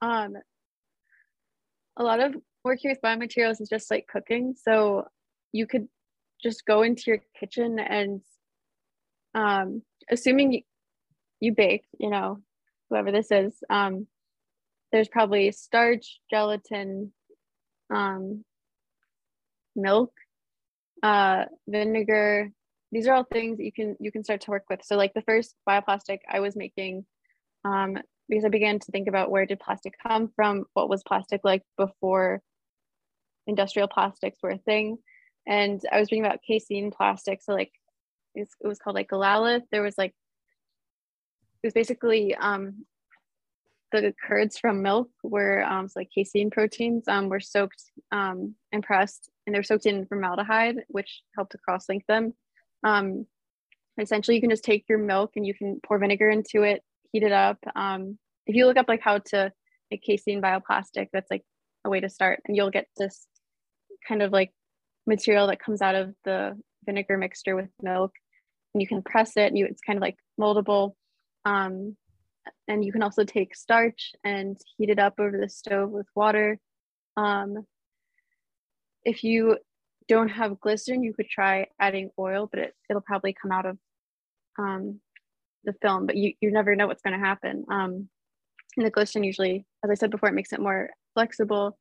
um 0.00 0.34
a 1.96 2.02
lot 2.02 2.20
of 2.20 2.34
working 2.64 2.90
with 2.90 3.00
biomaterials 3.02 3.60
is 3.60 3.68
just 3.68 3.90
like 3.90 4.06
cooking 4.06 4.54
so 4.56 5.04
you 5.52 5.66
could 5.66 5.86
just 6.42 6.64
go 6.66 6.82
into 6.82 7.04
your 7.06 7.18
kitchen 7.38 7.78
and 7.78 8.20
um 9.34 9.82
assuming 10.10 10.52
you, 10.52 10.62
you 11.40 11.54
bake 11.54 11.84
you 11.98 12.08
know 12.08 12.38
whoever 12.88 13.12
this 13.12 13.30
is 13.30 13.52
um 13.68 14.06
there's 14.94 15.08
probably 15.08 15.50
starch 15.50 16.20
gelatin 16.30 17.12
um 17.92 18.44
milk 19.74 20.12
uh 21.02 21.46
vinegar. 21.66 22.52
These 22.92 23.08
are 23.08 23.14
all 23.14 23.24
things 23.24 23.58
you 23.58 23.72
can 23.72 23.96
you 23.98 24.12
can 24.12 24.22
start 24.22 24.42
to 24.42 24.52
work 24.52 24.66
with. 24.70 24.84
So 24.84 24.96
like 24.96 25.12
the 25.12 25.22
first 25.22 25.56
bioplastic 25.68 26.20
i 26.30 26.38
was 26.38 26.54
making 26.54 27.04
um, 27.64 27.98
because 28.28 28.44
i 28.44 28.48
began 28.48 28.78
to 28.78 28.92
think 28.92 29.08
about 29.08 29.32
where 29.32 29.46
did 29.46 29.58
plastic 29.58 29.94
come 30.00 30.30
from 30.36 30.64
what 30.74 30.88
was 30.88 31.02
plastic 31.02 31.40
like 31.42 31.62
before 31.76 32.40
industrial 33.48 33.88
plastics 33.88 34.38
were 34.42 34.50
a 34.50 34.58
thing. 34.58 34.98
And 35.44 35.82
i 35.90 35.98
was 35.98 36.12
reading 36.12 36.24
about 36.24 36.44
casein 36.46 36.92
plastic 36.92 37.42
so 37.42 37.52
like 37.52 37.72
it 38.36 38.48
was 38.62 38.78
called 38.78 38.94
like 38.94 39.08
galalith 39.08 39.62
there 39.72 39.82
was 39.82 39.98
like 39.98 40.14
it 41.62 41.66
was 41.66 41.74
basically 41.74 42.34
um, 42.36 42.84
the 44.00 44.14
curds 44.26 44.58
from 44.58 44.82
milk 44.82 45.08
were 45.22 45.62
um, 45.64 45.88
so 45.88 46.00
like 46.00 46.10
casein 46.14 46.50
proteins 46.50 47.06
um, 47.08 47.28
were 47.28 47.40
soaked 47.40 47.82
um, 48.12 48.54
and 48.72 48.82
pressed 48.82 49.30
and 49.46 49.54
they 49.54 49.58
were 49.58 49.64
soaked 49.64 49.86
in 49.86 50.06
formaldehyde 50.06 50.76
which 50.88 51.22
helped 51.36 51.52
to 51.52 51.58
cross 51.58 51.88
link 51.88 52.04
them 52.06 52.32
um, 52.84 53.26
essentially 54.00 54.34
you 54.36 54.40
can 54.40 54.50
just 54.50 54.64
take 54.64 54.84
your 54.88 54.98
milk 54.98 55.32
and 55.36 55.46
you 55.46 55.54
can 55.54 55.80
pour 55.86 55.98
vinegar 55.98 56.30
into 56.30 56.62
it, 56.62 56.82
heat 57.12 57.22
it 57.22 57.32
up. 57.32 57.58
Um, 57.74 58.18
if 58.46 58.54
you 58.54 58.66
look 58.66 58.76
up 58.76 58.88
like 58.88 59.00
how 59.00 59.18
to 59.26 59.52
make 59.90 60.02
casein 60.02 60.42
bioplastic, 60.42 61.08
that's 61.12 61.30
like 61.30 61.44
a 61.84 61.90
way 61.90 62.00
to 62.00 62.08
start, 62.08 62.40
and 62.46 62.56
you'll 62.56 62.70
get 62.70 62.88
this 62.96 63.26
kind 64.06 64.22
of 64.22 64.32
like 64.32 64.50
material 65.06 65.46
that 65.46 65.62
comes 65.62 65.80
out 65.82 65.94
of 65.94 66.14
the 66.24 66.58
vinegar 66.84 67.16
mixture 67.16 67.56
with 67.56 67.68
milk, 67.82 68.12
and 68.74 68.82
you 68.82 68.88
can 68.88 69.02
press 69.02 69.32
it. 69.36 69.46
And 69.46 69.58
you 69.58 69.66
it's 69.66 69.80
kind 69.80 69.96
of 69.96 70.02
like 70.02 70.16
moldable. 70.40 70.94
Um, 71.44 71.96
and 72.68 72.84
you 72.84 72.92
can 72.92 73.02
also 73.02 73.24
take 73.24 73.54
starch 73.54 74.12
and 74.24 74.56
heat 74.76 74.90
it 74.90 74.98
up 74.98 75.14
over 75.18 75.38
the 75.38 75.48
stove 75.48 75.90
with 75.90 76.06
water. 76.14 76.58
Um, 77.16 77.66
if 79.04 79.22
you 79.22 79.58
don't 80.08 80.28
have 80.28 80.60
glycerin, 80.60 81.02
you 81.02 81.14
could 81.14 81.28
try 81.28 81.66
adding 81.78 82.10
oil, 82.18 82.48
but 82.50 82.60
it, 82.60 82.74
it'll 82.88 83.02
probably 83.02 83.34
come 83.34 83.52
out 83.52 83.66
of 83.66 83.78
um, 84.58 85.00
the 85.64 85.74
film, 85.82 86.06
but 86.06 86.16
you, 86.16 86.34
you 86.40 86.50
never 86.50 86.76
know 86.76 86.86
what's 86.86 87.02
going 87.02 87.18
to 87.18 87.24
happen. 87.24 87.64
Um, 87.70 88.08
and 88.76 88.86
the 88.86 88.90
glycerin 88.90 89.24
usually, 89.24 89.66
as 89.84 89.90
I 89.90 89.94
said 89.94 90.10
before, 90.10 90.28
it 90.28 90.34
makes 90.34 90.52
it 90.52 90.60
more 90.60 90.90
flexible. 91.14 91.78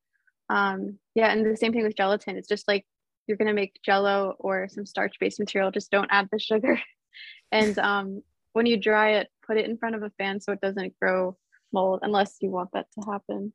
Um, 0.49 0.99
yeah, 1.15 1.31
and 1.31 1.45
the 1.45 1.57
same 1.57 1.73
thing 1.73 1.83
with 1.83 1.97
gelatin. 1.97 2.37
It's 2.37 2.47
just 2.47 2.67
like 2.67 2.85
you're 3.27 3.37
going 3.37 3.47
to 3.47 3.53
make 3.53 3.79
jello 3.83 4.35
or 4.39 4.67
some 4.69 4.85
starch 4.85 5.15
based 5.19 5.39
material, 5.39 5.71
just 5.71 5.91
don't 5.91 6.09
add 6.11 6.29
the 6.31 6.39
sugar. 6.39 6.79
and 7.51 7.77
um, 7.79 8.21
when 8.53 8.65
you 8.65 8.77
dry 8.77 9.13
it, 9.13 9.29
put 9.45 9.57
it 9.57 9.65
in 9.65 9.77
front 9.77 9.95
of 9.95 10.03
a 10.03 10.11
fan 10.17 10.39
so 10.39 10.51
it 10.51 10.61
doesn't 10.61 10.97
grow 10.99 11.37
mold 11.71 11.99
unless 12.01 12.37
you 12.41 12.49
want 12.49 12.69
that 12.73 12.87
to 12.93 13.09
happen. 13.09 13.53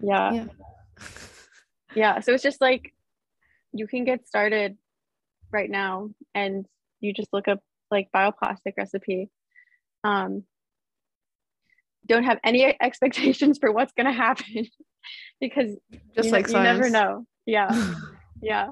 Yeah. 0.00 0.32
Yeah. 0.32 0.46
yeah. 1.94 2.20
So 2.20 2.32
it's 2.32 2.42
just 2.42 2.60
like 2.60 2.92
you 3.72 3.86
can 3.86 4.04
get 4.04 4.26
started 4.26 4.76
right 5.52 5.70
now 5.70 6.10
and 6.34 6.66
you 7.00 7.12
just 7.12 7.32
look 7.32 7.48
up 7.48 7.60
like 7.90 8.08
bioplastic 8.14 8.74
recipe. 8.76 9.30
Um, 10.04 10.44
don't 12.06 12.24
have 12.24 12.38
any 12.42 12.64
expectations 12.80 13.58
for 13.58 13.72
what's 13.72 13.92
going 13.92 14.06
to 14.06 14.12
happen 14.12 14.66
because 15.40 15.76
just 16.14 16.26
you, 16.26 16.32
like 16.32 16.48
you 16.48 16.54
never 16.54 16.90
know. 16.90 17.24
Yeah. 17.46 17.92
yeah. 18.42 18.70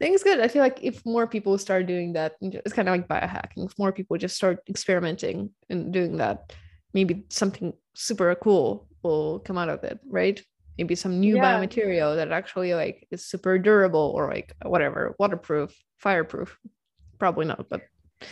I 0.00 0.04
think 0.04 0.14
it's 0.14 0.24
good. 0.24 0.40
I 0.40 0.48
feel 0.48 0.62
like 0.62 0.78
if 0.82 1.04
more 1.04 1.26
people 1.26 1.58
start 1.58 1.86
doing 1.86 2.14
that, 2.14 2.36
it's 2.40 2.72
kind 2.72 2.88
of 2.88 2.94
like 2.94 3.06
biohacking. 3.06 3.66
If 3.66 3.78
more 3.78 3.92
people 3.92 4.16
just 4.16 4.34
start 4.34 4.60
experimenting 4.66 5.50
and 5.68 5.92
doing 5.92 6.16
that, 6.16 6.54
maybe 6.94 7.24
something 7.28 7.74
super 7.94 8.34
cool 8.36 8.88
will 9.02 9.40
come 9.40 9.58
out 9.58 9.68
of 9.68 9.84
it, 9.84 10.00
right? 10.08 10.42
Maybe 10.78 10.94
some 10.94 11.20
new 11.20 11.36
yeah. 11.36 11.42
biomaterial 11.44 12.16
that 12.16 12.32
actually 12.32 12.72
like 12.72 13.06
is 13.10 13.26
super 13.26 13.58
durable 13.58 14.12
or 14.16 14.28
like 14.28 14.54
whatever, 14.62 15.14
waterproof, 15.18 15.76
fireproof. 15.98 16.58
Probably 17.18 17.44
not, 17.44 17.68
but 17.68 17.82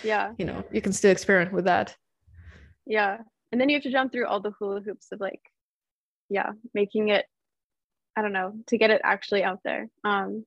yeah, 0.02 0.32
you 0.38 0.46
know, 0.46 0.64
you 0.72 0.80
can 0.80 0.94
still 0.94 1.10
experiment 1.10 1.52
with 1.52 1.66
that. 1.66 1.94
Yeah, 2.86 3.18
and 3.52 3.60
then 3.60 3.68
you 3.68 3.76
have 3.76 3.82
to 3.82 3.92
jump 3.92 4.12
through 4.12 4.26
all 4.26 4.40
the 4.40 4.52
hula 4.58 4.80
hoops 4.80 5.12
of 5.12 5.20
like, 5.20 5.42
yeah, 6.30 6.52
making 6.72 7.08
it. 7.08 7.26
I 8.16 8.22
don't 8.22 8.32
know 8.32 8.54
to 8.68 8.78
get 8.78 8.90
it 8.90 9.02
actually 9.04 9.44
out 9.44 9.60
there. 9.62 9.88
Um, 10.02 10.46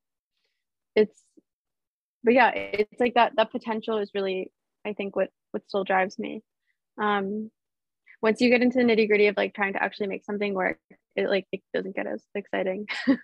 it's 0.95 1.23
but 2.23 2.33
yeah 2.33 2.49
it's 2.51 2.99
like 2.99 3.15
that 3.15 3.33
that 3.35 3.51
potential 3.51 3.97
is 3.97 4.11
really 4.13 4.51
i 4.85 4.93
think 4.93 5.15
what 5.15 5.29
what 5.51 5.67
still 5.67 5.83
drives 5.83 6.17
me. 6.17 6.41
Um 7.01 7.51
once 8.21 8.39
you 8.39 8.49
get 8.49 8.61
into 8.61 8.77
the 8.77 8.83
nitty 8.83 9.07
gritty 9.07 9.27
of 9.27 9.37
like 9.37 9.53
trying 9.53 9.73
to 9.73 9.83
actually 9.83 10.07
make 10.07 10.23
something 10.23 10.53
work 10.53 10.77
it 11.15 11.29
like 11.29 11.47
it 11.51 11.61
doesn't 11.73 11.95
get 11.95 12.07
as 12.07 12.23
exciting. 12.35 12.87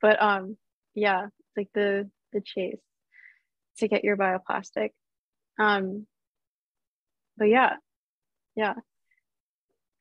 But 0.00 0.20
um 0.20 0.56
yeah 0.94 1.26
it's 1.26 1.56
like 1.56 1.68
the 1.74 2.10
the 2.32 2.40
chase 2.40 2.80
to 3.78 3.88
get 3.88 4.04
your 4.04 4.16
bioplastic. 4.16 4.90
Um 5.60 6.06
but 7.36 7.48
yeah 7.48 7.76
yeah. 8.56 8.74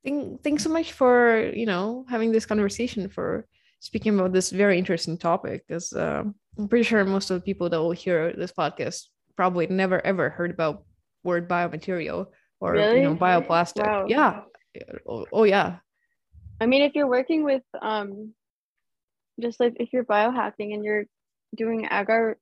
Thank, 0.03 0.41
thanks 0.43 0.63
so 0.63 0.69
much 0.69 0.93
for 0.93 1.51
you 1.53 1.65
know 1.65 2.05
having 2.09 2.31
this 2.31 2.45
conversation 2.45 3.07
for 3.09 3.45
speaking 3.81 4.17
about 4.17 4.31
this 4.31 4.51
very 4.51 4.77
interesting 4.77 5.17
topic 5.17 5.65
because 5.67 5.91
uh, 5.91 6.23
I'm 6.57 6.67
pretty 6.67 6.83
sure 6.83 7.03
most 7.03 7.31
of 7.31 7.39
the 7.39 7.43
people 7.43 7.67
that 7.69 7.81
will 7.81 7.91
hear 7.91 8.31
this 8.31 8.51
podcast 8.51 9.07
probably 9.35 9.67
never 9.67 10.05
ever 10.05 10.29
heard 10.29 10.51
about 10.51 10.85
word 11.23 11.49
biomaterial 11.49 12.27
or 12.59 12.73
really? 12.73 12.97
you 12.97 13.03
know 13.03 13.15
bioplastic. 13.15 13.85
Wow. 13.85 14.05
Yeah. 14.07 14.41
Oh, 15.05 15.25
oh, 15.33 15.43
yeah. 15.43 15.77
I 16.61 16.65
mean, 16.65 16.83
if 16.83 16.95
you're 16.95 17.07
working 17.07 17.43
with 17.43 17.63
um, 17.81 18.33
just 19.41 19.59
like 19.59 19.75
if 19.79 19.91
you're 19.91 20.05
biohacking 20.05 20.73
and 20.73 20.85
you're 20.85 21.05
doing 21.57 21.87
agar 21.91 22.37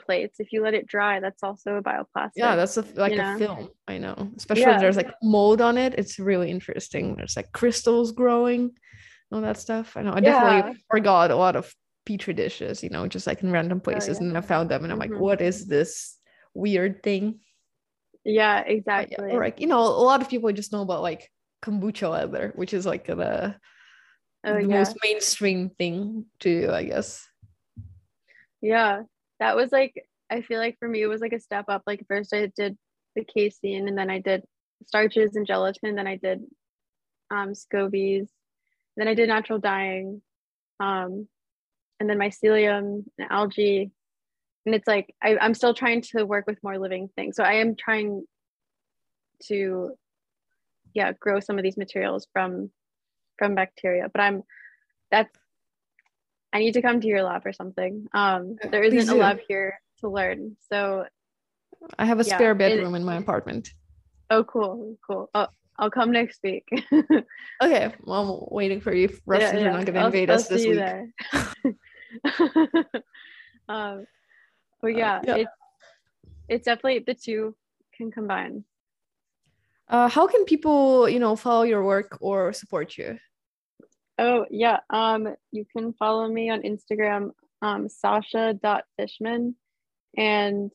plates, 0.00 0.40
if 0.40 0.52
you 0.52 0.62
let 0.62 0.74
it 0.74 0.86
dry, 0.86 1.20
that's 1.20 1.42
also 1.42 1.76
a 1.76 1.82
bioplastic. 1.82 2.32
Yeah, 2.36 2.56
that's 2.56 2.76
a, 2.76 2.84
like 2.96 3.12
a 3.12 3.16
know? 3.16 3.38
film. 3.38 3.68
I 3.86 3.98
know, 3.98 4.30
especially 4.36 4.62
yeah. 4.62 4.74
if 4.74 4.80
there's 4.80 4.96
like 4.96 5.14
mold 5.22 5.60
on 5.60 5.78
it. 5.78 5.94
It's 5.96 6.18
really 6.18 6.50
interesting. 6.50 7.14
There's 7.14 7.36
like 7.36 7.52
crystals 7.52 8.12
growing, 8.12 8.72
all 9.32 9.40
that 9.40 9.58
stuff. 9.58 9.96
I 9.96 10.02
know. 10.02 10.12
I 10.12 10.20
yeah. 10.20 10.40
definitely 10.40 10.82
forgot 10.90 11.30
a 11.30 11.36
lot 11.36 11.56
of 11.56 11.74
petri 12.06 12.34
dishes, 12.34 12.82
you 12.82 12.90
know, 12.90 13.06
just 13.06 13.26
like 13.26 13.42
in 13.42 13.52
random 13.52 13.78
oh, 13.78 13.80
places, 13.80 14.18
oh, 14.18 14.22
yeah. 14.22 14.28
and 14.28 14.38
I 14.38 14.40
found 14.40 14.70
them, 14.70 14.84
and 14.84 14.92
I'm 14.92 14.98
mm-hmm. 14.98 15.12
like, 15.12 15.20
what 15.20 15.40
is 15.40 15.66
this 15.66 16.16
weird 16.54 17.02
thing? 17.02 17.40
Yeah, 18.24 18.60
exactly. 18.60 19.28
Yeah, 19.28 19.34
or 19.34 19.40
like 19.40 19.60
you 19.60 19.66
know, 19.66 19.80
a 19.80 20.04
lot 20.04 20.20
of 20.20 20.28
people 20.28 20.52
just 20.52 20.72
know 20.72 20.82
about 20.82 21.02
like 21.02 21.30
kombucha 21.62 22.10
leather, 22.10 22.52
which 22.54 22.74
is 22.74 22.86
like 22.86 23.06
the, 23.06 23.56
oh, 24.44 24.54
the 24.54 24.60
yeah. 24.60 24.66
most 24.66 24.96
mainstream 25.02 25.70
thing 25.70 26.26
to 26.40 26.66
do, 26.66 26.72
I 26.72 26.84
guess. 26.84 27.26
Yeah, 28.60 29.02
that 29.38 29.56
was 29.56 29.72
like 29.72 29.94
I 30.30 30.42
feel 30.42 30.58
like 30.58 30.78
for 30.78 30.88
me 30.88 31.02
it 31.02 31.06
was 31.06 31.20
like 31.20 31.32
a 31.32 31.40
step 31.40 31.66
up. 31.68 31.82
Like 31.86 32.04
first 32.08 32.34
I 32.34 32.50
did 32.54 32.76
the 33.16 33.24
casein, 33.24 33.88
and 33.88 33.96
then 33.96 34.10
I 34.10 34.18
did 34.20 34.44
starches 34.86 35.36
and 35.36 35.46
gelatin, 35.46 35.94
then 35.94 36.06
I 36.06 36.16
did 36.16 36.42
um 37.30 37.52
scobies, 37.52 38.28
then 38.96 39.08
I 39.08 39.14
did 39.14 39.28
natural 39.28 39.58
dyeing. 39.58 40.22
Um, 40.78 41.28
and 42.00 42.08
then 42.08 42.18
mycelium 42.18 43.04
and 43.18 43.30
algae. 43.30 43.90
And 44.66 44.74
it's 44.74 44.88
like 44.88 45.14
I, 45.22 45.36
i'm 45.38 45.54
still 45.54 45.74
trying 45.74 46.00
to 46.12 46.24
work 46.24 46.46
with 46.46 46.62
more 46.62 46.78
living 46.78 47.08
things. 47.14 47.36
So 47.36 47.44
i 47.44 47.54
am 47.54 47.76
trying 47.76 48.24
to 49.44 49.92
yeah 50.94 51.12
grow 51.12 51.40
some 51.40 51.58
of 51.58 51.62
these 51.62 51.76
materials 51.76 52.26
from 52.32 52.70
from 53.38 53.54
bacteria 53.54 54.06
but 54.12 54.20
i'm 54.20 54.42
that's 55.10 55.34
i 56.52 56.58
need 56.58 56.72
to 56.72 56.82
come 56.82 57.00
to 57.00 57.06
your 57.06 57.22
lab 57.22 57.46
or 57.46 57.52
something. 57.52 58.06
Um 58.12 58.56
there 58.70 58.82
isn't 58.82 59.14
a 59.14 59.18
lab 59.20 59.38
here 59.46 59.80
to 60.00 60.08
learn. 60.08 60.56
So 60.72 61.04
i 61.98 62.04
have 62.04 62.20
a 62.20 62.24
yeah, 62.24 62.36
spare 62.36 62.54
bedroom 62.54 62.94
it, 62.94 62.98
in 62.98 63.04
my 63.04 63.16
apartment. 63.16 63.70
Oh 64.30 64.44
cool 64.44 64.96
cool. 65.06 65.30
Oh 65.34 65.48
I'll 65.80 65.90
come 65.90 66.12
next 66.12 66.40
week. 66.44 66.68
okay, 67.62 67.94
well, 68.02 68.46
I'm 68.50 68.54
waiting 68.54 68.82
for 68.82 68.94
you. 68.94 69.08
Russ, 69.24 69.40
yeah, 69.40 69.54
yeah. 69.54 69.60
you're 69.60 69.72
not 69.72 69.86
going 69.86 69.94
to 69.94 70.06
invade 70.06 70.30
I'll, 70.30 70.36
us 70.36 70.50
I'll 70.50 70.58
this 70.58 70.66
week. 71.64 71.74
um, 73.68 74.06
but 74.82 74.88
yeah, 74.88 75.16
uh, 75.16 75.22
yeah, 75.26 75.36
it's 75.36 75.50
it's 76.48 76.64
definitely 76.66 76.98
the 77.06 77.14
two 77.14 77.56
can 77.96 78.10
combine. 78.10 78.64
Uh, 79.88 80.08
how 80.08 80.26
can 80.26 80.44
people, 80.44 81.08
you 81.08 81.18
know, 81.18 81.34
follow 81.34 81.62
your 81.62 81.82
work 81.82 82.18
or 82.20 82.52
support 82.52 82.98
you? 82.98 83.18
Oh 84.18 84.44
yeah, 84.50 84.80
um, 84.90 85.34
you 85.50 85.64
can 85.74 85.94
follow 85.94 86.28
me 86.28 86.50
on 86.50 86.60
Instagram, 86.60 87.30
um, 87.62 87.88
Sasha.fishman, 87.88 89.54
and 90.16 90.70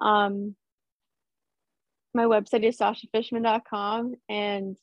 um, 0.00 0.56
my 2.14 2.24
website 2.24 2.64
is 2.64 2.78
sashafishman.com, 2.78 4.14
and 4.28 4.76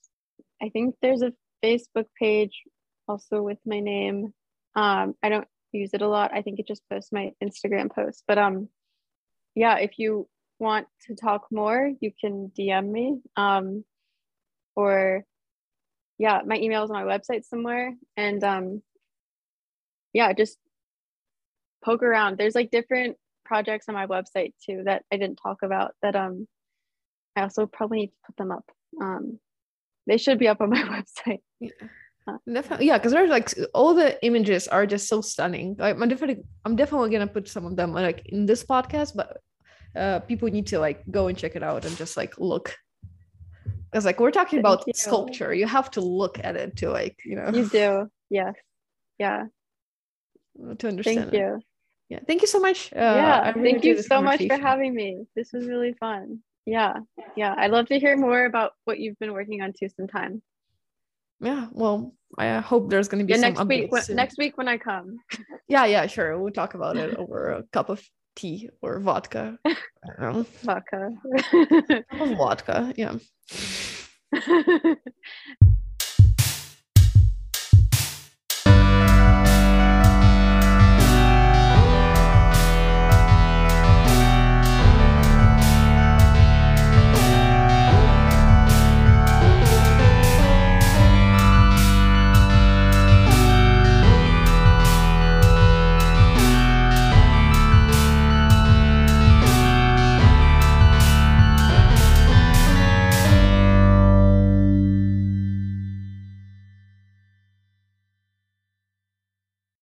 I 0.61 0.69
think 0.69 0.95
there's 1.01 1.21
a 1.21 1.33
Facebook 1.63 2.05
page 2.17 2.63
also 3.07 3.41
with 3.41 3.59
my 3.65 3.79
name. 3.79 4.33
Um, 4.75 5.15
I 5.21 5.29
don't 5.29 5.47
use 5.71 5.91
it 5.93 6.01
a 6.01 6.07
lot. 6.07 6.31
I 6.33 6.41
think 6.41 6.59
it 6.59 6.67
just 6.67 6.87
posts 6.89 7.11
my 7.11 7.31
Instagram 7.43 7.93
posts. 7.93 8.23
But 8.27 8.37
um, 8.37 8.69
yeah, 9.55 9.77
if 9.77 9.91
you 9.97 10.27
want 10.59 10.87
to 11.07 11.15
talk 11.15 11.47
more, 11.51 11.91
you 11.99 12.11
can 12.19 12.51
DM 12.57 12.89
me. 12.89 13.19
Um, 13.35 13.83
or 14.75 15.25
yeah, 16.17 16.41
my 16.45 16.57
email 16.57 16.83
is 16.83 16.91
on 16.91 17.05
my 17.05 17.17
website 17.17 17.45
somewhere. 17.45 17.95
And 18.17 18.43
um, 18.43 18.81
yeah, 20.13 20.33
just 20.33 20.57
poke 21.83 22.03
around. 22.03 22.37
There's 22.37 22.55
like 22.55 22.71
different 22.71 23.17
projects 23.45 23.85
on 23.89 23.95
my 23.95 24.05
website 24.05 24.53
too 24.63 24.83
that 24.85 25.03
I 25.11 25.17
didn't 25.17 25.39
talk 25.41 25.63
about 25.63 25.93
that 26.03 26.15
um 26.15 26.47
I 27.39 27.43
also 27.43 27.65
probably 27.65 27.99
need 27.99 28.07
to 28.07 28.13
put 28.25 28.37
them 28.37 28.51
up. 28.51 28.65
Um, 29.01 29.39
they 30.07 30.17
should 30.17 30.39
be 30.39 30.47
up 30.47 30.61
on 30.61 30.69
my 30.71 30.81
website. 31.27 31.41
Yeah. 31.59 31.69
Definitely, 32.51 32.85
yeah, 32.87 32.97
because 32.97 33.11
there's 33.11 33.29
like 33.29 33.49
all 33.73 33.95
the 33.95 34.23
images 34.23 34.67
are 34.67 34.85
just 34.85 35.07
so 35.07 35.21
stunning. 35.21 35.75
Like, 35.79 35.95
I'm 35.95 36.07
definitely, 36.09 36.43
I'm 36.63 36.75
definitely 36.75 37.09
gonna 37.09 37.27
put 37.27 37.47
some 37.47 37.65
of 37.65 37.75
them 37.75 37.91
like 37.93 38.27
in 38.27 38.45
this 38.45 38.63
podcast, 38.63 39.15
but 39.15 39.37
uh, 39.95 40.19
people 40.19 40.47
need 40.49 40.67
to 40.67 40.79
like 40.79 41.03
go 41.09 41.27
and 41.27 41.35
check 41.35 41.55
it 41.55 41.63
out 41.63 41.85
and 41.85 41.97
just 41.97 42.17
like 42.17 42.37
look. 42.37 42.75
Because 43.89 44.05
like 44.05 44.19
we're 44.19 44.29
talking 44.29 44.59
about 44.59 44.83
you. 44.85 44.93
sculpture, 44.93 45.53
you 45.53 45.65
have 45.65 45.89
to 45.91 46.01
look 46.01 46.39
at 46.43 46.55
it 46.55 46.75
to 46.77 46.91
like 46.91 47.17
you 47.25 47.35
know. 47.35 47.49
You 47.51 47.67
do, 47.67 48.11
yes, 48.29 48.53
yeah. 49.17 49.45
To 50.77 50.87
understand. 50.87 51.31
Thank 51.31 51.33
you. 51.33 51.61
yeah 52.09 52.19
thank 52.27 52.41
you 52.41 52.47
so 52.47 52.59
much 52.59 52.91
uh, 52.91 52.99
yeah 52.99 53.51
really 53.51 53.71
thank 53.71 53.85
you 53.85 54.01
so 54.01 54.21
much 54.21 54.45
for 54.45 54.57
having 54.57 54.93
me 54.93 55.25
this 55.35 55.53
was 55.53 55.67
really 55.67 55.93
fun 55.93 56.41
yeah 56.65 56.93
yeah. 57.35 57.55
I'd 57.57 57.71
love 57.71 57.87
to 57.87 57.99
hear 57.99 58.17
more 58.17 58.45
about 58.45 58.71
what 58.85 58.99
you've 58.99 59.17
been 59.19 59.33
working 59.33 59.61
on 59.61 59.73
too 59.77 59.89
sometime. 59.89 60.41
Yeah 61.41 61.67
well 61.71 62.13
i 62.37 62.49
uh, 62.49 62.61
hope 62.61 62.89
there's 62.89 63.07
going 63.07 63.19
to 63.19 63.25
be 63.25 63.33
yeah, 63.33 63.49
next 63.49 63.65
week 63.65 63.91
when, 63.91 64.03
next 64.09 64.37
week 64.37 64.57
when 64.57 64.67
i 64.67 64.77
come. 64.77 65.17
Yeah 65.67 65.85
yeah 65.85 66.07
sure. 66.07 66.37
We'll 66.37 66.51
talk 66.51 66.73
about 66.73 66.97
it 66.97 67.15
over 67.17 67.51
a 67.51 67.63
cup 67.71 67.89
of 67.89 68.03
tea 68.35 68.69
or 68.81 68.99
vodka. 68.99 69.59
Vodka. 70.63 71.11
Vodka 72.13 72.93
yeah 72.95 73.15